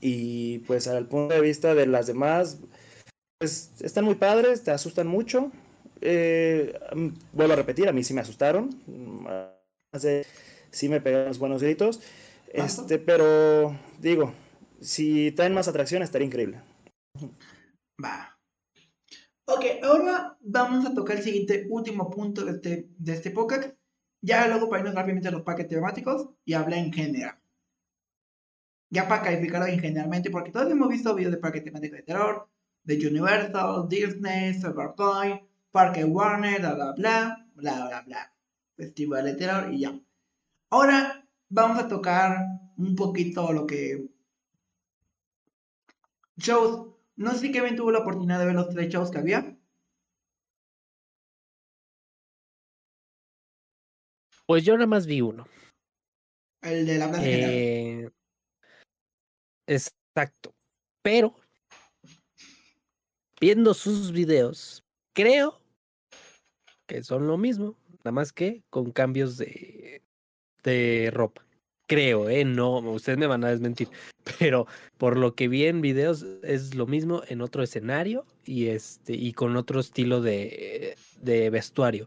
[0.00, 2.60] Y pues al punto de vista de las demás,
[3.38, 5.50] pues están muy padres, te asustan mucho,
[6.00, 6.78] eh,
[7.32, 8.70] vuelvo a repetir, a mí sí me asustaron,
[10.70, 12.00] sí me pegaron los buenos gritos,
[12.52, 14.32] este, pero digo,
[14.80, 16.60] si traen más atracciones estaría increíble.
[18.02, 18.37] Va.
[19.50, 23.74] Ok, ahora vamos a tocar el siguiente último punto de este, de este podcast.
[24.20, 27.38] Ya luego para irnos rápidamente a los parques temáticos y hablar en general.
[28.90, 32.46] Ya para calificarlo en generalmente, porque todos hemos visto videos de parques temáticos de terror,
[32.84, 38.34] de Universal, Disney, Cyberpoint, Parque Warner, bla bla bla, bla bla bla.
[38.76, 39.98] Festival de terror y ya.
[40.68, 42.36] Ahora vamos a tocar
[42.76, 44.10] un poquito lo que...
[46.36, 49.58] Shows no sé si Kevin tuvo la oportunidad de ver los tres shows que había.
[54.46, 55.46] Pues yo nada más vi uno.
[56.62, 57.26] El de la plaza.
[57.26, 58.08] Eh,
[59.66, 60.54] exacto.
[61.02, 61.34] Pero,
[63.40, 65.60] viendo sus videos, creo
[66.86, 70.02] que son lo mismo, nada más que con cambios de,
[70.62, 71.47] de ropa.
[71.88, 72.44] Creo, ¿eh?
[72.44, 73.88] No, ustedes me van a desmentir.
[74.38, 74.66] Pero
[74.98, 79.32] por lo que vi en videos es lo mismo en otro escenario y, este, y
[79.32, 82.06] con otro estilo de, de vestuario.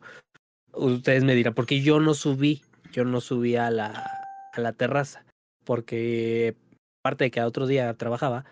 [0.73, 4.07] Ustedes me dirán, porque yo no subí, yo no subí a la,
[4.53, 5.25] a la terraza,
[5.65, 6.55] porque
[7.03, 8.45] aparte de que otro día trabajaba,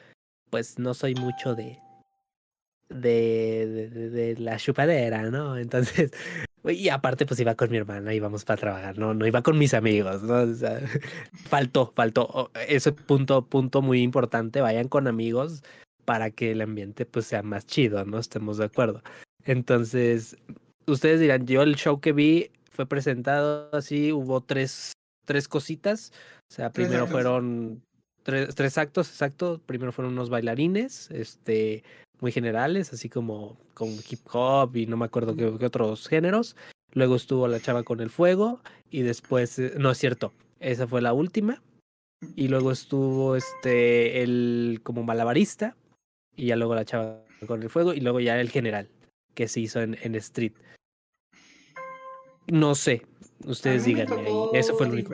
[0.49, 1.79] pues no soy mucho de,
[2.89, 5.57] de, de, de, la chupadera, ¿no?
[5.57, 6.11] Entonces,
[6.63, 9.73] y aparte pues iba con mi hermana, íbamos para trabajar, no, no iba con mis
[9.73, 10.41] amigos, ¿no?
[10.41, 10.79] O sea,
[11.47, 12.51] faltó, faltó.
[12.67, 15.63] Ese punto, punto muy importante, vayan con amigos
[16.05, 18.17] para que el ambiente pues sea más chido, ¿no?
[18.17, 19.03] Estemos de acuerdo.
[19.45, 20.37] Entonces,
[20.87, 24.93] ustedes dirán, yo el show que vi fue presentado así, hubo tres,
[25.25, 26.11] tres cositas.
[26.49, 27.83] O sea, primero fueron
[28.23, 29.61] tres, tres actos, exacto.
[29.65, 31.83] Primero fueron unos bailarines, este,
[32.21, 36.55] muy generales, así como con hip hop y no me acuerdo qué, qué otros géneros.
[36.93, 41.01] Luego estuvo la chava con el fuego y después, eh, no es cierto, esa fue
[41.01, 41.61] la última.
[42.35, 45.77] Y luego estuvo este, el como malabarista
[46.35, 48.89] y ya luego la chava con el fuego y luego ya el general
[49.33, 50.53] que se hizo en, en Street.
[52.47, 53.05] No sé,
[53.45, 55.13] ustedes díganme Eso fue lo único.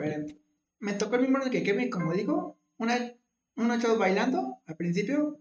[0.80, 3.12] Me tocó el mismo que Kevin, como digo, una,
[3.56, 5.38] unos shows bailando al principio,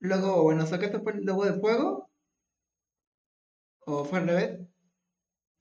[0.00, 2.10] luego, bueno, esto fue luego de fuego,
[3.80, 4.60] o fue al revés.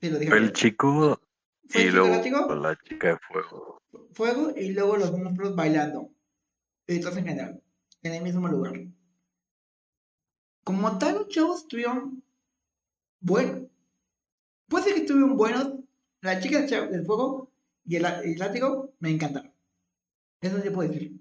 [0.02, 0.36] Sí, lo dije.
[0.36, 1.22] El chico
[1.68, 2.56] ¿Fue y el chico luego látigo?
[2.56, 3.82] la chica de fuego.
[4.12, 6.12] Fuego y luego los monstruos bailando.
[6.88, 7.64] y todos en general,
[8.04, 8.74] en el mismo lugar.
[10.64, 12.24] Como tal, los shows estuvieron
[13.22, 13.70] buenos.
[14.68, 15.74] Puede ser que estuvieron buenos.
[16.22, 17.52] La chica del fuego
[17.86, 19.54] y el, el látigo me encantaron.
[20.42, 21.20] Eso sí puedo decir.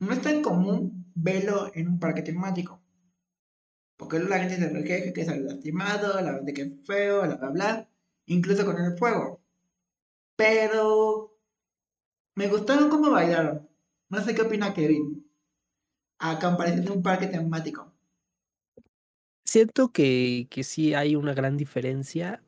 [0.00, 2.80] No es tan común verlo en un parque temático.
[3.96, 7.50] Porque la gente se requeja que es lastimado, la gente que es feo, bla bla
[7.50, 7.88] bla.
[8.26, 9.42] Incluso con el fuego.
[10.36, 11.36] Pero
[12.36, 13.68] me gustaron cómo bailaron.
[14.10, 15.28] No sé qué opina Kevin.
[16.20, 17.92] A comparación de un parque temático.
[19.44, 22.42] Siento que, que sí hay una gran diferencia.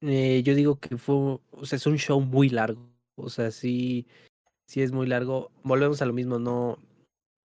[0.00, 1.14] Eh, yo digo que fue,
[1.50, 2.88] o sea, es un show muy largo.
[3.14, 4.06] O sea, sí,
[4.66, 5.52] sí es muy largo.
[5.62, 6.78] Volvemos a lo mismo, no,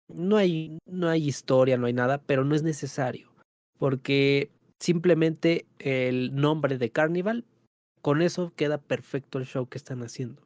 [0.07, 3.31] no hay, no hay historia, no hay nada, pero no es necesario.
[3.77, 4.49] Porque
[4.79, 7.45] simplemente el nombre de Carnival,
[8.01, 10.45] con eso queda perfecto el show que están haciendo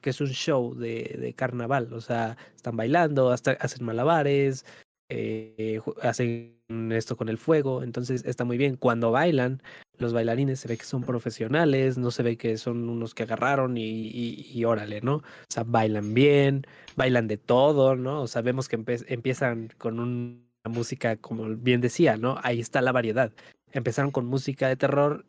[0.00, 4.64] que es un show de, de carnaval, o sea, están bailando, hasta hacen malabares,
[5.10, 6.56] eh, hacen
[6.92, 8.76] esto con el fuego, entonces está muy bien.
[8.76, 9.62] Cuando bailan,
[9.98, 13.76] los bailarines se ve que son profesionales, no se ve que son unos que agarraron
[13.76, 15.16] y, órale, ¿no?
[15.16, 16.66] O sea, bailan bien,
[16.96, 18.22] bailan de todo, ¿no?
[18.22, 22.38] O sea, que empiezan con una música, como bien decía, ¿no?
[22.42, 23.32] Ahí está la variedad.
[23.72, 25.24] Empezaron con música de terror,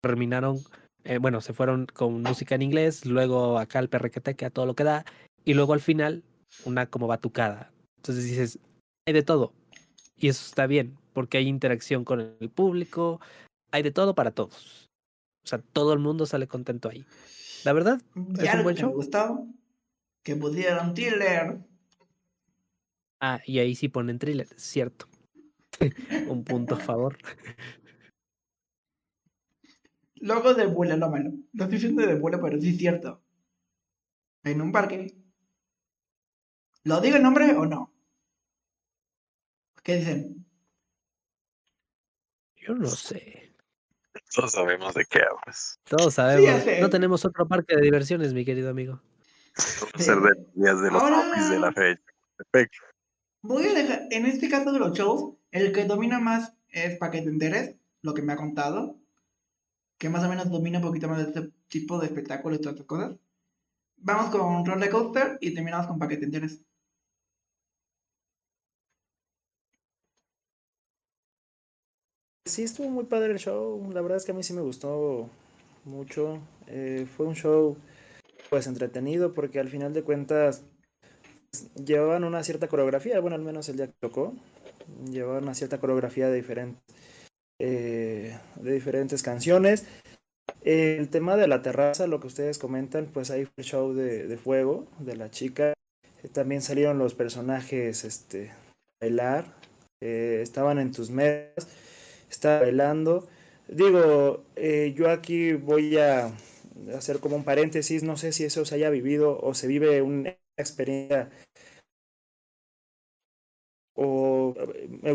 [0.00, 0.60] terminaron
[1.04, 4.74] eh, bueno, se fueron con música en inglés, luego acá el perrequeteque a todo lo
[4.74, 5.04] que da,
[5.44, 6.22] y luego al final
[6.64, 7.72] una como batucada.
[7.96, 8.58] Entonces dices,
[9.06, 9.52] hay de todo.
[10.16, 13.20] Y eso está bien, porque hay interacción con el público,
[13.70, 14.90] hay de todo para todos.
[15.44, 17.04] O sea, todo el mundo sale contento ahí.
[17.64, 18.00] La verdad,
[18.40, 18.90] es un buen show.
[18.90, 19.46] Me gustó
[20.22, 21.58] que pusieron thriller.
[23.20, 25.08] Ah, y ahí sí ponen thriller, cierto.
[26.28, 27.18] un punto a favor.
[30.16, 31.32] Logo de vuelo, lo malo.
[31.52, 33.20] Lo estoy diciendo de vuelo, pero sí es cierto.
[34.44, 35.16] En un parque.
[36.84, 37.91] ¿Lo digo el nombre o no?
[39.82, 40.46] ¿Qué dicen?
[42.56, 43.54] Yo no sé.
[44.34, 45.80] Todos sabemos de qué hablas.
[45.84, 46.64] Todos sabemos.
[46.80, 49.00] no tenemos otro parque de diversiones, mi querido amigo.
[49.80, 51.50] Vamos ser de días de los Ahora...
[51.50, 52.02] de la fecha.
[52.36, 52.78] Perfecto.
[53.42, 57.12] Voy a dejar, en este caso de los shows, el que domina más es para
[57.12, 59.02] que te enteres, lo que me ha contado
[60.02, 62.74] que más o menos domina un poquito más de este tipo de espectáculos y todas
[62.74, 63.16] estas cosas.
[63.98, 66.64] Vamos con Roller Coaster y terminamos con Paquete Interés.
[72.52, 73.82] Sí, estuvo muy padre el show.
[73.94, 75.26] La verdad es que a mí sí me gustó
[75.86, 76.38] mucho.
[76.66, 77.78] Eh, fue un show
[78.50, 80.62] pues entretenido porque al final de cuentas
[81.82, 84.34] llevaban una cierta coreografía, bueno, al menos el día que tocó,
[85.10, 86.82] llevaban una cierta coreografía de diferentes
[87.58, 89.86] eh, de diferentes canciones.
[90.60, 94.36] El tema de la terraza, lo que ustedes comentan, pues ahí fue el show de,
[94.36, 95.72] fuego de la chica.
[96.34, 98.50] También salieron los personajes este,
[99.00, 99.46] bailar,
[100.02, 101.66] eh, estaban en tus mesas,
[102.32, 103.28] estaba bailando.
[103.68, 106.32] Digo, eh, yo aquí voy a
[106.96, 110.36] hacer como un paréntesis, no sé si eso se haya vivido o se vive una
[110.56, 111.30] experiencia.
[113.94, 114.54] O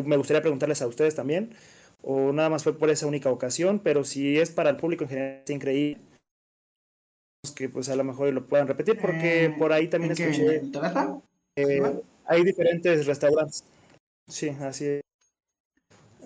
[0.06, 1.54] me gustaría preguntarles a ustedes también,
[2.02, 5.10] o nada más fue por esa única ocasión, pero si es para el público en
[5.10, 6.02] general es increíble
[7.56, 10.62] que pues a lo mejor lo puedan repetir porque eh, por ahí también escuché
[11.56, 13.64] eh, hay diferentes restaurantes.
[14.28, 15.07] Sí así es.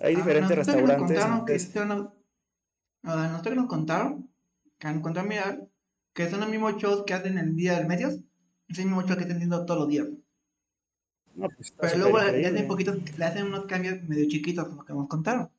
[0.02, 1.18] Hay diferentes restaurantes
[3.42, 4.28] que nos contaron,
[4.78, 5.68] que nos contaron que mirar
[6.12, 8.18] que son los mismos shows que hacen el día del medios
[8.68, 10.08] es el mismo show que están haciendo todos los días
[11.34, 15.08] pues, pero luego le hacen, poquitos, le hacen unos cambios medio chiquitos como que nos
[15.08, 15.50] contaron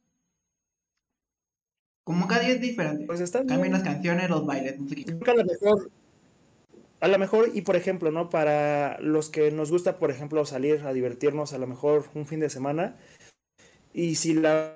[2.04, 3.06] como cada día es diferente.
[3.06, 5.06] Pues están Cambian las canciones, los bailes, no qué.
[5.32, 5.92] A lo mejor,
[7.00, 8.30] a lo mejor, y por ejemplo, ¿no?
[8.30, 12.40] Para los que nos gusta, por ejemplo, salir a divertirnos a lo mejor un fin
[12.40, 12.98] de semana,
[13.94, 14.76] y si la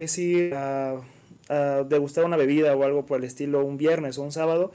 [0.00, 1.00] es ir a,
[1.48, 4.72] a degustar una bebida o algo por el estilo un viernes o un sábado,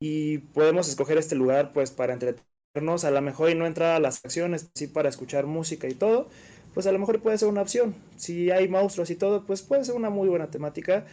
[0.00, 4.00] y podemos escoger este lugar pues para entretenernos, a lo mejor y no entrar a
[4.00, 6.28] las acciones, sí para escuchar música y todo,
[6.74, 7.94] pues a lo mejor puede ser una opción.
[8.16, 11.06] Si hay monstruos y todo, pues puede ser una muy buena temática.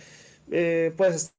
[0.52, 1.34] Eh, puedes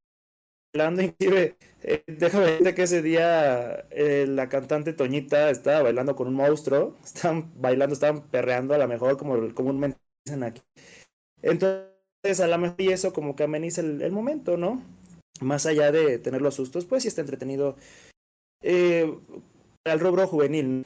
[0.74, 6.28] bailando, inclusive, eh, déjame decirte que ese día eh, la cantante Toñita estaba bailando con
[6.28, 10.62] un monstruo, estaban bailando, estaban perreando, a lo mejor como comúnmente dicen aquí.
[11.42, 14.82] Entonces, a lo mejor y eso como que ameniza el, momento, ¿no?
[15.40, 17.76] Más allá de tener los sustos, pues sí está entretenido.
[18.62, 19.16] Eh,
[19.84, 20.84] al rubro juvenil,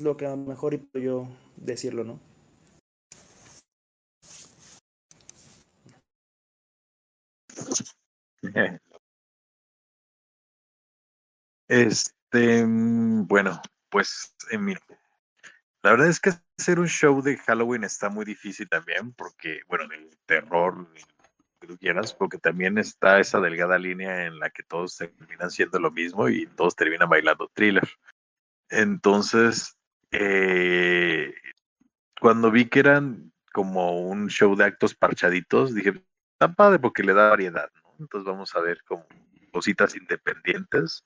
[0.00, 2.18] lo que a lo mejor yo decirlo, ¿no?
[7.62, 7.94] Es,
[11.68, 13.60] Este, mm, bueno,
[13.90, 14.80] pues eh, mira,
[15.82, 19.84] la verdad es que hacer un show de Halloween está muy difícil también, porque, bueno,
[19.92, 20.86] el terror,
[21.60, 25.78] que tú quieras, porque también está esa delgada línea en la que todos terminan siendo
[25.78, 27.88] lo mismo y todos terminan bailando thriller.
[28.68, 29.76] Entonces,
[30.10, 31.34] eh,
[32.20, 36.02] cuando vi que eran como un show de actos parchaditos, dije,
[36.32, 37.94] está padre porque le da variedad, ¿no?
[37.98, 39.06] Entonces vamos a ver como
[39.52, 41.04] cositas independientes.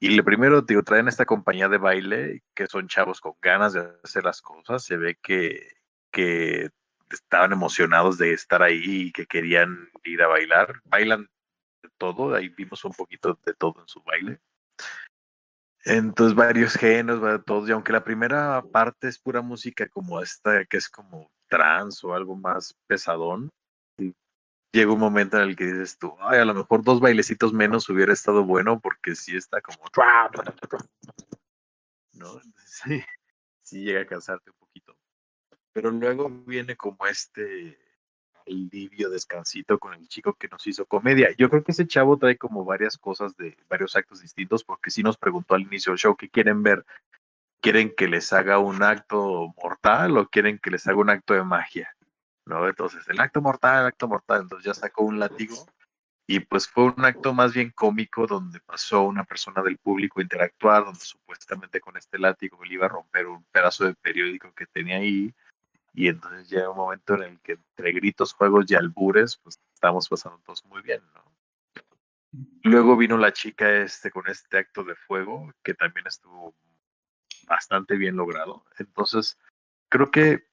[0.00, 3.88] Y le primero, digo, traen esta compañía de baile que son chavos con ganas de
[4.04, 4.84] hacer las cosas.
[4.84, 5.72] Se ve que,
[6.12, 6.70] que
[7.10, 10.80] estaban emocionados de estar ahí y que querían ir a bailar.
[10.84, 11.28] Bailan
[11.82, 14.40] de todo, ahí vimos un poquito de todo en su baile.
[15.84, 17.68] Entonces, varios géneros, todos.
[17.68, 22.14] Y aunque la primera parte es pura música como esta, que es como trance o
[22.14, 23.50] algo más pesadón,
[24.72, 27.88] llega un momento en el que dices tú, ay, a lo mejor dos bailecitos menos
[27.88, 29.78] hubiera estado bueno porque sí está como...
[32.12, 32.40] ¿No?
[32.64, 33.02] Sí,
[33.62, 34.96] sí llega a cansarte un poquito.
[35.72, 37.78] Pero luego viene como este
[38.46, 41.30] alivio, descansito con el chico que nos hizo comedia.
[41.36, 45.02] Yo creo que ese chavo trae como varias cosas de varios actos distintos porque sí
[45.02, 46.84] nos preguntó al inicio del show qué quieren ver.
[47.60, 51.42] ¿Quieren que les haga un acto mortal o quieren que les haga un acto de
[51.42, 51.94] magia?
[52.48, 52.66] ¿No?
[52.66, 55.54] Entonces, el acto mortal, el acto mortal, entonces ya sacó un látigo
[56.26, 60.22] y pues fue un acto más bien cómico donde pasó una persona del público a
[60.22, 64.66] interactuar, donde supuestamente con este látigo le iba a romper un pedazo de periódico que
[64.66, 65.34] tenía ahí
[65.94, 70.08] y entonces llega un momento en el que entre gritos, juegos y albures, pues estamos
[70.08, 71.00] pasando todos muy bien.
[72.62, 76.54] Luego vino la chica este con este acto de fuego que también estuvo
[77.46, 78.64] bastante bien logrado.
[78.78, 79.38] Entonces,
[79.88, 80.47] creo que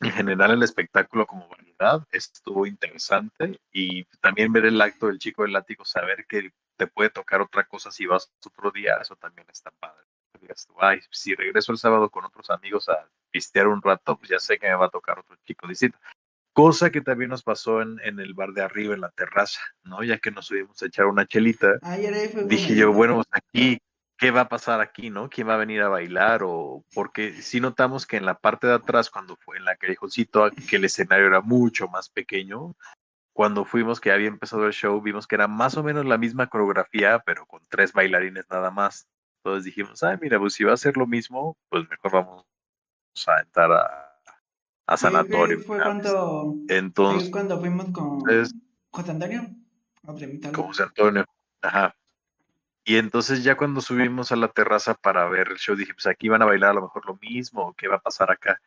[0.00, 5.42] en general el espectáculo como variedad estuvo interesante y también ver el acto del chico
[5.42, 9.46] del látigo, saber que te puede tocar otra cosa si vas otro día, eso también
[9.50, 10.04] está padre.
[10.78, 14.58] Ay, si regreso el sábado con otros amigos a pistear un rato, pues ya sé
[14.58, 15.98] que me va a tocar otro chico distinto.
[16.52, 20.02] Cosa que también nos pasó en, en el bar de arriba, en la terraza, ¿no?
[20.02, 21.78] Ya que nos subimos a echar una chelita,
[22.46, 23.78] dije yo, bueno, pues aquí
[24.18, 25.30] qué va a pasar aquí, ¿no?
[25.30, 26.42] ¿Quién va a venir a bailar?
[26.44, 30.50] O porque sí notamos que en la parte de atrás, cuando fue en la callejoncito,
[30.68, 32.74] que el escenario era mucho más pequeño,
[33.32, 36.48] cuando fuimos, que había empezado el show, vimos que era más o menos la misma
[36.48, 39.06] coreografía, pero con tres bailarines nada más.
[39.38, 42.44] Entonces dijimos, ay, mira, pues si va a ser lo mismo, pues mejor vamos
[43.28, 44.20] a entrar a,
[44.86, 45.60] a sanatorio.
[45.60, 48.20] Fue cuando, Entonces, cuando fuimos con
[48.90, 49.54] José Antonio.
[50.52, 51.24] Con José Antonio,
[51.62, 51.94] ajá.
[52.88, 56.30] Y entonces ya cuando subimos a la terraza para ver el show, dije, pues aquí
[56.30, 58.62] van a bailar a lo mejor lo mismo, ¿qué va a pasar acá?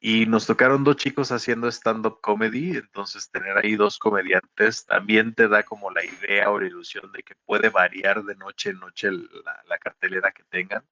[0.00, 5.46] Y nos tocaron dos chicos haciendo stand-up comedy, entonces tener ahí dos comediantes también te
[5.46, 9.10] da como la idea o la ilusión de que puede variar de noche en noche
[9.10, 10.82] la, cartelera que tengan.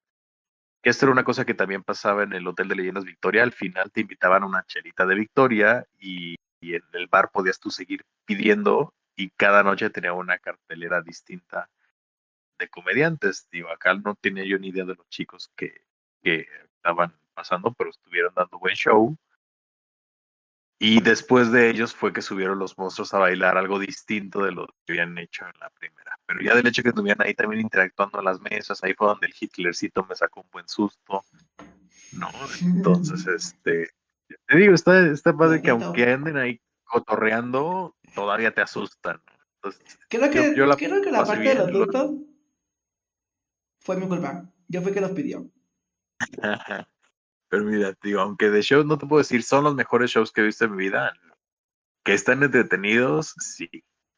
[0.83, 3.91] Esto era una cosa que también pasaba en el Hotel de Leyendas Victoria, al final
[3.93, 8.05] te invitaban a una chelita de Victoria y, y en el bar podías tú seguir
[8.27, 11.71] pidiendo y cada noche tenía una cartelera distinta
[12.59, 13.49] de comediantes.
[13.51, 15.83] Digo, acá no tenía yo ni idea de los chicos que,
[16.23, 19.17] que estaban pasando, pero estuvieron dando buen show.
[20.79, 24.67] Y después de ellos fue que subieron los monstruos a bailar algo distinto de lo
[24.85, 26.19] que habían hecho en la primera.
[26.27, 29.27] Pero ya del hecho que estuvieran ahí también interactuando en las mesas, ahí fue donde
[29.27, 31.25] el Hitlercito me sacó un buen susto.
[32.13, 32.29] ¿No?
[32.61, 33.91] Entonces, este.
[34.47, 39.23] Te digo, está, está padre que aunque anden ahí cotorreando, todavía te asustan.
[39.57, 42.11] Entonces, creo que, yo, la, creo que la parte de los sustos
[43.85, 44.51] fue mi culpa.
[44.67, 45.49] Yo fui que los pidió.
[47.49, 50.41] Pero mira, digo, aunque de shows no te puedo decir, son los mejores shows que
[50.41, 51.13] he visto en mi vida.
[52.03, 53.69] Que están entretenidos, sí.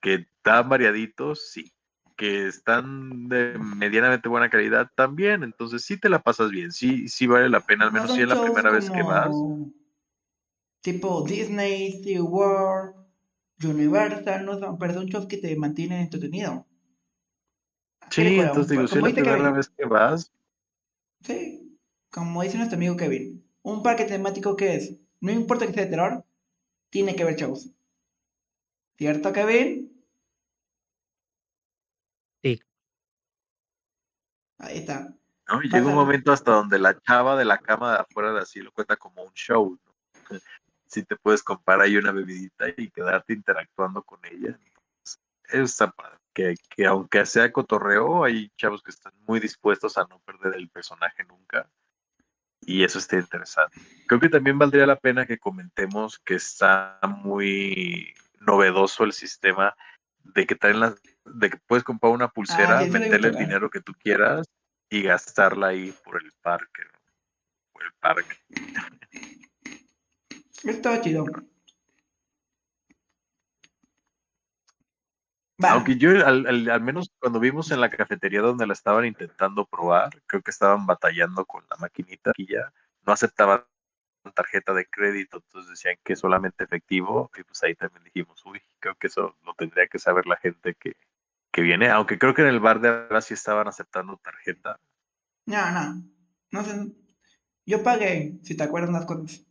[0.01, 1.72] Que están variaditos, sí.
[2.16, 5.43] Que están de medianamente buena calidad, también.
[5.43, 8.28] Entonces sí te la pasas bien, sí, sí vale la pena, al menos si es
[8.28, 9.34] la primera vez que vas.
[10.80, 12.94] Tipo Disney, SeaWorld,
[13.64, 16.66] Universal, no son, pero son shows que te mantienen entretenido.
[18.11, 20.33] Sí, entonces digo, si es la primera vez que vas.
[21.23, 21.78] Sí,
[22.11, 25.91] como dice nuestro amigo Kevin, un parque temático que es, no importa que sea de
[25.91, 26.24] terror,
[26.91, 27.70] tiene que ver shows.
[28.97, 29.93] ¿Cierto, Kevin?
[32.43, 32.61] Sí.
[34.59, 35.15] Ahí está.
[35.49, 38.41] No, y llega un momento hasta donde la chava de la cama de afuera de
[38.41, 39.78] así lo cuenta como un show.
[40.87, 44.59] Si te puedes comprar ahí una bebidita y quedarte interactuando con ella.
[45.49, 50.19] eso está padre que, aunque sea cotorreo, hay chavos que están muy dispuestos a no
[50.21, 51.69] perder el personaje nunca.
[52.61, 53.81] Y eso está interesante.
[54.07, 59.75] Creo que también valdría la pena que comentemos que está muy novedoso el sistema
[60.19, 63.81] de que traen las, de que puedes comprar una pulsera, ah, meterle el dinero que
[63.81, 64.47] tú quieras
[64.91, 66.83] y gastarla ahí por el parque.
[67.73, 68.37] Por el parque.
[70.65, 71.25] Estaba chido.
[75.59, 79.65] Aunque yo, al, al, al, menos cuando vimos en la cafetería donde la estaban intentando
[79.65, 82.73] probar, creo que estaban batallando con la maquinita y ya
[83.07, 83.65] no aceptaban
[84.35, 88.97] tarjeta de crédito, entonces decían que solamente efectivo, y pues ahí también dijimos, uy, creo
[88.97, 90.97] que eso lo tendría que saber la gente que,
[91.53, 94.81] que viene, aunque creo que en el bar de ahora sí estaban aceptando tarjeta.
[95.47, 96.03] No, no,
[96.51, 96.93] no sé,
[97.65, 99.47] yo pagué, si te acuerdas las cosas.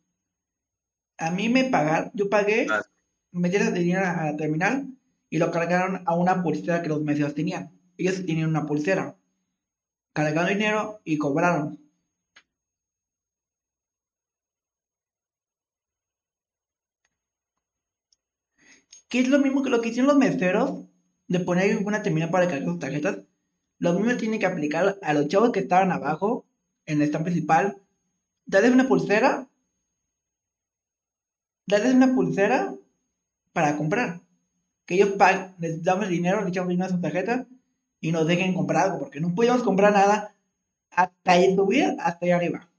[1.18, 2.84] A mí me pagaron, yo pagué, ah.
[3.32, 4.90] me dieron dinero a la terminal
[5.30, 7.72] y lo cargaron a una pulsera que los meseros tenían.
[7.97, 9.15] Ellos tenían una pulsera.
[10.14, 11.80] Cargaron dinero y cobraron.
[19.10, 20.85] Que es lo mismo que lo que hicieron los meseros
[21.27, 23.19] de poner una terminal para cargar sus tarjetas.
[23.80, 26.45] Lo mismo tiene que aplicar a los chavos que estaban abajo
[26.85, 27.81] en el stand principal.
[28.45, 29.47] Darles una pulsera.
[31.68, 32.76] Darles una pulsera
[33.53, 34.24] para comprar
[34.86, 37.48] que ellos paguen, les damos dinero, les echamos dinero a su tarjeta
[37.99, 40.36] y nos dejen comprar algo, porque no podíamos comprar nada
[40.91, 42.70] hasta ahí subir, hasta ahí arriba.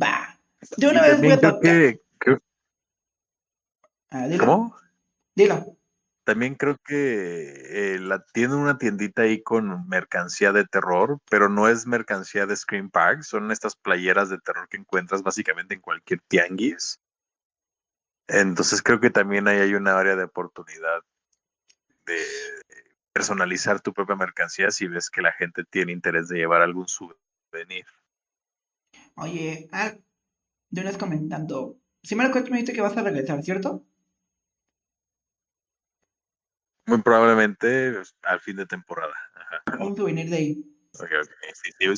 [0.00, 0.38] Va.
[0.76, 1.60] De una vez voy a.
[1.60, 2.00] Que,
[4.10, 4.76] ah, ¿Cómo?
[5.34, 5.76] Dilo.
[6.24, 11.68] También creo que eh, la, tiene una tiendita ahí con mercancía de terror, pero no
[11.68, 16.20] es mercancía de Scream Park, son estas playeras de terror que encuentras básicamente en cualquier
[16.28, 17.00] tianguis.
[18.28, 21.02] Entonces creo que también ahí hay una área de oportunidad
[22.04, 22.22] de
[23.12, 27.86] personalizar tu propia mercancía si ves que la gente tiene interés de llevar algún souvenir.
[29.16, 29.94] Oye, ah,
[30.70, 33.84] de una vez comentando, si me recuerdo me dijiste que vas a regresar, ¿cierto?
[36.86, 39.14] Muy probablemente pues, al fin de temporada.
[39.80, 40.64] Un souvenir de ahí.
[40.94, 41.96] Ok, ok.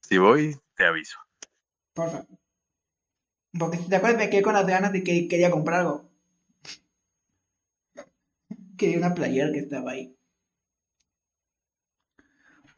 [0.00, 1.18] Si, voy, te aviso.
[1.92, 2.26] Por favor.
[3.56, 6.10] Porque si te acuerdas, me quedé con las ganas de que quería comprar algo.
[8.76, 10.14] Quería una playera que estaba ahí.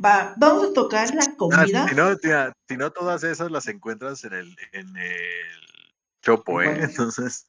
[0.03, 1.89] Va, vamos a tocar la ah, comida.
[1.89, 2.17] si, no,
[2.69, 6.85] si, no, todas esas las encuentras en el, en el Chopo, ¿eh?
[6.85, 7.47] Entonces.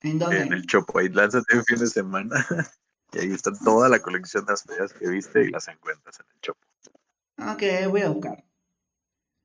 [0.00, 0.40] ¿En dónde?
[0.40, 0.98] En el Chopo.
[0.98, 2.46] Ahí lánzate un fin de semana.
[3.12, 6.26] Y ahí está toda la colección de las playas que viste y las encuentras en
[6.28, 6.60] el Chopo.
[7.38, 8.44] Ok, voy a buscar.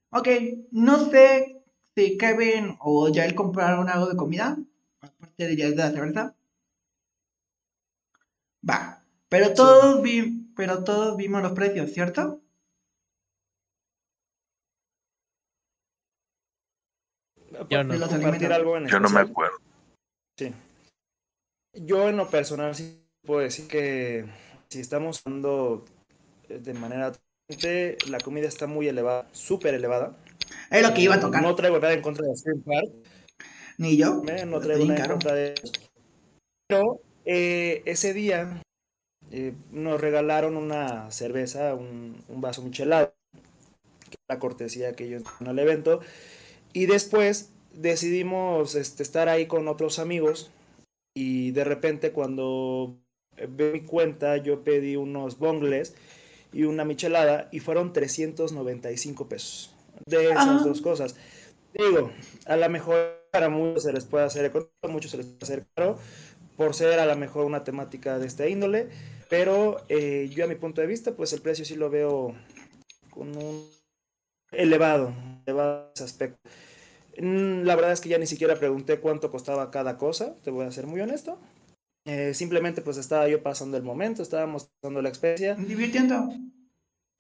[0.10, 0.28] Ok,
[0.72, 1.61] no sé
[1.96, 4.58] si Kevin o ya él compraron algo de comida,
[5.02, 6.36] aparte de ya de la cerveza.
[8.68, 12.42] Va, pero todos, vi, pero todos vimos los precios, ¿cierto?
[17.70, 19.58] Yo no, algo en Yo no me acuerdo.
[20.38, 20.54] Sí.
[21.74, 24.26] Yo en lo personal sí puedo decir que
[24.70, 25.86] si estamos hablando
[26.48, 27.12] de manera
[28.08, 30.16] la comida está muy elevada, súper elevada.
[30.70, 31.42] Es lo que iba a tocar.
[31.42, 32.90] No traigo nada en contra de Stream Park.
[33.78, 34.22] Ni yo.
[34.48, 35.56] No traigo nada en contra de
[36.68, 38.62] Pero eh, ese día
[39.32, 43.14] eh, nos regalaron una cerveza, un, un vaso michelado,
[44.10, 46.02] que la cortesía que ellos en el evento.
[46.74, 50.52] Y después decidimos este, estar ahí con otros amigos.
[51.14, 52.96] Y de repente, cuando
[53.50, 55.96] veo mi cuenta, yo pedí unos bongles
[56.54, 59.74] y una michelada y fueron 395 pesos
[60.06, 61.16] de esas dos cosas.
[61.74, 62.12] Digo,
[62.46, 65.66] a lo mejor para muchos se les puede hacer económico, muchos se les puede hacer
[65.74, 65.98] caro,
[66.58, 68.90] por ser a lo mejor una temática de esta índole,
[69.30, 72.36] pero eh, yo a mi punto de vista, pues el precio sí lo veo
[73.10, 73.66] con un
[74.52, 75.14] elevado,
[75.46, 76.38] elevado ese aspecto.
[77.18, 80.66] Mm, la verdad es que ya ni siquiera pregunté cuánto costaba cada cosa, te voy
[80.66, 81.40] a ser muy honesto.
[82.06, 85.56] Eh, simplemente pues estaba yo pasando el momento, estábamos pasando la experiencia.
[85.56, 86.30] Divirtiendo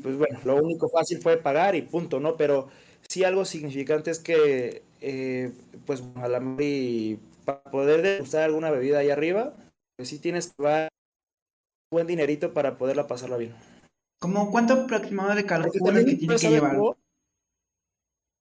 [0.01, 2.37] pues bueno, lo único fácil fue pagar y punto, ¿no?
[2.37, 2.69] Pero
[3.07, 5.51] sí algo significante es que, eh,
[5.85, 9.55] pues a la y para poder degustar alguna bebida ahí arriba,
[9.97, 10.89] pues sí tienes que dar
[11.91, 13.53] buen dinerito para poderla pasarla bien.
[14.19, 16.77] ¿Cómo cuánto aproximado de calculas que tiene que llevar?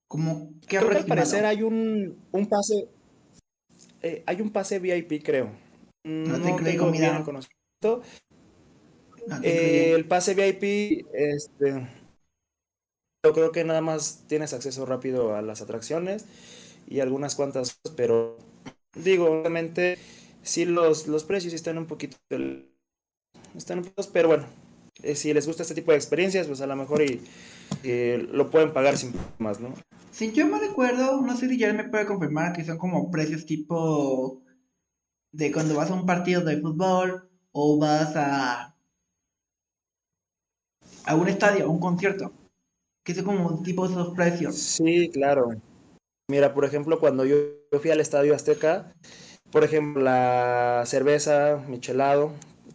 [0.09, 2.89] ¿Cómo qué creo que al parecer hay un, un pase,
[4.03, 5.51] eh, hay un pase VIP creo.
[6.05, 8.03] No, no tengo bien conocimiento,
[9.43, 11.89] eh, el pase VIP, este,
[13.25, 16.27] yo creo que nada más tienes acceso rápido a las atracciones
[16.89, 18.39] y algunas cuantas, pero
[18.95, 19.99] digo, obviamente,
[20.43, 22.17] sí los, los precios están un poquito,
[23.57, 24.47] están un poquito, pero bueno,
[25.03, 27.21] eh, si les gusta este tipo de experiencias, pues a lo mejor y,
[28.33, 29.75] lo pueden pagar sin más, ¿no?
[30.11, 33.47] Si yo me recuerdo, no sé si ya me puede confirmar que son como precios
[33.47, 34.43] tipo
[35.33, 38.70] de cuando vas a un partido de fútbol o vas a
[41.05, 42.33] a un estadio, a un concierto.
[43.05, 44.57] Que es como un tipo de precios.
[44.57, 45.51] Sí, claro.
[46.29, 47.37] Mira, por ejemplo, cuando yo
[47.81, 48.93] fui al Estadio Azteca,
[49.51, 52.33] por ejemplo, la cerveza, michelado,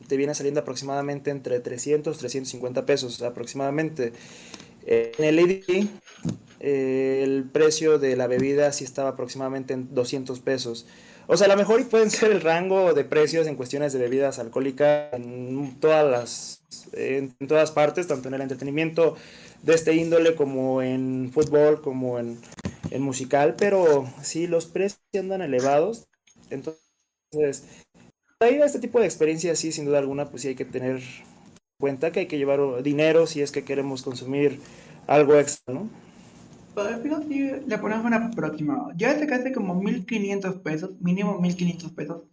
[0.08, 4.14] te viene saliendo aproximadamente entre 300, 350 pesos aproximadamente.
[4.86, 5.40] En el
[6.60, 10.86] eh, el precio de la bebida sí estaba aproximadamente en 200 pesos.
[11.28, 14.38] O sea, a lo mejor pueden ser el rango de precios en cuestiones de bebidas
[14.38, 16.62] alcohólicas en todas las
[16.94, 19.16] en, todas partes, tanto en el entretenimiento
[19.64, 22.40] de este índole como en fútbol, como en,
[22.92, 26.08] en musical, pero sí los precios andan elevados.
[26.50, 27.64] Entonces,
[28.40, 31.02] ahí este tipo de experiencias sí, sin duda alguna, pues sí hay que tener
[31.80, 34.60] cuenta que hay que llevar dinero si es que queremos consumir
[35.08, 35.90] algo extra, ¿no?
[36.76, 38.92] Pero sí, le ponemos un aproximado.
[38.96, 42.24] Yo este hace como 1500 pesos, mínimo 1500 pesos,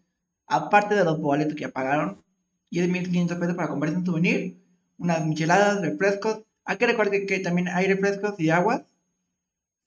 [0.47, 2.23] aparte de los boletos que ya pagaron,
[2.69, 4.59] y es 1500 pesos para comprarse un souvenir,
[4.99, 6.43] unas micheladas, refrescos.
[6.65, 8.83] Hay que recordar que también hay refrescos y aguas,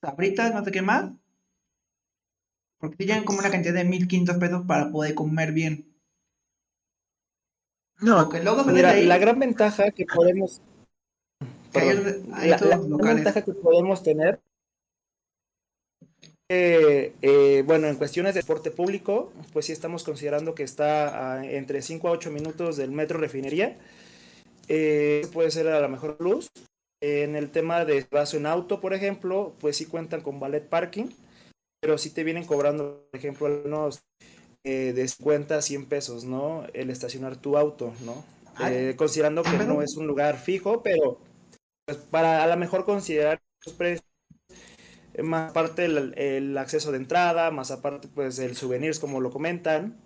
[0.00, 1.12] sabritas, no sé qué más.
[2.78, 5.86] Porque tienen como una cantidad de 1500 pesos para poder comer bien.
[8.00, 10.60] No, Porque luego mira, la gran ventaja que podemos
[11.72, 14.40] la, ventaja que podemos tener
[16.48, 21.82] eh, eh, bueno, en cuestiones de transporte público, pues sí estamos considerando que está entre
[21.82, 23.78] 5 a 8 minutos del metro refinería.
[24.68, 26.48] Eh, puede ser a la mejor luz.
[27.02, 31.10] En el tema de vaso en auto, por ejemplo, pues sí cuentan con ballet parking,
[31.80, 34.00] pero sí te vienen cobrando, por ejemplo, unos
[34.64, 36.66] de 50 a 100 pesos, ¿no?
[36.72, 38.24] El estacionar tu auto, ¿no?
[38.96, 41.18] considerando que no es un lugar fijo, pero
[41.86, 44.05] pues para a lo mejor considerar los precios, eh,
[45.22, 49.96] más aparte el, acceso de entrada, más aparte pues el souvenirs como lo comentan,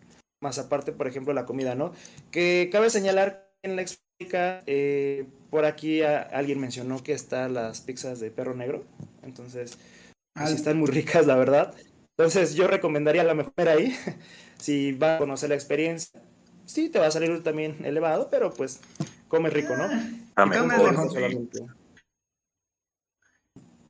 [0.40, 1.92] más aparte por ejemplo la comida, ¿no?
[2.30, 8.20] Que cabe señalar en la explica, eh, por aquí alguien mencionó que están las pizzas
[8.20, 8.84] de perro negro,
[9.22, 9.78] entonces
[10.34, 11.74] pues, están muy ricas la verdad.
[12.16, 13.96] Entonces yo recomendaría a lo mejor ahí,
[14.58, 16.20] si va a conocer la experiencia,
[16.66, 18.80] sí te va a salir también elevado, pero pues
[19.28, 19.88] come rico, ¿no?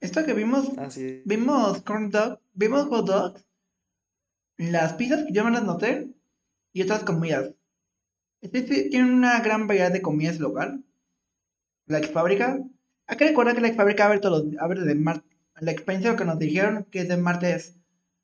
[0.01, 0.71] Esto que vimos,
[1.25, 3.45] vimos corn dog, vimos hot dogs,
[4.57, 6.11] las pizzas que yo me las noté
[6.73, 7.53] y otras comidas.
[8.41, 10.83] Este tiene una gran variedad de comidas local.
[11.87, 12.59] La ex fábrica.
[13.07, 15.31] Hay que recordar que la ex fábrica abre todos los, abre de martes.
[15.61, 17.77] La experiencia que nos dijeron que es de martes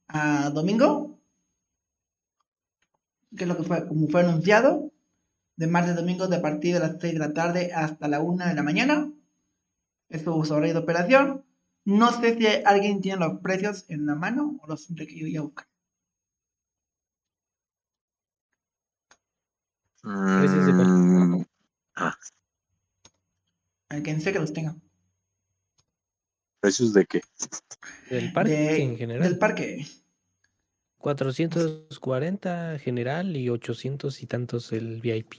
[0.09, 1.19] a domingo.
[3.36, 4.93] Que es lo que fue, como fue anunciado
[5.57, 8.20] de martes a domingo de a partir de las 6 de la tarde hasta la
[8.20, 9.12] 1 de la mañana.
[10.09, 11.44] Es su horario de operación.
[11.86, 15.40] No sé si alguien tiene los precios en la mano o los tendré que yo
[15.40, 15.66] a buscar.
[20.02, 21.44] Mm,
[21.94, 22.16] ah.
[23.88, 24.74] Alguien sé que los tenga.
[26.58, 27.20] ¿Precios de qué?
[28.10, 29.22] Del parque en general.
[29.22, 29.86] Del parque.
[30.98, 35.34] 440 general y 800 y tantos el VIP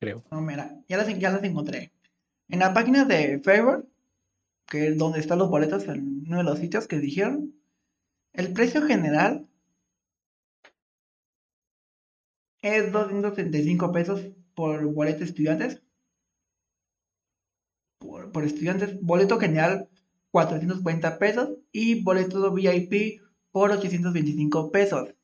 [0.00, 0.24] creo.
[0.30, 1.92] No, mira, ya las, ya las encontré.
[2.48, 3.86] En la página de Favor,
[4.66, 7.54] que es donde están los boletos en uno de los sitios que dijeron,
[8.32, 9.48] el precio general
[12.62, 14.22] es 235 pesos
[14.54, 15.82] por boleto estudiantes.
[17.98, 19.88] Por, estudiantes, boleto general
[20.30, 23.20] 440 pesos y boleto VIP
[23.52, 25.14] por 825 pesos.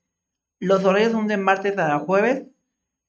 [0.60, 2.46] Los horarios son de martes a jueves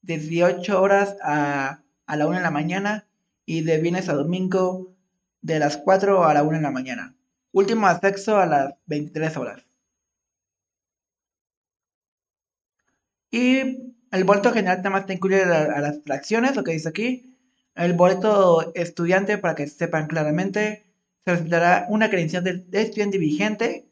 [0.01, 3.07] de 18 horas a, la 1 de la mañana
[3.45, 4.95] y de viernes a domingo
[5.41, 7.15] de las 4 a la 1 de la mañana.
[7.51, 9.63] Último acceso a las 23 horas.
[13.31, 17.37] Y el boleto general además te incluye a, las fracciones, lo que dice aquí.
[17.75, 20.85] El boleto estudiante, para que sepan claramente,
[21.23, 23.87] se necesitará una credencial de, estudiante vigente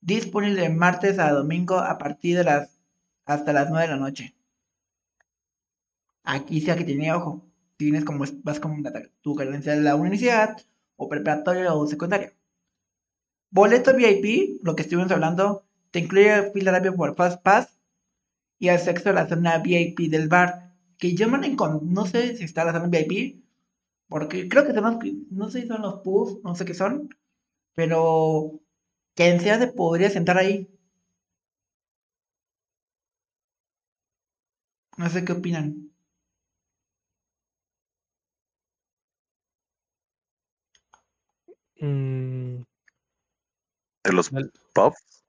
[0.00, 2.80] disponible de martes a domingo a partir de las
[3.26, 4.34] hasta las 9 de la noche.
[6.24, 7.46] Aquí sí que tiene ojo.
[7.78, 8.82] Si vienes como vas con
[9.22, 10.56] tu credencial de la universidad,
[11.02, 12.30] o preparatoria o secundaria.
[13.56, 17.78] Boleto VIP, lo que estuvimos hablando, te incluye fila rápida por Fast Pass
[18.58, 20.74] y acceso a la zona VIP del bar.
[20.98, 23.44] Que yo no sé si está la zona VIP,
[24.08, 24.96] porque creo que son los,
[25.30, 27.10] no sé si son los puffs, no sé qué son,
[27.74, 28.60] pero
[29.16, 30.68] quien sea se podría sentar ahí.
[34.98, 35.89] No sé qué opinan.
[41.80, 42.62] Mm.
[44.04, 44.30] ¿De los
[44.74, 45.24] puffs?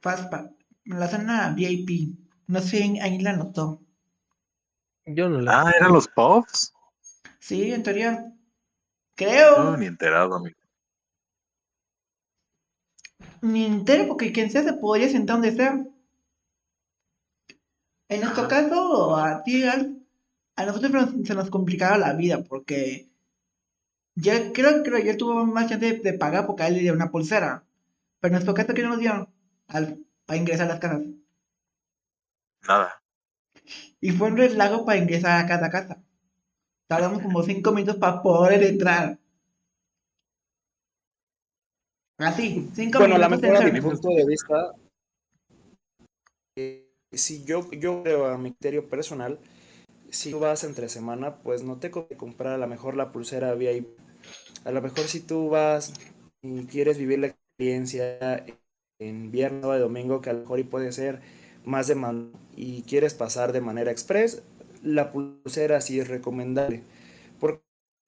[0.00, 0.50] Fastpass.
[0.84, 2.16] La zona VIP.
[2.46, 3.80] No sé, ahí la notó.
[5.06, 5.62] Yo no la.
[5.62, 6.72] Ah, ¿eran los puffs?
[7.38, 8.32] Sí, en teoría.
[9.14, 9.64] Creo.
[9.64, 10.56] No, ni enterado, amigo.
[13.42, 15.84] Ni entero, porque quien sea se podría sentar donde sea.
[18.08, 23.09] En nuestro caso, a ti, a nosotros nos- se nos complicaba la vida, porque
[24.20, 26.92] ya creo que ayer tuvo más chance de, de pagar porque a él le dio
[26.92, 27.64] una pulsera.
[28.20, 29.28] Pero en nuestro caso, ¿qué nos dio?
[29.68, 31.02] Al, para ingresar a las casas.
[32.68, 33.02] Nada.
[34.00, 36.02] Y fue un relajo para ingresar a cada casa.
[36.88, 39.18] Tardamos como cinco minutos para poder entrar.
[42.18, 43.40] Así, cinco Bueno, a lo minutos.
[43.40, 44.74] mejor a mi punto de vista,
[46.56, 49.38] eh, si yo, yo creo a mi criterio personal,
[50.10, 53.99] si tú vas entre semana, pues no te comprar a lo mejor la pulsera VIP.
[54.64, 55.94] A lo mejor si tú vas
[56.42, 58.44] y quieres vivir la experiencia
[58.98, 61.20] en viernes o domingo, que a lo mejor y puede ser
[61.64, 64.42] más de man y quieres pasar de manera express,
[64.82, 66.82] la pulsera sí es recomendable.
[67.38, 67.62] Porque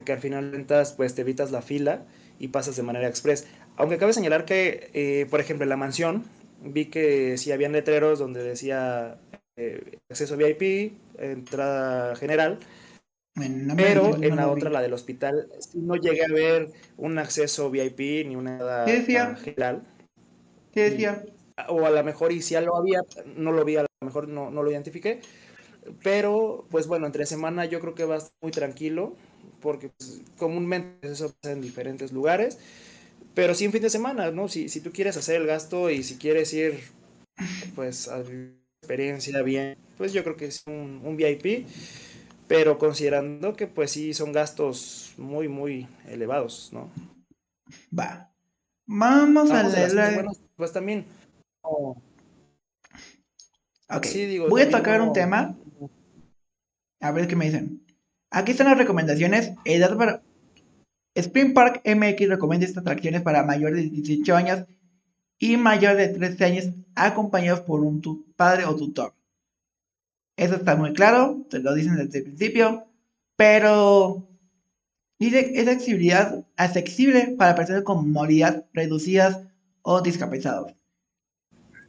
[0.08, 2.06] al final de cuentas, pues te evitas la fila
[2.38, 3.46] y pasas de manera express.
[3.76, 6.24] Aunque cabe señalar que, eh, por ejemplo, en la mansión,
[6.62, 9.18] vi que sí habían letreros donde decía
[9.56, 12.58] eh, acceso VIP, entrada general,
[13.34, 14.52] no pero en no la vi.
[14.52, 18.92] otra, la del hospital, no llegué a ver un acceso VIP ni una entrada ¿Qué
[18.92, 19.36] decía?
[19.44, 19.82] general.
[20.72, 21.24] ¿Qué decía?
[21.68, 23.00] O a lo mejor, y si ya lo había,
[23.36, 25.20] no lo vi, a lo mejor no, no lo identifiqué.
[26.02, 29.16] Pero, pues bueno, entre semana yo creo que va a estar muy tranquilo,
[29.60, 32.58] porque pues, comúnmente eso pasa en diferentes lugares.
[33.34, 34.48] Pero sí en fin de semana, ¿no?
[34.48, 36.80] Si, si tú quieres hacer el gasto y si quieres ir,
[37.74, 41.66] pues, a vivir experiencia bien, pues yo creo que es un, un VIP.
[42.52, 46.90] Pero considerando que, pues sí, son gastos muy, muy elevados, ¿no?
[47.98, 48.30] Va.
[48.86, 50.06] Vamos a Vamos a las leer.
[50.06, 51.06] cosas buenas, pues también.
[54.02, 55.56] sí, digo, Voy a tocar un tema.
[57.00, 57.84] A ver qué me dicen.
[58.30, 59.52] Aquí están las recomendaciones.
[59.64, 60.22] Edad para.
[61.14, 64.64] Spring Park MX recomienda estas atracciones para mayores de 18 años
[65.38, 66.64] y mayor de 13 años
[66.94, 69.12] acompañados por un tu- padre o tutor.
[70.36, 72.86] Eso está muy claro, te lo dicen desde el principio,
[73.36, 74.28] pero
[75.18, 79.46] dice es accesibilidad accesible para personas con movilidad reducidas
[79.82, 80.74] o discapacitados.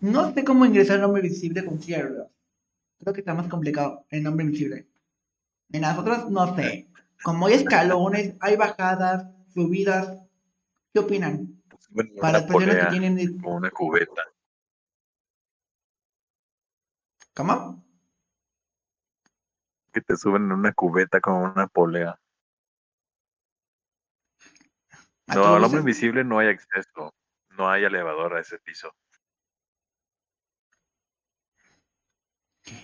[0.01, 2.09] No sé cómo ingresar el nombre visible con silla.
[2.99, 4.87] Creo que está más complicado el nombre invisible.
[5.71, 6.89] En las otras no sé.
[7.23, 10.21] Como hay escalones, hay bajadas, subidas.
[10.93, 11.61] ¿Qué opinan?
[11.89, 13.39] Bueno, Para las personas que tienen...
[13.39, 14.21] como una cubeta.
[17.33, 17.83] ¿Cómo?
[19.93, 22.19] Que te suben en una cubeta como una polea.
[25.27, 27.13] ¿A No, al hombre invisible no hay acceso.
[27.51, 28.93] No hay elevador a ese piso.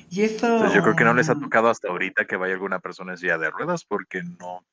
[0.10, 0.24] Y.
[0.24, 3.18] Entonces yo creo que no les ha tocado hasta ahorita que vaya alguna persona en
[3.18, 4.66] silla de ruedas porque no,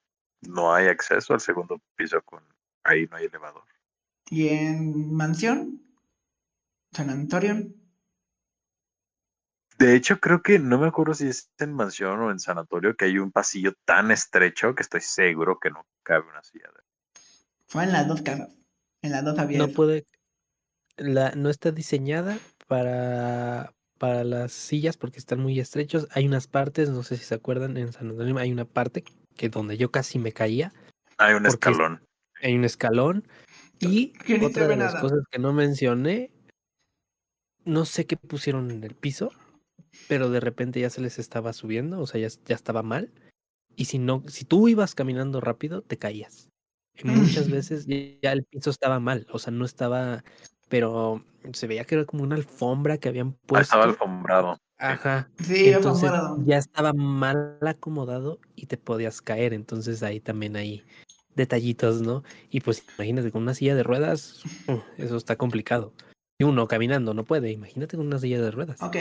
[0.43, 2.43] no hay acceso al segundo piso con
[2.85, 3.65] ahí no hay elevador.
[4.31, 5.83] ¿Y en Mansión?
[6.93, 7.69] ¿San Antonio?
[9.79, 13.07] De hecho, creo que no me acuerdo si es en mansión o en sanatorio que
[13.07, 16.83] hay un pasillo tan estrecho que estoy seguro que no cabe una silla de
[17.67, 18.57] Fue en las dos casas.
[19.03, 20.07] En las dos había No puede,
[20.97, 26.09] la, no está diseñada para, para las sillas porque están muy estrechos.
[26.13, 29.05] Hay unas partes, no sé si se acuerdan, en San Antonio hay una parte
[29.37, 30.73] que donde yo casi me caía,
[31.19, 32.03] Hay un escalón.
[32.43, 33.29] hay un escalón.
[33.79, 35.01] Y otra de las nada.
[35.03, 36.31] cosas que no mencioné,
[37.67, 39.33] no sé qué pusieron en el piso,
[40.09, 43.11] pero de repente ya se les estaba subiendo, o sea, ya, ya estaba mal.
[43.77, 46.49] Y si no, si tú ibas caminando rápido, te caías.
[46.99, 50.25] Y muchas veces ya ya el piso estaba mal, o sea, no estaba,
[50.69, 53.65] pero se veía que era como una alfombra que habían Ah, puesto.
[53.77, 54.59] estaba alfombrado.
[54.79, 55.29] Ajá.
[55.43, 56.43] Sí, Entonces alfombrado.
[56.47, 59.53] ya estaba mal acomodado y te podías caer.
[59.53, 60.85] Entonces ahí también hay
[61.35, 62.23] detallitos, ¿no?
[62.51, 64.43] Y pues imagínate con una silla de ruedas,
[64.97, 65.93] eso está complicado.
[66.39, 68.83] Y uno caminando no puede, imagínate con una silla de ruedas.
[68.83, 68.97] Ok,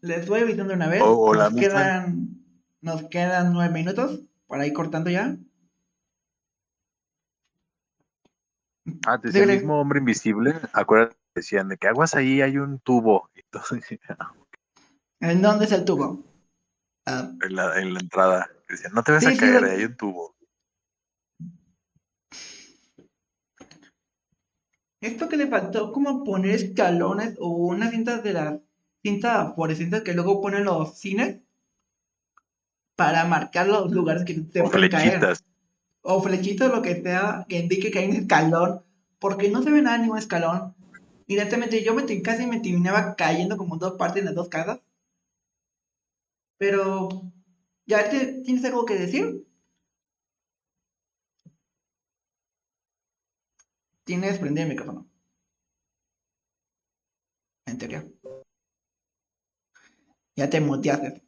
[0.00, 1.02] les voy avisando una vez.
[1.02, 2.28] Nos, quedan,
[2.80, 5.36] nos quedan nueve minutos para ir cortando ya.
[9.06, 10.54] Ah, te decía el mismo hombre invisible.
[10.72, 13.28] Acuérdate, decían de que aguas ahí hay un tubo.
[13.34, 14.00] Entonces,
[15.20, 16.24] ¿En dónde es el tubo?
[17.04, 18.48] Ah, en la, en la entrada.
[18.68, 20.34] Decían, no te vas Sí, a sí, caer, lo- hay un tubo.
[25.00, 28.58] Esto que le faltó como poner escalones o unas cintas de las
[29.02, 31.38] cintas fluorescentes que luego ponen los cines
[32.96, 35.12] para marcar los lugares que te O pueden caer.
[35.12, 35.44] flechitas.
[36.02, 38.82] O flechitas, lo que sea, que indique que hay un escalón.
[39.18, 40.74] Porque no se ve nada en ningún escalón.
[41.26, 44.80] Directamente yo me casi me terminaba cayendo como en dos partes en las dos casas.
[46.58, 47.08] Pero,
[47.86, 49.46] ¿ya te- tienes algo que decir?
[54.10, 55.08] Tienes prendido el micrófono.
[57.66, 58.04] En teoría.
[60.36, 61.22] Ya te muteaste.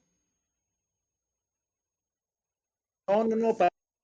[3.08, 3.56] No, no, no.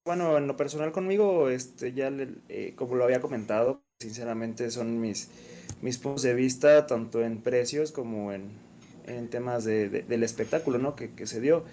[0.05, 5.00] Bueno, en lo personal conmigo, este, ya le- eh, como lo había comentado, sinceramente son
[5.00, 5.28] mis,
[5.82, 8.50] mis puntos de vista, tanto en precios como en,
[9.06, 10.96] en temas de- de- del espectáculo, ¿no?
[10.96, 11.64] Que, que se dio.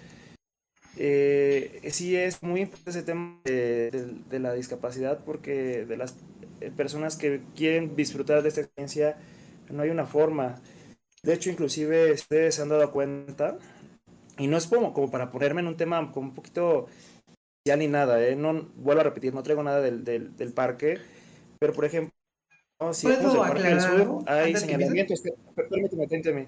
[0.98, 6.14] Eh, sí es muy importante ese tema de, la discapacidad porque de las
[6.76, 9.16] personas que quieren disfrutar de esta experiencia
[9.70, 10.60] no hay una forma.
[11.22, 13.58] De hecho, inclusive ustedes se han dado cuenta,
[14.38, 16.86] y no es como, como para ponerme en un tema como un poquito
[17.66, 18.36] ya ni nada, ¿eh?
[18.36, 20.98] No, vuelvo a repetir, no traigo nada del, del, del parque,
[21.58, 22.12] pero por ejemplo,
[22.80, 25.22] no, si ¿Puedo vamos al Parque del Sur, hay señalamientos.
[25.22, 25.32] que-
[25.68, 26.46] Permíteme, permíteme.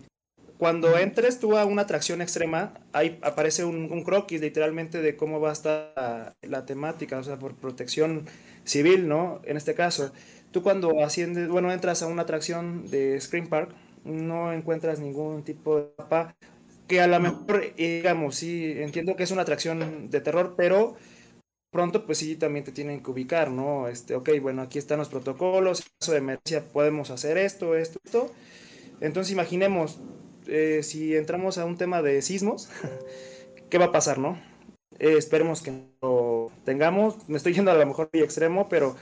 [0.58, 5.40] Cuando entres tú a una atracción extrema, ahí aparece un, un croquis literalmente de cómo
[5.40, 8.26] va a estar la, la temática, o sea, por protección
[8.68, 9.40] civil, ¿no?
[9.44, 10.12] En este caso,
[10.50, 13.74] tú cuando asciendes, bueno, entras a una atracción de Scream Park,
[14.04, 16.36] no encuentras ningún tipo de mapa
[16.86, 20.96] que a lo mejor, eh, digamos, sí, entiendo que es una atracción de terror, pero
[21.70, 23.88] pronto pues sí también te tienen que ubicar, ¿no?
[23.88, 27.98] Este, ok, bueno, aquí están los protocolos, en caso de emergencia podemos hacer esto, esto,
[28.04, 28.30] esto.
[29.00, 30.00] Entonces imaginemos,
[30.48, 32.70] eh, si entramos a un tema de sismos,
[33.70, 34.38] ¿qué va a pasar, no?
[34.98, 35.72] Eh, esperemos que
[36.02, 38.96] lo tengamos, me estoy yendo a lo mejor muy extremo, pero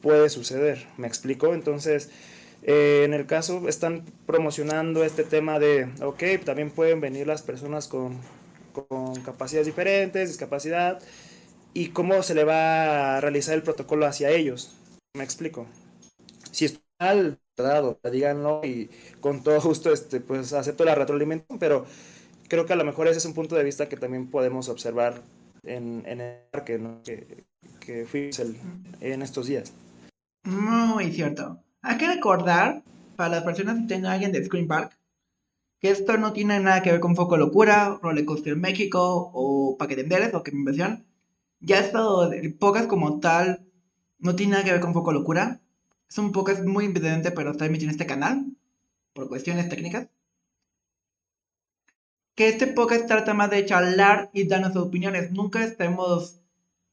[0.00, 2.10] puede suceder, me explico, entonces...
[2.64, 7.88] Eh, en el caso están promocionando este tema de, ok, también pueden venir las personas
[7.88, 8.18] con,
[8.72, 11.00] con capacidades diferentes, discapacidad,
[11.74, 14.74] y cómo se le va a realizar el protocolo hacia ellos.
[15.14, 15.66] Me explico.
[16.50, 18.90] Si está mal, verdad, díganlo y
[19.20, 21.86] con todo gusto este, pues acepto la retroalimentación, pero
[22.52, 25.22] creo que a lo mejor ese es un punto de vista que también podemos observar
[25.62, 27.02] en, en el parque ¿no?
[27.02, 27.44] que,
[27.80, 28.38] que fuimos
[29.00, 29.72] en estos días.
[30.44, 31.62] Muy cierto.
[31.80, 32.82] Hay que recordar,
[33.16, 34.98] para las personas que tengan alguien de Screen Park,
[35.80, 40.34] que esto no tiene nada que ver con Foco Locura, Roller Coaster México o Paquetenderes
[40.34, 41.06] o que inversión.
[41.60, 43.64] Ya esto, el podcast como tal,
[44.18, 45.62] no tiene nada que ver con Foco Locura.
[46.06, 48.44] Es un podcast muy independiente, pero está emitido en este canal,
[49.14, 50.08] por cuestiones técnicas.
[52.34, 55.30] Que este podcast trata más de charlar y dar nuestras opiniones.
[55.32, 56.40] Nunca estemos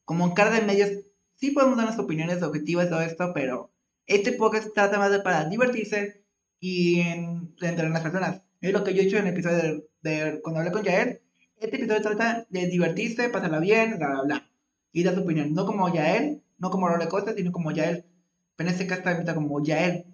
[0.06, 0.90] como en cara de medios.
[1.36, 3.72] Sí podemos dar nuestras opiniones objetivas todo esto, pero
[4.06, 6.26] este podcast trata más de para divertirse
[6.60, 8.42] y en, entre las personas.
[8.62, 11.22] Es lo que yo he hecho en el episodio de, de- cuando hablé con Yael.
[11.58, 14.50] Este episodio trata de divertirse, pasarla bien, bla, bla, bla.
[14.92, 15.54] Y dar su opinión.
[15.54, 18.04] No como Yael, no como Roller sino como Yael.
[18.56, 20.06] Pero en este caso está invitado como Yael.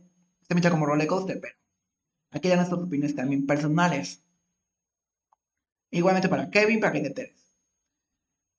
[0.47, 1.56] Está como Roller Coaster, pero
[2.31, 4.24] aquí dan nuestras opiniones también personales.
[5.95, 7.55] Igualmente para Kevin, para que te enteres.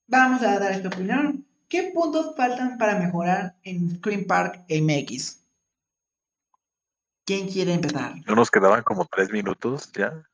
[0.07, 1.45] Vamos a dar esta opinión.
[1.69, 5.45] ¿Qué puntos faltan para mejorar en Screen Park MX?
[7.25, 8.15] ¿Quién quiere empezar?
[8.25, 10.27] No nos quedaban como tres minutos ya.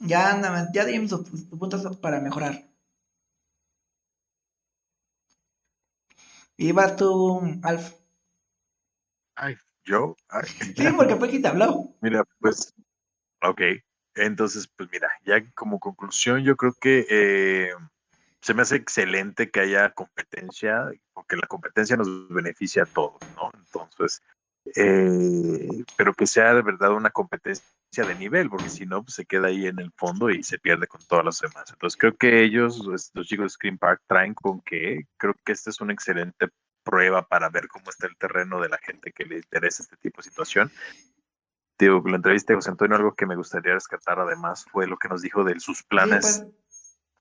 [0.00, 2.68] Ya, nada más, ya dimos sus, puntos para mejorar.
[6.58, 7.94] Y vas tú, Alf.
[9.36, 9.56] Ay,
[9.86, 10.16] yo.
[10.28, 10.48] ay.
[10.76, 11.94] Sí, porque fue quien te habló.
[12.02, 12.74] Mira, pues,
[13.40, 13.62] ok.
[14.16, 17.70] Entonces, pues mira, ya como conclusión, yo creo que eh,
[18.40, 23.50] se me hace excelente que haya competencia, porque la competencia nos beneficia a todos, ¿no?
[23.54, 24.22] Entonces,
[24.74, 29.26] eh, pero que sea de verdad una competencia de nivel, porque si no, pues se
[29.26, 31.70] queda ahí en el fondo y se pierde con todas las demás.
[31.70, 35.52] Entonces, creo que ellos, los los chicos de Screen Park, traen con que creo que
[35.52, 36.48] esta es una excelente
[36.82, 40.18] prueba para ver cómo está el terreno de la gente que le interesa este tipo
[40.18, 40.70] de situación
[41.78, 45.08] digo, la entrevista de José Antonio, algo que me gustaría rescatar además fue lo que
[45.08, 46.52] nos dijo de sus planes, Sí,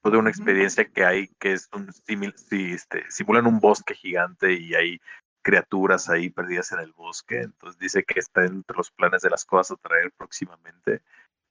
[0.02, 3.96] pues, de una experiencia que hay que es un simil- sí, este, simulan un bosque
[3.96, 5.00] gigante y hay
[5.42, 9.46] criaturas ahí perdidas en el bosque, entonces dice que está entre los planes de las
[9.46, 11.02] cosas a traer próximamente.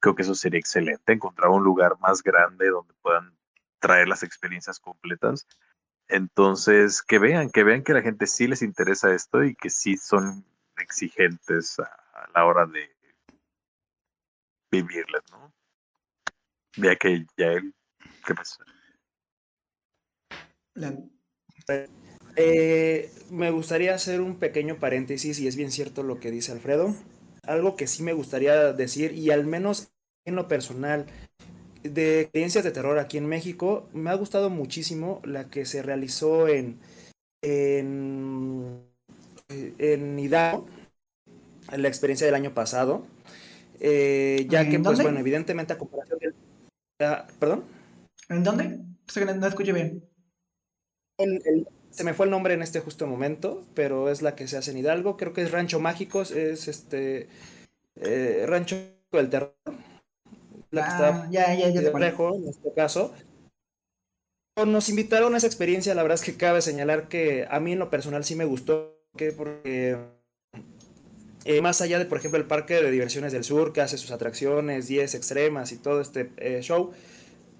[0.01, 3.37] Creo que eso sería excelente, encontrar un lugar más grande donde puedan
[3.81, 5.47] traer las experiencias completas.
[6.09, 9.97] Entonces, que vean, que vean que la gente sí les interesa esto y que sí
[9.97, 10.45] son
[10.77, 12.94] exigentes a, a la hora de
[14.83, 15.53] vivirlas, ¿no?
[16.77, 17.75] Ya que ya él,
[18.27, 18.35] ¿qué
[22.37, 26.95] Eh, me gustaría hacer un pequeño paréntesis y es bien cierto lo que dice Alfredo.
[27.45, 29.93] Algo que sí me gustaría decir y al menos
[30.25, 31.07] en lo personal
[31.83, 36.49] de experiencias de terror aquí en México, me ha gustado muchísimo la que se realizó
[36.49, 36.81] en
[37.45, 38.83] en,
[39.49, 40.67] en Hidalgo,
[41.71, 43.07] la experiencia del año pasado.
[43.87, 45.03] Eh, ya ¿En que, pues dónde?
[45.03, 46.35] bueno, evidentemente a comparación del...
[47.01, 47.65] ah, ¿Perdón?
[48.29, 48.81] ¿En dónde?
[49.13, 50.03] Que no, no escuché bien.
[51.19, 54.57] El- se me fue el nombre en este justo momento, pero es la que se
[54.57, 55.17] hace en Hidalgo.
[55.17, 57.29] Creo que es Rancho Mágicos, es este
[57.97, 58.77] eh, Rancho
[59.13, 59.55] del Terror.
[60.71, 61.99] La que está Ah, ya, ya, de acuerdo.
[61.99, 63.15] Rejo, en este caso.
[64.67, 67.79] Nos invitaron a esa experiencia, la verdad es que cabe señalar que a mí en
[67.81, 69.99] lo personal sí me gustó, que porque
[71.45, 74.11] eh, más allá de, por ejemplo, el Parque de Diversiones del Sur, que hace sus
[74.11, 76.93] atracciones, 10 extremas y todo este eh, show,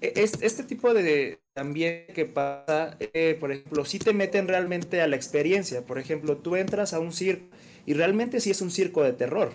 [0.01, 5.01] e- es- este tipo de también que pasa, eh, por ejemplo, sí te meten realmente
[5.01, 5.85] a la experiencia.
[5.85, 7.45] Por ejemplo, tú entras a un circo
[7.85, 9.53] y realmente sí es un circo de terror.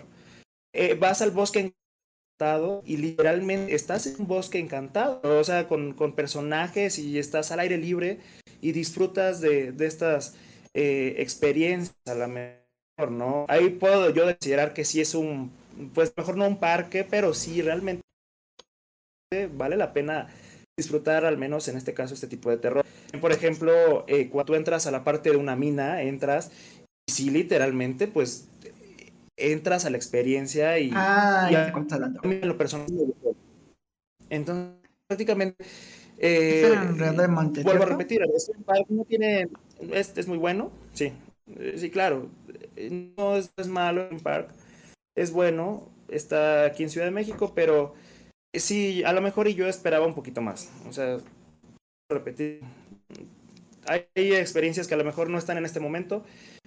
[0.99, 1.59] Vas al bosque
[2.39, 7.51] encantado y literalmente estás en un bosque encantado, o sea, con, con personajes y estás
[7.51, 8.19] al aire libre
[8.61, 10.35] y disfrutas de, de estas
[10.73, 12.27] experiencias a la
[12.97, 13.45] ¿no?
[13.47, 15.51] Ahí puedo yo considerar que sí es un,
[15.93, 18.01] pues mejor no un parque, pero sí realmente
[19.53, 20.27] vale la pena
[20.77, 22.85] disfrutar al menos en este caso este tipo de terror.
[23.19, 26.51] Por ejemplo, eh, cuando tú entras a la parte de una mina, entras
[27.07, 28.47] y sí literalmente pues
[29.37, 31.73] entras a la experiencia y Ah, y ya
[32.23, 32.87] en lo personal.
[34.29, 34.75] Entonces,
[35.07, 35.65] prácticamente
[36.17, 36.69] eh,
[37.63, 39.49] vuelvo a repetir, este parque no tiene
[39.91, 41.11] es, es muy bueno, sí.
[41.57, 42.29] Eh, Sí, claro.
[42.75, 44.49] No es, malo en park.
[45.15, 47.93] Es bueno, está aquí en Ciudad de México, pero
[48.53, 50.71] sí, a lo mejor y yo esperaba un poquito más.
[50.87, 51.17] O sea,
[52.09, 52.61] repetir.
[53.87, 56.23] Hay experiencias que a lo mejor no están en este momento,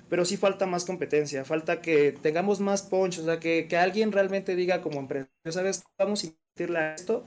[0.09, 4.13] pero sí falta más competencia, falta que tengamos más punch, o sea, que, que alguien
[4.13, 5.85] realmente diga como empresa, ¿sabes?
[5.99, 7.25] Vamos a invertirle a esto,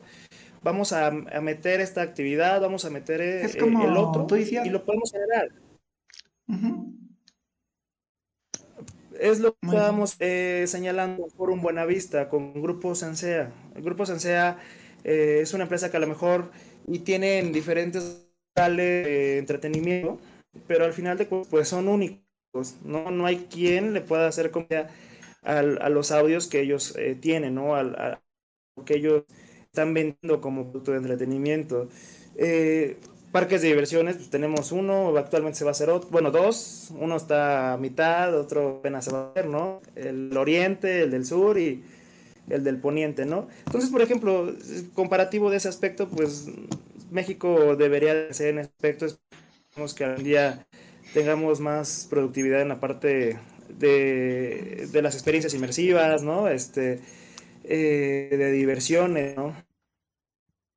[0.62, 5.12] vamos a, a meter esta actividad, vamos a meter eh, el otro y lo podemos
[5.12, 5.49] generar.
[9.19, 13.52] Es lo que Muy estábamos eh, señalando por un Buenavista con Grupo Sansea.
[13.76, 14.60] El Grupo Sansea
[15.03, 16.52] eh, es una empresa que a lo mejor
[16.88, 18.23] y tienen diferentes
[18.56, 20.19] de entretenimiento,
[20.68, 22.23] pero al final de cuentas pues son únicos.
[22.84, 24.89] No, no hay quien le pueda hacer comida
[25.44, 27.76] al- a los audios que ellos eh, tienen, ¿no?
[27.76, 28.22] Al- a
[28.77, 29.23] lo que ellos
[29.65, 31.88] están vendiendo como producto de entretenimiento.
[32.35, 32.98] Eh,
[33.32, 37.18] parques de diversiones, pues tenemos uno, actualmente se va a hacer otro, bueno, dos, uno
[37.18, 39.82] está a mitad, otro apenas se va a hacer, ¿no?
[39.95, 41.84] El oriente, el del sur y
[42.49, 43.48] el del poniente, ¿no?
[43.66, 44.54] Entonces, por ejemplo,
[44.94, 46.48] comparativo de ese aspecto, pues
[47.12, 50.66] México debería de ser en aspecto, esperemos que algún día
[51.14, 53.40] tengamos más productividad en la parte
[53.70, 56.48] de, de las experiencias inmersivas, ¿no?
[56.48, 57.02] Este,
[57.64, 59.54] eh, de diversiones, ¿no?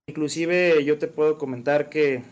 [0.09, 2.23] Inclusive yo te puedo comentar que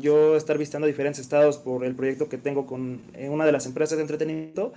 [0.00, 3.66] yo estar visitando diferentes estados por el proyecto que tengo con eh, una de las
[3.66, 4.72] empresas de entretenimiento,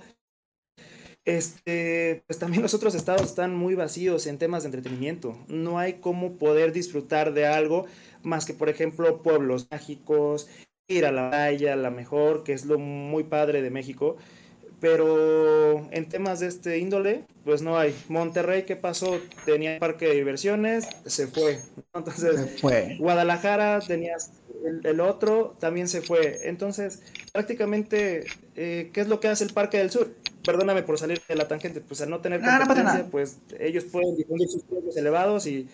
[1.24, 5.36] este, pues también los otros estados están muy vacíos en temas de entretenimiento.
[5.46, 7.84] No hay cómo poder disfrutar de algo
[8.22, 10.48] más que, por ejemplo, pueblos mágicos,
[10.88, 14.16] ir a la playa, la mejor, que es lo muy padre de México.
[14.80, 17.94] Pero en temas de este índole, pues no hay.
[18.08, 19.18] Monterrey, ¿qué pasó?
[19.44, 21.58] Tenía parque de diversiones, se fue.
[21.76, 21.82] ¿no?
[22.00, 22.96] Entonces, Se fue.
[23.00, 24.30] Guadalajara tenías
[24.64, 26.48] el, el otro, también se fue.
[26.48, 27.02] Entonces,
[27.32, 28.24] prácticamente,
[28.56, 30.10] eh, ¿qué es lo que hace el Parque del Sur?
[30.44, 33.10] Perdóname por salir de la tangente, pues al no tener No, no pasa competencia, nada.
[33.10, 35.68] pues ellos pueden difundir sus precios elevados y,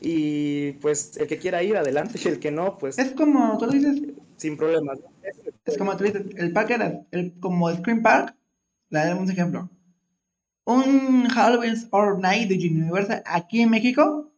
[0.00, 3.68] y pues el que quiera ir adelante y el que no, pues Es como, tú
[3.70, 4.00] dices,
[4.36, 4.98] sin problemas.
[5.00, 5.06] ¿no?
[5.66, 8.34] es como tú dices, el parque, era- el, como Screen Park,
[8.90, 9.70] le damos un ejemplo.
[10.64, 14.32] Un Halloween Horror Night de Universal aquí en México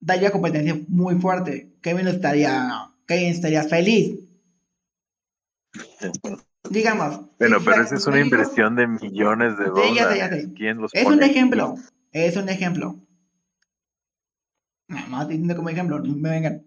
[0.00, 1.72] daría competencia muy fuerte.
[1.82, 4.20] Kevin estaría, Kevin estaría feliz.
[6.70, 7.20] Digamos.
[7.38, 9.94] Bueno, pero esa es una México- inversión de millones de Sí, dólares.
[9.96, 10.52] ya sé, ya sé.
[10.54, 11.74] ¿Quién los Es pone un ejemplo.
[12.12, 12.96] Es un ejemplo.
[14.88, 16.64] No estoy diciendo como ejemplo, no me vengan.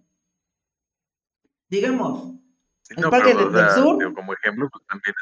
[1.69, 2.35] Digamos,
[2.81, 3.97] Sí, el no, Parque pero, del- o sea, del Sur.
[3.99, 5.15] digo, como ejemplo, pues también.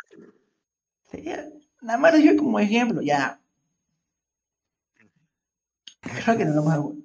[1.81, 3.39] Nada más lo dije como ejemplo, ya.
[6.01, 7.01] Creo que no lo más bueno.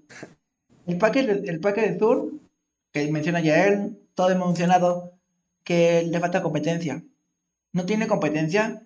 [0.86, 2.32] El parque, del- el parque del sur,
[2.92, 5.12] que menciona ya él, todo hemos mencionado,
[5.64, 7.02] que le falta competencia.
[7.72, 8.84] No tiene competencia.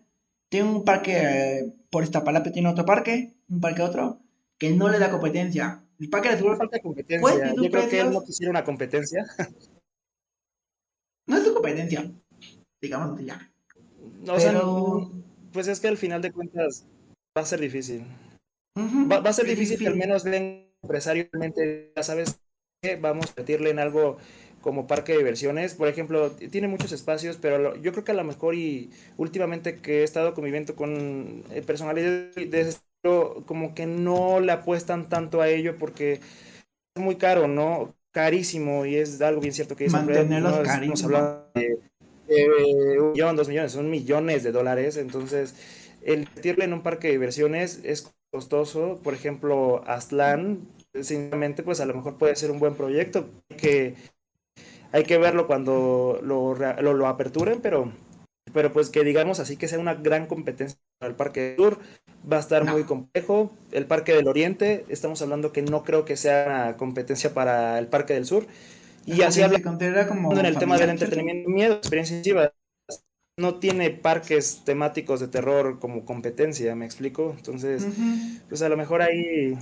[0.48, 1.16] Tiene un parque
[1.58, 4.20] eh, por Iztapalapa, tiene otro parque, un parque otro,
[4.58, 5.82] que no le da competencia.
[5.98, 7.20] El parque No sur falta competencia.
[7.20, 9.26] Pues, ¿y tus Yo creo que él no quisiera una competencia.
[11.26, 12.10] no es su competencia.
[12.80, 13.50] Digamos ya.
[14.28, 15.10] O sea, Pero-
[15.56, 16.86] pues es que al final de cuentas
[17.36, 18.04] va a ser difícil.
[19.10, 22.40] Va, va a ser difícil que al menos den empresarialmente, ya sabes,
[22.82, 24.18] que vamos a invertirle en algo
[24.60, 25.74] como parque de diversiones.
[25.74, 29.80] Por ejemplo, tiene muchos espacios, pero lo- yo creo que a lo mejor y últimamente
[29.80, 35.08] que he estado conviviendo con eh, personalidades de ese estilo, como que no le apuestan
[35.08, 36.20] tanto a ello porque
[36.94, 37.94] es muy caro, ¿no?
[38.12, 40.62] Carísimo y es algo bien cierto que dice Mantenerlos ¿no?
[40.62, 41.04] Es- Estamos carísimo.
[41.04, 41.52] hablando
[42.28, 44.96] de eh, un millón, dos millones, son millones de dólares.
[44.96, 45.54] Entonces,
[46.02, 49.00] el invertirle en un parque de diversiones es costoso.
[49.02, 53.28] Por ejemplo, Aztlán, sinceramente, pues a lo mejor puede ser un buen proyecto.
[53.56, 53.94] Que
[54.92, 57.92] hay que verlo cuando lo, lo, lo aperturen, pero,
[58.52, 61.78] pero pues que digamos así que sea una gran competencia para el Parque del Sur
[62.30, 62.72] va a estar No.
[62.72, 63.52] muy complejo.
[63.72, 67.88] El Parque del Oriente, estamos hablando que no creo que sea una competencia para el
[67.88, 68.46] Parque del Sur.
[69.06, 72.52] Y así considera como en el tema del entretenimiento, miedo, experiencia inmersiva,
[73.38, 77.34] no tiene parques temáticos de terror como competencia, ¿me explico?
[77.36, 77.86] Entonces,
[78.48, 79.56] pues a lo mejor ahí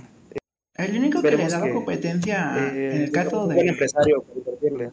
[0.75, 3.67] El único que le daba que, competencia eh, en el caso un de.
[3.67, 4.91] empresario para invertirle.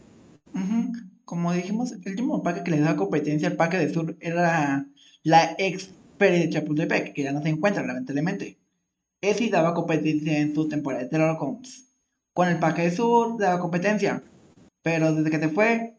[0.54, 0.92] Ujú.
[1.24, 4.86] Como dijimos, el último parque que le daba competencia al Parque del Sur era
[5.22, 8.58] la ex de Chapultepec, que ya no se encuentra, lamentablemente.
[9.20, 11.62] Ese daba competencia en su temporada de terror con,
[12.32, 14.22] con el Parque del Sur, daba competencia.
[14.82, 15.96] Pero desde que se fue,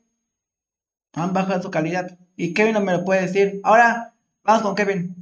[1.13, 2.17] han bajado su calidad.
[2.35, 3.59] Y Kevin no me lo puede decir.
[3.63, 5.15] Ahora, vamos con Kevin.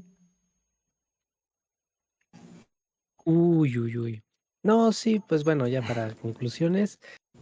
[3.25, 4.23] Uy, uy, uy.
[4.63, 6.99] No, sí, pues bueno, ya para conclusiones,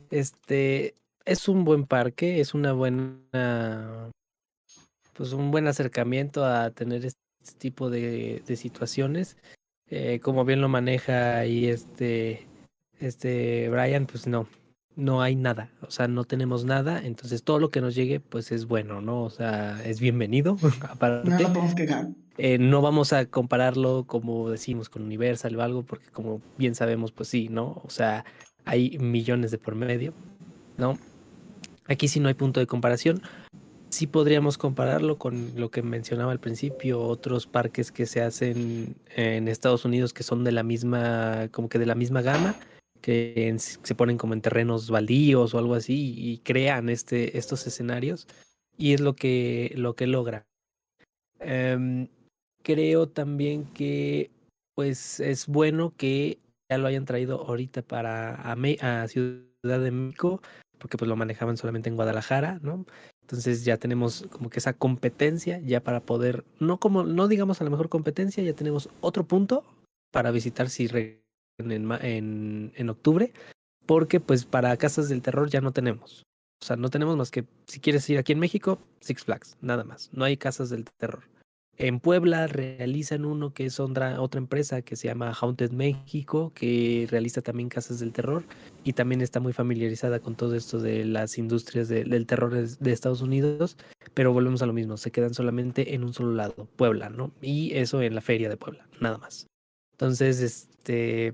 [0.10, 4.12] este es un buen parque, es una buena,
[5.14, 7.20] pues un buen acercamiento a tener este
[7.58, 9.38] tipo de, de situaciones.
[9.88, 12.48] Eh, como bien lo maneja ahí este,
[13.00, 14.48] este Brian, pues no,
[14.96, 18.52] no hay nada, o sea, no tenemos nada, entonces todo lo que nos llegue, pues
[18.52, 19.24] es bueno, ¿no?
[19.24, 20.58] O sea, es bienvenido,
[20.90, 21.30] aparte.
[21.30, 22.08] No podemos quejar.
[22.38, 27.12] Eh, no vamos a compararlo, como decimos, con Universal o algo, porque como bien sabemos,
[27.12, 27.82] pues sí, ¿no?
[27.84, 28.24] O sea,
[28.66, 30.14] hay millones de por medio,
[30.78, 30.98] ¿no?
[31.88, 33.22] Aquí sí no hay punto de comparación.
[33.90, 39.48] Sí podríamos compararlo con lo que mencionaba al principio, otros parques que se hacen en
[39.48, 42.56] Estados Unidos que son de la misma, como que de la misma gama,
[43.02, 48.28] que se ponen como en terrenos baldíos o algo así y crean este, estos escenarios
[48.78, 50.46] y es lo que, lo que logra.
[51.40, 52.08] Em,
[52.64, 54.32] creo también que
[54.76, 56.40] pues es bueno que
[56.70, 60.42] ya lo hayan traído ahorita para a, Me- a Ciudad de México,
[60.78, 62.86] porque pues lo manejaban solamente en Guadalajara, ¿no?
[63.22, 67.64] Entonces ya tenemos como que esa competencia ya para poder, no como, no digamos a
[67.64, 69.64] la mejor competencia, ya tenemos otro punto
[70.12, 70.88] para visitar si
[71.60, 73.34] en, en, en octubre,
[73.86, 76.24] porque pues para casas del terror ya no tenemos.
[76.62, 79.84] O sea, no tenemos más que, si quieres ir aquí en México, Six Flags, nada
[79.84, 80.10] más.
[80.12, 81.24] No hay casas del terror.
[81.78, 87.08] En Puebla realizan uno que es otra, otra empresa que se llama Haunted México, que
[87.10, 88.44] realiza también casas del terror
[88.84, 92.92] y también está muy familiarizada con todo esto de las industrias de- del terror de
[92.92, 93.78] Estados Unidos,
[94.14, 97.32] pero volvemos a lo mismo, se quedan solamente en un solo lado, Puebla, ¿no?
[97.42, 99.48] Y eso en la feria de Puebla, nada más.
[99.94, 101.34] Entonces, este,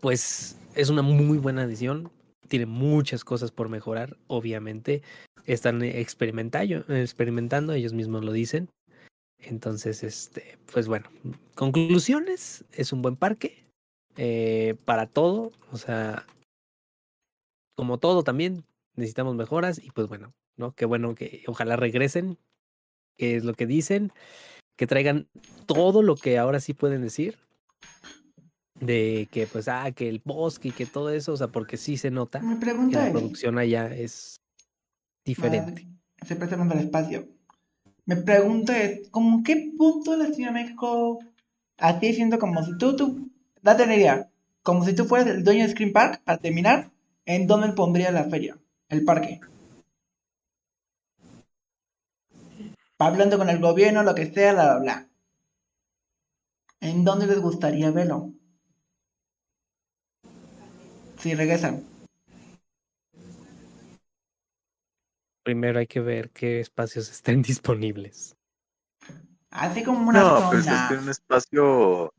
[0.00, 2.10] pues es una muy buena edición,
[2.48, 5.02] tiene muchas cosas por mejorar, obviamente,
[5.46, 8.68] están experimentando, ellos mismos lo dicen.
[9.38, 11.10] Entonces, este, pues bueno,
[11.54, 13.64] conclusiones, es un buen parque
[14.16, 16.26] eh, para todo, o sea,
[17.74, 20.74] como todo también necesitamos mejoras y pues bueno, ¿no?
[20.74, 22.38] Qué bueno que ojalá regresen,
[23.16, 24.12] que es lo que dicen,
[24.76, 25.26] que traigan
[25.66, 27.38] todo lo que ahora sí pueden decir,
[28.82, 31.96] de que pues, ah, que el bosque y que todo eso, o sea, porque sí
[31.96, 33.12] se nota Mi que la es.
[33.12, 34.40] producción allá es
[35.24, 35.86] diferente.
[36.20, 37.28] Ah, Se presta más al espacio.
[38.06, 41.20] Mi pregunta es, ¿cómo qué punto la Ciudad de México,
[41.78, 43.30] así siendo como si tú, tú,
[43.62, 44.28] date una idea,
[44.64, 46.90] como si tú fueras el dueño de Screen Park, para terminar,
[47.24, 48.58] ¿en dónde pondría la feria?
[48.88, 49.40] El parque.
[52.98, 55.08] Hablando con el gobierno, lo que sea, bla, bla, bla.
[56.80, 58.32] ¿En dónde les gustaría verlo?
[61.22, 61.84] Si regresan.
[65.44, 68.36] Primero hay que ver qué espacios estén disponibles.
[69.50, 70.88] Así como una No, pues es zona.
[70.88, 72.12] que un espacio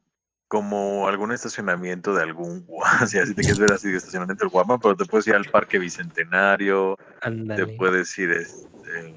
[0.48, 2.66] como algún estacionamiento de algún
[3.02, 5.46] así, así te quieres ver así de estacionamiento del Guama, pero te puedes ir al
[5.46, 7.76] Parque Bicentenario, te Ándale.
[7.78, 9.16] puedes ir este,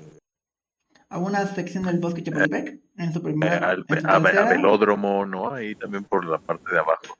[1.11, 4.19] a una sección del bosque Chapultepec en su eh, primera al en su a- a
[4.49, 5.53] velódromo, ¿no?
[5.55, 7.19] Ahí también por la parte de abajo.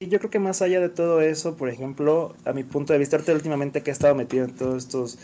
[0.00, 3.00] Y yo creo que más allá de todo eso, por ejemplo, a mi punto de
[3.00, 5.18] vista, ahorita últimamente que he estado metido en todos estos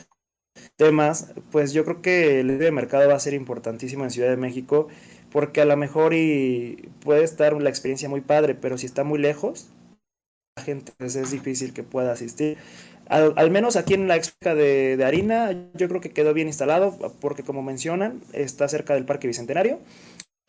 [0.76, 4.30] temas, pues yo creo que el libre de mercado va a ser importantísimo en Ciudad
[4.30, 4.88] de México,
[5.32, 9.18] porque a lo mejor y puede estar la experiencia muy padre, pero si está muy
[9.18, 9.68] lejos,
[10.56, 12.58] la gente pues es difícil que pueda asistir.
[13.08, 16.48] Al, al menos aquí en la expo de, de harina, yo creo que quedó bien
[16.48, 19.80] instalado, porque como mencionan, está cerca del Parque Bicentenario.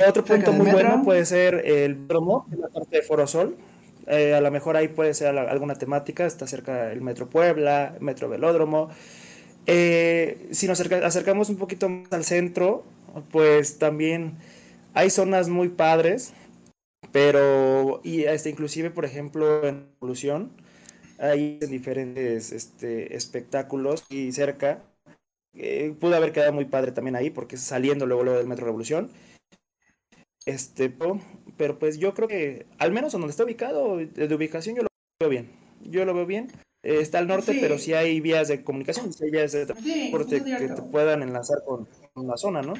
[0.08, 0.72] Otro punto muy metro.
[0.72, 3.58] bueno puede ser el promo, en la parte de Foro Sol.
[4.08, 8.30] Eh, a lo mejor ahí puede ser alguna temática, está cerca el Metro Puebla, Metro
[8.30, 8.90] Velódromo.
[9.68, 12.84] Eh, si nos acercamos un poquito más al centro,
[13.32, 14.38] pues también
[14.94, 16.34] hay zonas muy padres,
[17.12, 20.52] pero y hasta inclusive, por ejemplo, en Evolución,
[21.18, 24.84] hay diferentes este, espectáculos y cerca.
[25.54, 29.10] Eh, pudo haber quedado muy padre también ahí, porque saliendo luego, luego del Metro Revolución.
[30.46, 30.96] Este,
[31.58, 34.90] pero pues yo creo que, al menos donde está ubicado, de ubicación yo lo
[35.20, 35.52] veo bien.
[35.82, 36.52] Yo lo veo bien.
[36.84, 40.44] Eh, está al norte, pero sí hay vías de comunicación, sí hay vías de transporte
[40.44, 41.88] que te puedan enlazar con,
[42.28, 42.74] la zona, ¿no?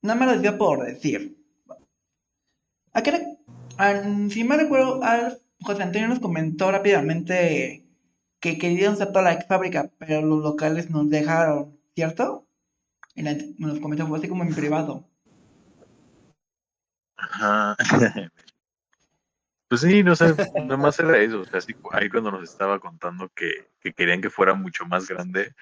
[0.00, 1.36] Nada más les dio por decir.
[2.94, 3.36] ¿A qué
[4.30, 5.02] si me recuerdo,
[5.60, 7.84] José Antonio nos comentó rápidamente
[8.40, 12.46] que querían hacer toda la ex fábrica, pero los locales nos dejaron, ¿cierto?
[13.14, 15.04] En nos comentó, fue así como en privado.
[17.16, 17.76] Ajá.
[19.68, 21.40] Pues sí, no sé, nada más era eso.
[21.40, 21.60] O sea,
[21.92, 25.54] ahí cuando nos estaba contando que, querían que fuera mucho más grande,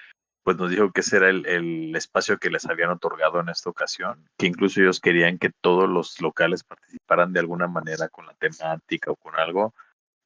[0.43, 4.29] pues nos dijo que ese era el, espacio que les habían otorgado en esta ocasión,
[4.37, 9.09] que incluso ellos querían que todos los locales participaran de alguna manera con la temática
[9.09, 9.73] o con algo,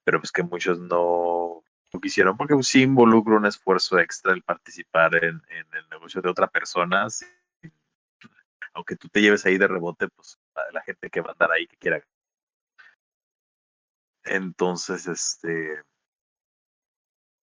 [0.04, 1.64] pero pues que muchos no,
[2.02, 6.30] quisieron, porque pues sí involucra un esfuerzo extra el participar en, en el negocio de
[6.30, 7.08] otra persona.
[8.74, 10.38] Aunque tú te lleves ahí de rebote, pues
[10.72, 12.02] la gente que va a andar ahí que quiera
[14.30, 15.82] entonces, este,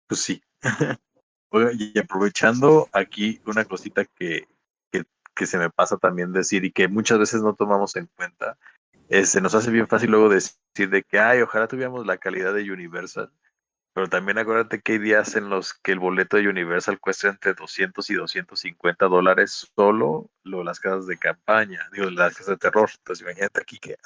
[0.07, 0.43] pues sí.
[1.73, 4.47] y aprovechando aquí una cosita que,
[5.35, 8.57] que, se me pasa también decir y que muchas veces no tomamos en cuenta,
[9.09, 10.55] se nos hace bien fácil luego decir
[10.89, 13.31] de que, ay, ojalá tuviéramos la calidad de Universal.
[13.93, 17.53] Pero también acuérdate que hay días en los que el boleto de Universal cuesta entre
[17.53, 22.89] 200 y 250 dólares solo lo, las casas de campaña, digo, las casas de terror.
[22.97, 23.97] Entonces imagínate aquí que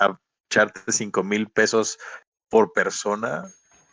[0.49, 1.99] echarte 5 mil pesos
[2.49, 3.45] por persona,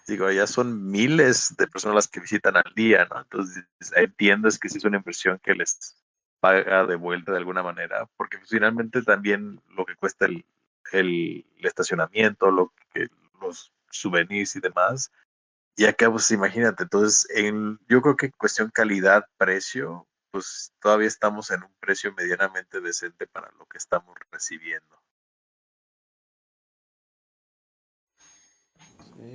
[0.07, 3.21] digo, ya son miles de personas las que visitan al día, ¿no?
[3.21, 3.65] Entonces
[3.95, 5.97] entiendes que sí es una inversión que les
[6.41, 10.45] paga de vuelta de alguna manera, porque finalmente también lo que cuesta el,
[10.93, 13.09] el, estacionamiento, lo que,
[13.41, 15.13] los souvenirs y demás,
[15.77, 21.51] y acá pues imagínate, entonces en, yo creo que en cuestión calidad-precio, pues todavía estamos
[21.51, 25.03] en un precio medianamente decente para lo que estamos recibiendo.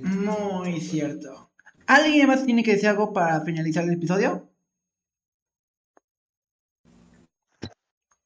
[0.02, 1.50] Muy cierto.
[1.86, 4.50] ¿Alguien más tiene que decir algo para finalizar el episodio?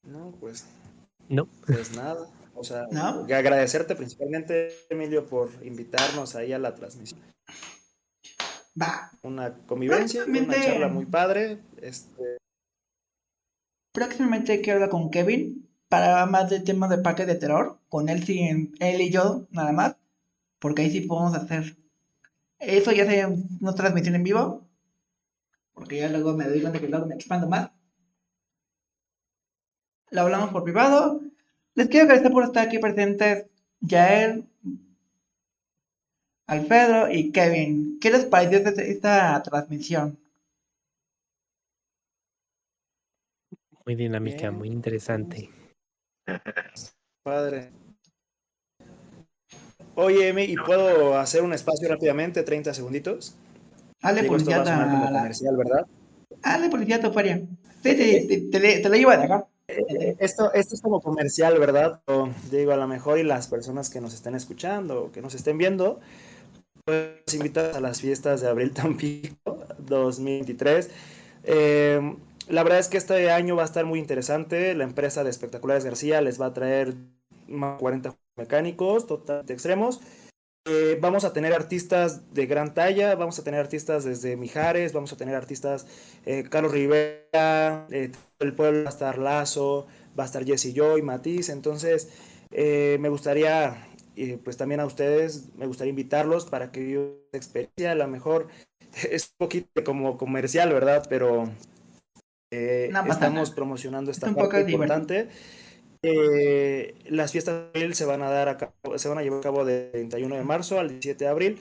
[0.02, 0.66] No, pues.
[1.28, 1.46] No.
[1.66, 2.28] Pues nada.
[2.54, 7.20] O sea, agradecerte principalmente, Emilio, por invitarnos ahí a la transmisión.
[8.80, 9.10] Va.
[9.22, 11.60] Una convivencia, una charla muy padre.
[11.80, 12.38] Este...
[13.92, 17.78] Próximamente quiero hablar con Kevin para más de temas de parque de terror.
[17.88, 19.96] Con él, sí, él y yo, nada más
[20.62, 21.76] porque ahí sí podemos hacer.
[22.60, 24.64] Eso ya sería una transmisión en vivo,
[25.74, 27.70] porque ya luego me doy cuenta que luego me expando más.
[30.10, 31.20] Lo hablamos por privado.
[31.74, 33.46] Les quiero agradecer por estar aquí presentes,
[33.80, 34.46] Yael,
[36.52, 37.98] Alfredo y Kevin.
[37.98, 40.18] ¿Qué les pareció esta, transmisión?
[43.86, 45.48] Muy dinámica, muy interesante.
[47.24, 47.70] Padre.
[49.94, 53.34] Oye, Emi, ¿y puedo hacer un espacio rápidamente, 30 segunditos?
[54.02, 54.62] Dale, policía.
[54.62, 55.86] comercial, ¿verdad?
[56.42, 57.42] Dale, policía, feria.
[57.82, 59.46] Sí, te, te, te, la llevo de acá.
[59.68, 62.02] Eh, esto, esto es como comercial, ¿verdad?
[62.06, 65.34] O, digo, a lo mejor y las personas que nos estén escuchando o que nos
[65.34, 66.00] estén viendo,
[66.84, 70.90] pues invitas a las fiestas de Abril Tampico 2023.
[71.44, 72.16] Eh,
[72.48, 74.74] la verdad es que este año va a estar muy interesante.
[74.74, 76.94] La empresa de Espectaculares García les va a traer
[77.46, 80.00] más 40 mecánicos totalmente extremos.
[80.64, 85.12] Eh, vamos a tener artistas de gran talla, vamos a tener artistas desde Mijares, vamos
[85.12, 85.88] a tener artistas
[86.24, 91.02] eh, Carlos Rivera, eh, el pueblo va a estar Lazo, va a estar Jesse Joy,
[91.02, 92.10] Matiz, entonces
[92.52, 93.88] me gustaría,
[94.44, 98.48] pues también a ustedes, me gustaría invitarlos para que vivan experiencia, a lo mejor
[99.10, 101.06] es un poquito como comercial, ¿verdad?
[101.08, 101.50] Pero
[102.50, 105.28] estamos promocionando esta parte importante.
[106.04, 109.38] Eh, las fiestas de abril se van a dar a cabo, se van a llevar
[109.38, 111.58] a cabo del 31 de marzo al 17 de abril.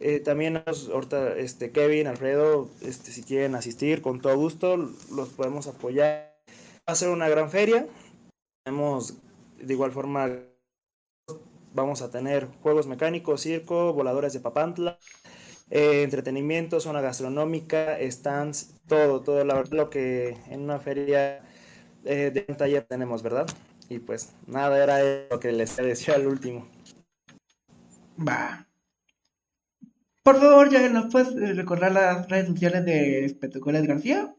[0.00, 5.66] Eh, también ahorita este, Kevin, Alfredo, este, si quieren asistir, con todo gusto, los podemos
[5.66, 6.34] apoyar.
[6.88, 7.86] Va a ser una gran feria.
[8.64, 9.14] Tenemos
[9.60, 10.28] de igual forma,
[11.74, 14.98] vamos a tener juegos mecánicos, circo, voladores de papantla,
[15.70, 21.42] eh, entretenimiento, zona gastronómica, stands, todo, todo lo que en una feria
[22.02, 23.46] de taller tenemos, ¿verdad?
[23.88, 24.98] Y pues nada, era
[25.30, 26.66] lo que les decía al último.
[28.18, 28.66] Va.
[30.22, 34.34] Por favor, ya nos puedes eh, recordar las redes sociales de Espectaculares García.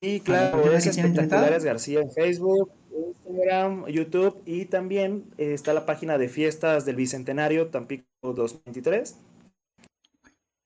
[0.00, 1.62] Sí, claro, es Espectaculares.
[1.64, 7.68] García en Facebook, Instagram, YouTube y también eh, está la página de fiestas del Bicentenario
[7.68, 9.16] Tampico 2023.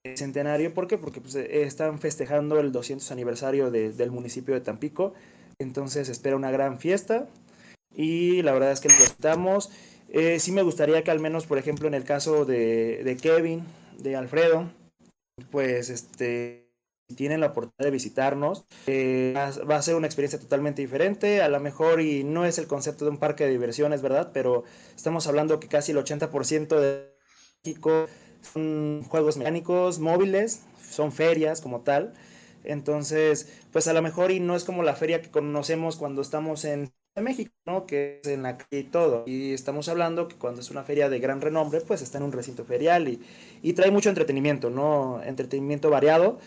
[0.05, 0.99] Bicentenario, ¿por qué?
[0.99, 5.15] Porque pues, eh, están festejando el 200 aniversario de- del municipio de Tampico,
[5.59, 7.27] entonces espera una gran fiesta
[7.95, 9.71] y la verdad es que lo estamos.
[10.09, 13.65] Eh, sí me gustaría que al menos, por ejemplo, en el caso de, de Kevin,
[13.99, 14.71] de Alfredo,
[15.51, 16.66] pues este
[17.15, 21.61] tienen la oportunidad de visitarnos, eh, va a ser una experiencia totalmente diferente, a lo
[21.61, 24.31] mejor y no es el concepto de un parque de diversiones, ¿verdad?
[24.33, 24.65] Pero
[24.95, 27.15] estamos hablando que casi el 80% de
[27.65, 28.07] México
[28.53, 32.15] son juegos mecánicos, móviles, son ferias como tal.
[32.65, 36.65] Entonces, pues a lo mejor y no es como la feria que conocemos cuando estamos
[36.65, 37.87] en México, ¿no?
[37.87, 39.25] Que es en la calle y todo.
[39.27, 42.33] Y estamos hablando que cuando es una feria de gran renombre, pues está en un
[42.33, 43.21] recinto ferial y,
[43.63, 45.23] y trae mucho entretenimiento, ¿no?
[45.23, 46.39] Entretenimiento variado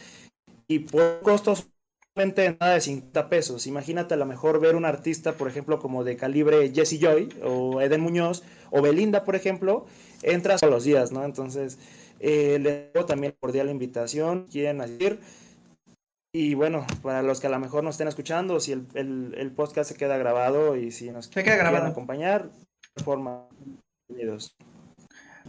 [0.70, 1.68] y por costos
[2.16, 3.66] nada de 50 pesos.
[3.66, 7.82] Imagínate a lo mejor ver un artista, por ejemplo, como de calibre Jesse Joy o
[7.82, 9.86] Eden Muñoz o Belinda, por ejemplo,
[10.22, 11.24] entras todos los días, ¿no?
[11.24, 11.80] Entonces,
[12.20, 15.20] eh, les doy también cordial invitación, quieren asistir.
[16.34, 19.52] Y bueno, para los que a lo mejor nos estén escuchando, si el, el, el
[19.52, 21.88] podcast se queda grabado y si nos Se queda quieren grabado.
[21.88, 22.52] acompañar,
[22.96, 23.48] de forma,
[24.08, 24.56] bienvenidos.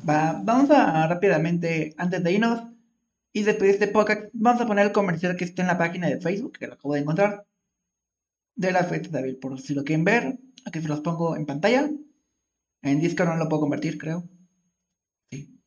[0.09, 2.63] Va, vamos a rápidamente, antes de irnos
[3.33, 6.21] y despedir este podcast, vamos a poner el comercial que está en la página de
[6.21, 7.47] Facebook, que lo acabo de encontrar,
[8.57, 11.47] de las fiestas de abril, por si lo quieren ver, aquí se los pongo en
[11.47, 11.91] pantalla.
[12.83, 14.25] En Discord no lo puedo convertir, creo.
[15.31, 15.61] Sí.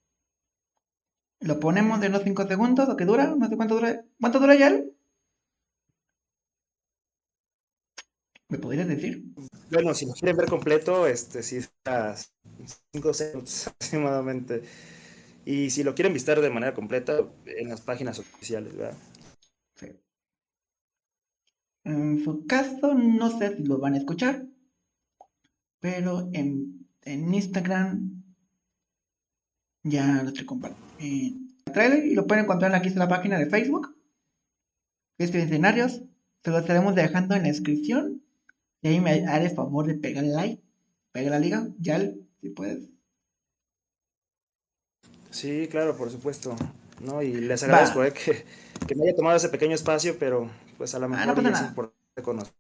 [1.42, 4.04] Lo ponemos de unos 5 segundos, o que dura, no sé cuánto dura.
[4.20, 4.68] ¿Cuánto dura ya?
[4.68, 4.94] él?
[8.50, 9.24] ¿Me podrías decir?
[9.72, 12.16] Bueno, si lo quieren ver completo, este sí está
[12.94, 14.64] 5 o 6 minutos aproximadamente.
[15.46, 18.98] Y si lo quieren visitar de manera completa, en las páginas oficiales, ¿verdad?
[21.86, 24.46] En su caso, no sé si lo van a escuchar,
[25.82, 28.24] pero en, en Instagram
[29.84, 30.88] ya lo estoy compartiendo.
[31.00, 33.94] En el trailer y lo pueden encontrar aquí en la página de Facebook.
[35.18, 36.04] Escenarios,
[36.44, 38.24] se lo estaremos dejando en la descripción.
[38.82, 40.62] Y ahí me haré favor de pegar el like,
[41.12, 42.00] pegar la liga, ya
[42.42, 42.93] si puedes.
[45.34, 46.56] Sí, claro, por supuesto.
[47.02, 47.22] ¿no?
[47.22, 48.46] Y les agradezco eh, que,
[48.88, 51.62] que me haya tomado ese pequeño espacio, pero pues a lo mejor Ah, no es
[51.62, 52.54] importante conocer.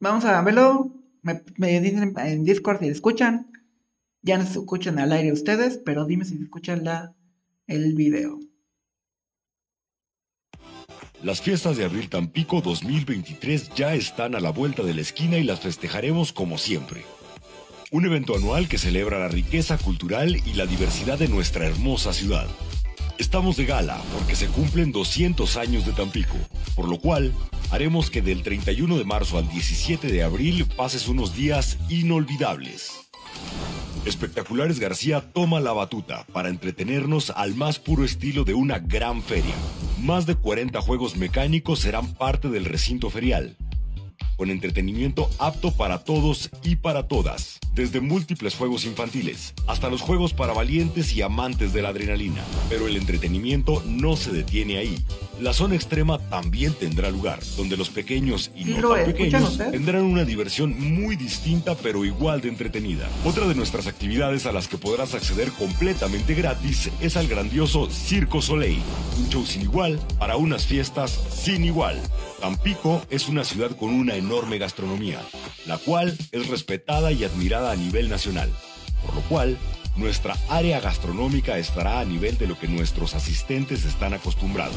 [0.00, 0.92] Vamos a verlo.
[1.22, 3.52] Me, me dicen en Discord si escuchan.
[4.22, 7.14] Ya no se escuchan al aire ustedes, pero dime si escuchan la,
[7.66, 8.38] el video.
[11.22, 15.44] Las fiestas de Abril Tampico 2023 ya están a la vuelta de la esquina y
[15.44, 17.04] las festejaremos como siempre.
[17.92, 22.46] Un evento anual que celebra la riqueza cultural y la diversidad de nuestra hermosa ciudad.
[23.18, 26.38] Estamos de gala porque se cumplen 200 años de Tampico,
[26.74, 27.34] por lo cual
[27.70, 32.92] haremos que del 31 de marzo al 17 de abril pases unos días inolvidables.
[34.06, 39.54] Espectaculares García toma la batuta para entretenernos al más puro estilo de una gran feria.
[40.00, 43.58] Más de 40 juegos mecánicos serán parte del recinto ferial,
[44.36, 50.32] con entretenimiento apto para todos y para todas, desde múltiples juegos infantiles hasta los juegos
[50.32, 52.42] para valientes y amantes de la adrenalina.
[52.68, 54.98] Pero el entretenimiento no se detiene ahí.
[55.42, 60.04] La zona extrema también tendrá lugar, donde los pequeños y ¿Sí no tan pequeños tendrán
[60.04, 63.08] una diversión muy distinta pero igual de entretenida.
[63.24, 68.40] Otra de nuestras actividades a las que podrás acceder completamente gratis es al grandioso Circo
[68.40, 68.80] Soleil,
[69.18, 72.00] un show sin igual para unas fiestas sin igual.
[72.40, 75.18] Tampico es una ciudad con una enorme gastronomía,
[75.66, 78.48] la cual es respetada y admirada a nivel nacional,
[79.04, 79.58] por lo cual
[79.96, 84.76] nuestra área gastronómica estará a nivel de lo que nuestros asistentes están acostumbrados.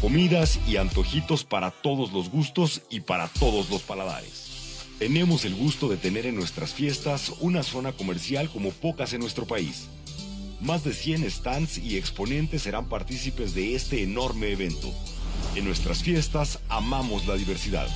[0.00, 4.86] Comidas y antojitos para todos los gustos y para todos los paladares.
[4.98, 9.44] Tenemos el gusto de tener en nuestras fiestas una zona comercial como pocas en nuestro
[9.44, 9.88] país.
[10.60, 14.90] Más de 100 stands y exponentes serán partícipes de este enorme evento.
[15.56, 17.88] En nuestras fiestas amamos la diversidad,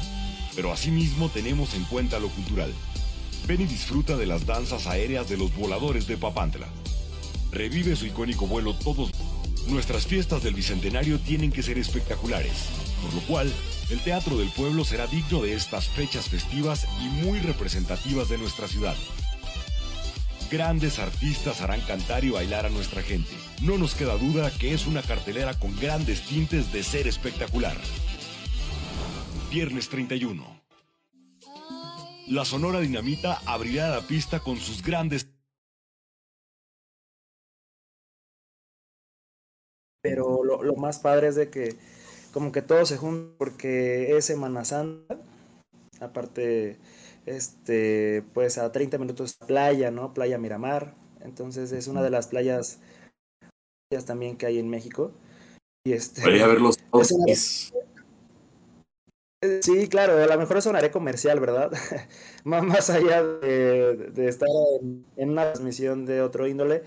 [0.54, 2.74] pero asimismo tenemos en cuenta lo cultural.
[3.48, 6.66] Ven y disfruta de las danzas aéreas de los voladores de Papantla.
[7.50, 9.10] Revive su icónico vuelo todos.
[9.68, 12.68] Nuestras fiestas del Bicentenario tienen que ser espectaculares,
[13.00, 13.50] por lo cual
[13.88, 18.68] el Teatro del Pueblo será digno de estas fechas festivas y muy representativas de nuestra
[18.68, 18.96] ciudad.
[20.50, 23.30] Grandes artistas harán cantar y bailar a nuestra gente.
[23.62, 27.78] No nos queda duda que es una cartelera con grandes tintes de ser espectacular.
[29.50, 30.57] Viernes 31
[32.30, 35.28] la Sonora Dinamita abrirá la pista con sus grandes.
[40.02, 41.76] Pero lo, más padre es de que
[42.32, 45.18] como que todo se junta porque es Semana Santa,
[46.00, 46.78] aparte
[47.26, 50.14] este pues a 30 minutos playa, ¿no?
[50.14, 50.94] Playa Miramar.
[51.20, 52.78] Entonces es una de las playas
[54.06, 55.12] también que hay en México.
[55.84, 56.78] Y este, ver los
[57.26, 57.72] es
[59.62, 61.70] Sí, claro, a lo mejor es un área comercial, ¿verdad?
[62.44, 64.48] Má- Más allá de, estar
[64.80, 66.82] en, una transmisión de otro índole,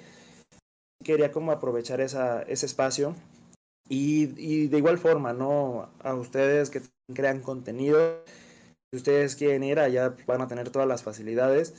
[1.03, 3.15] quería como aprovechar esa, ese espacio
[3.89, 5.89] y, y de igual forma, ¿no?
[6.03, 6.81] A ustedes que
[7.13, 8.23] crean contenido,
[8.91, 11.75] si ustedes quieren ir allá van a tener todas las facilidades.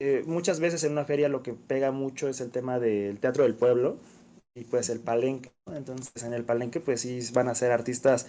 [0.00, 3.44] Eh, muchas veces en una feria lo que pega mucho es el tema del teatro
[3.44, 3.98] del pueblo
[4.54, 5.52] y pues el palenque.
[5.66, 8.26] Entonces en el palenque pues sí van a ser artistas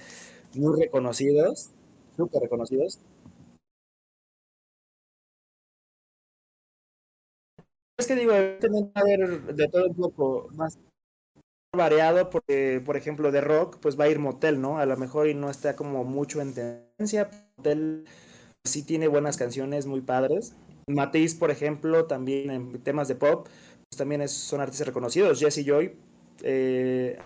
[0.55, 1.71] muy reconocidos,
[2.15, 2.99] súper reconocidos.
[7.97, 10.77] Es que digo, de todo un poco más
[11.75, 14.79] variado, porque, por ejemplo, de rock, pues va a ir Motel, ¿no?
[14.79, 17.29] A lo mejor y no está como mucho en tendencia.
[17.57, 18.05] Motel
[18.65, 20.55] sí tiene buenas canciones muy padres.
[20.87, 23.47] Matiz, por ejemplo, también en temas de pop,
[23.89, 25.39] pues también es- son artistas reconocidos.
[25.39, 25.95] Jesse Joy,
[26.43, 27.19] eh,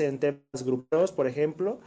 [0.00, 1.80] en temas gruperos, por ejemplo.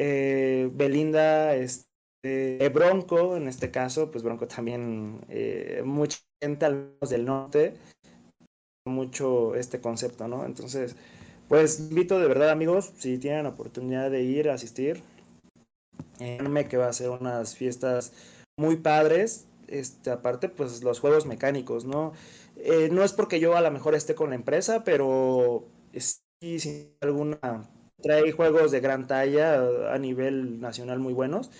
[0.00, 7.10] Eh, Belinda, este, Bronco, en este caso, pues Bronco también, eh, mucha gente al menos
[7.10, 7.74] del norte,
[8.86, 10.46] mucho este concepto, ¿no?
[10.46, 10.94] Entonces,
[11.48, 15.02] pues invito de verdad, amigos, si tienen oportunidad de ir a asistir,
[16.68, 18.12] que va a ser unas fiestas
[18.56, 19.48] muy padres.
[19.66, 22.12] Este, aparte, pues los juegos mecánicos, ¿no?
[22.54, 26.94] Eh, no es porque yo a lo mejor esté con la empresa, pero sí, sin
[27.00, 27.68] alguna
[28.02, 29.62] trae juegos de gran talla
[29.92, 31.50] a nivel nacional muy buenos.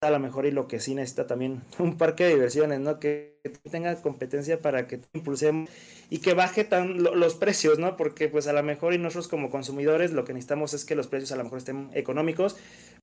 [0.00, 3.00] A lo mejor y lo que sí necesita también un parque de diversiones, ¿no?
[3.00, 3.40] Que
[3.70, 5.68] tenga competencia para que impulsemos
[6.10, 7.96] y que baje tan lo- los precios, ¿no?
[7.96, 11.08] Porque pues a lo mejor y nosotros como consumidores lo que necesitamos es que los
[11.08, 12.56] precios a lo mejor estén económicos,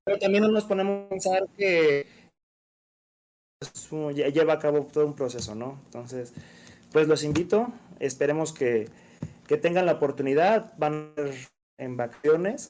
[0.05, 2.07] pero también no nos ponemos a pensar que
[3.59, 5.79] pues, lleva a cabo todo un proceso, ¿no?
[5.85, 6.33] Entonces,
[6.91, 8.89] pues los invito, esperemos que,
[9.47, 12.69] que tengan la oportunidad, van a ir en vacaciones.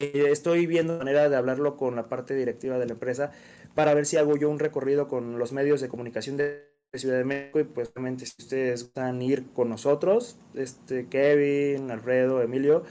[0.00, 3.32] Estoy viendo manera de hablarlo con la parte directiva de la empresa
[3.74, 7.24] para ver si hago yo un recorrido con los medios de comunicación de Ciudad de
[7.24, 12.84] México y pues obviamente si ustedes gustan ir con nosotros, este Kevin, Alfredo, Emilio,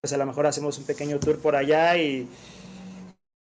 [0.00, 2.28] pues a lo mejor hacemos un pequeño tour por allá y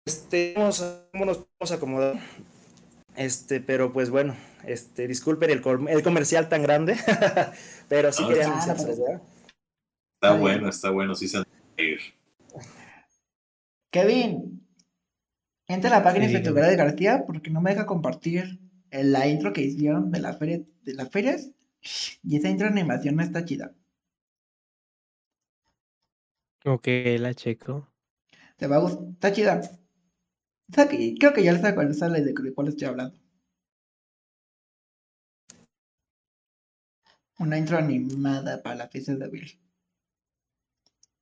[0.06, 0.80] este vamos
[1.14, 2.20] nos vamos a acomodar.
[3.16, 4.34] Este, pero pues bueno,
[4.64, 6.96] este, disculpen el, com- el comercial tan grande,
[7.88, 9.22] pero sí No, quería está- anunciárselos, ¿verdad?
[10.22, 11.44] Está bueno, está bueno, sí se han
[11.78, 11.98] ir.
[13.90, 14.66] Kevin,
[15.66, 16.36] entra a la página Sí.
[16.36, 18.60] Fotografía de García porque no me deja compartir
[18.90, 21.52] la intro que hicieron de la feria de las ferias.
[22.22, 23.72] Y esa intro animación no está chida.
[26.66, 26.86] Ok,
[27.18, 27.88] la checo.
[28.58, 29.08] Te va a gustar.
[29.12, 29.60] Está chida.
[30.70, 33.18] O sea, que- creo que ya les cuál sale de, de cuál estoy hablando.
[37.38, 39.58] Una intro animada para la fiesta de abril.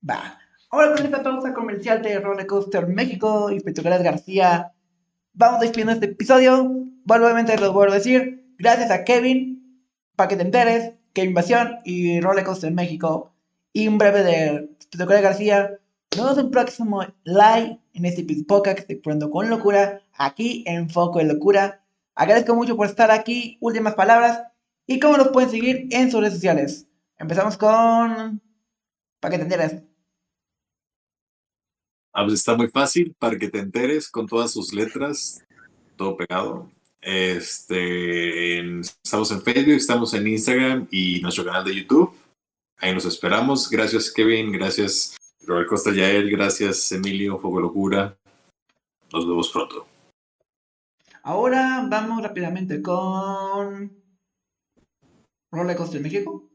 [0.08, 0.38] Va.
[0.70, 4.72] Ahora con esta pausa comercial de Roller Coaster México y Petroleras García,
[5.32, 6.86] vamos despidiendo este episodio.
[7.06, 8.54] Nuevamente lo vuelvo a decir.
[8.58, 9.82] Gracias a Kevin,
[10.14, 13.32] para que te enteres, Kevin Invasión y Roller Coaster México.
[13.72, 15.78] Y un breve de Petroleras García.
[16.16, 20.64] Nos vemos en un próximo live en este podcast que estoy poniendo con locura aquí
[20.66, 21.82] en Foco de Locura.
[22.14, 23.58] Agradezco mucho por estar aquí.
[23.60, 24.42] Últimas palabras.
[24.86, 26.88] ¿Y cómo nos pueden seguir en sus redes sociales?
[27.18, 28.42] Empezamos con...
[29.20, 29.87] Para que.
[32.18, 35.40] Ah, pues está muy fácil para que te enteres con todas sus letras,
[35.94, 36.68] todo pegado.
[37.00, 42.12] Este, estamos en Facebook, estamos en Instagram y nuestro canal de YouTube.
[42.78, 43.70] Ahí nos esperamos.
[43.70, 44.50] Gracias, Kevin.
[44.50, 45.16] Gracias,
[45.46, 46.28] Robert Costa Yael.
[46.28, 48.18] Gracias, Emilio, Fogo Locura.
[49.12, 49.86] Nos vemos pronto.
[51.22, 53.96] Ahora vamos rápidamente con...
[55.52, 56.47] Roller Coaster México.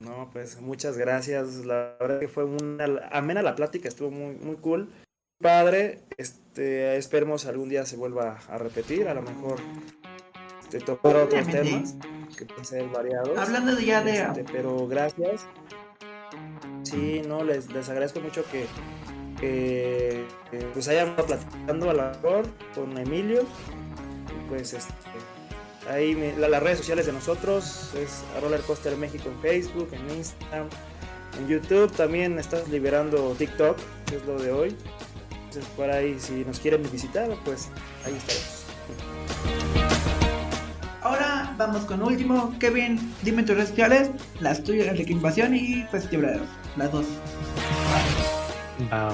[0.00, 1.64] No, pues muchas gracias.
[1.64, 4.88] La verdad que fue una amena la plática, estuvo muy, muy cool.
[5.40, 9.58] Padre, este, esperemos algún día se vuelva a repetir, a lo mejor
[10.68, 11.94] te tocar otros temas
[12.36, 13.38] que pueden ser variados.
[13.38, 14.20] Hablando de ya de...
[14.20, 15.46] Este, pero gracias.
[16.82, 18.66] Sí, no, les, les agradezco mucho que,
[19.40, 23.42] que, que, pues hayan estado platicando a la mejor con Emilio.
[23.42, 24.92] Y pues este,
[25.88, 29.88] ahí me- la- las redes sociales de nosotros es a Roller Coaster México en Facebook,
[29.92, 30.68] en Instagram,
[31.38, 31.90] en YouTube.
[31.92, 34.76] También estás liberando TikTok, que es lo de hoy.
[35.32, 37.68] Entonces por ahí si nos quieren visitar, pues
[38.04, 38.64] ahí estaremos.
[41.00, 42.54] Ahora vamos con último.
[42.58, 44.10] Kevin, dime tus redes sociales,
[44.40, 46.46] las tuyas de Invasión y Festivaleros,
[46.76, 47.06] las dos.
[48.92, 49.12] Va.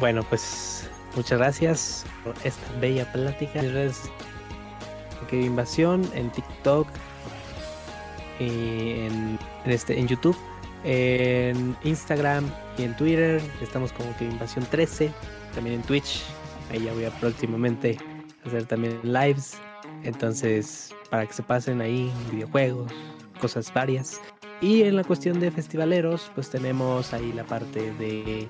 [0.00, 3.62] Bueno, pues muchas gracias por esta bella plática.
[3.62, 4.00] Mis redes
[5.26, 6.88] que Invasión en TikTok
[8.38, 10.36] y en, en este en YouTube,
[10.84, 12.44] en Instagram
[12.78, 13.40] y en Twitter.
[13.62, 15.12] Estamos como que Invasión 13,
[15.54, 16.22] también en Twitch.
[16.70, 17.98] Ahí ya voy a próximamente
[18.44, 19.56] hacer también lives.
[20.02, 22.92] Entonces, para que se pasen ahí videojuegos,
[23.40, 24.20] cosas varias.
[24.60, 28.48] Y en la cuestión de festivaleros, pues tenemos ahí la parte de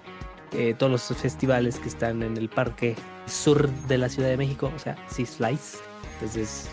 [0.53, 2.95] eh, todos los festivales que están en el parque
[3.27, 5.79] sur de la Ciudad de México, o sea, Sea Slice.
[6.21, 6.69] Entonces,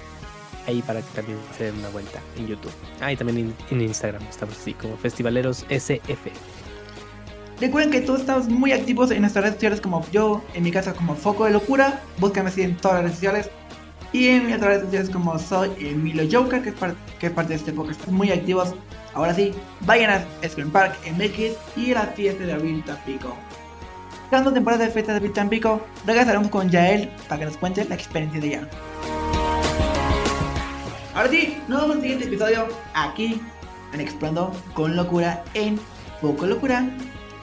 [0.67, 2.71] ahí para que también se den una vuelta en YouTube.
[3.01, 6.31] Ah, y también en, Instagram estamos así como Festivaleros SF.
[7.59, 10.93] Recuerden que todos estamos muy activos en nuestras redes sociales como yo, en mi casa
[10.93, 12.01] como Foco de Locura.
[12.17, 13.49] Búscame así en todas las redes sociales.
[14.11, 17.71] Y en mis otras redes sociales como soy Emilio Joker, que es, parte de este
[17.71, 18.05] podcast.
[18.07, 18.73] Muy activos.
[19.13, 23.35] Ahora sí, vayan a Screen Park MX y a la fiesta de abril Tampico.
[24.29, 27.95] Cada temporada de fiesta de abril Tampico, regresaremos con Yael para que nos cuente la
[27.95, 28.69] experiencia de ella.
[31.15, 33.39] Ahora sí, nos vemos en el siguiente episodio aquí
[33.93, 35.79] en Explorando con Locura en
[36.19, 36.89] Foco Locura.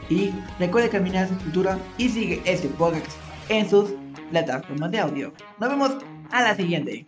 [0.08, 3.12] Y recuerda caminar hacia el futuro y sigue este podcast
[3.48, 3.92] en sus
[4.30, 5.32] plataformas de audio.
[5.58, 5.92] Nos vemos
[6.32, 7.06] a la siguiente.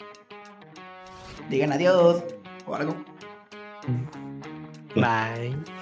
[1.50, 2.22] Digan adiós
[2.64, 2.94] o algo.
[4.94, 5.81] Bye.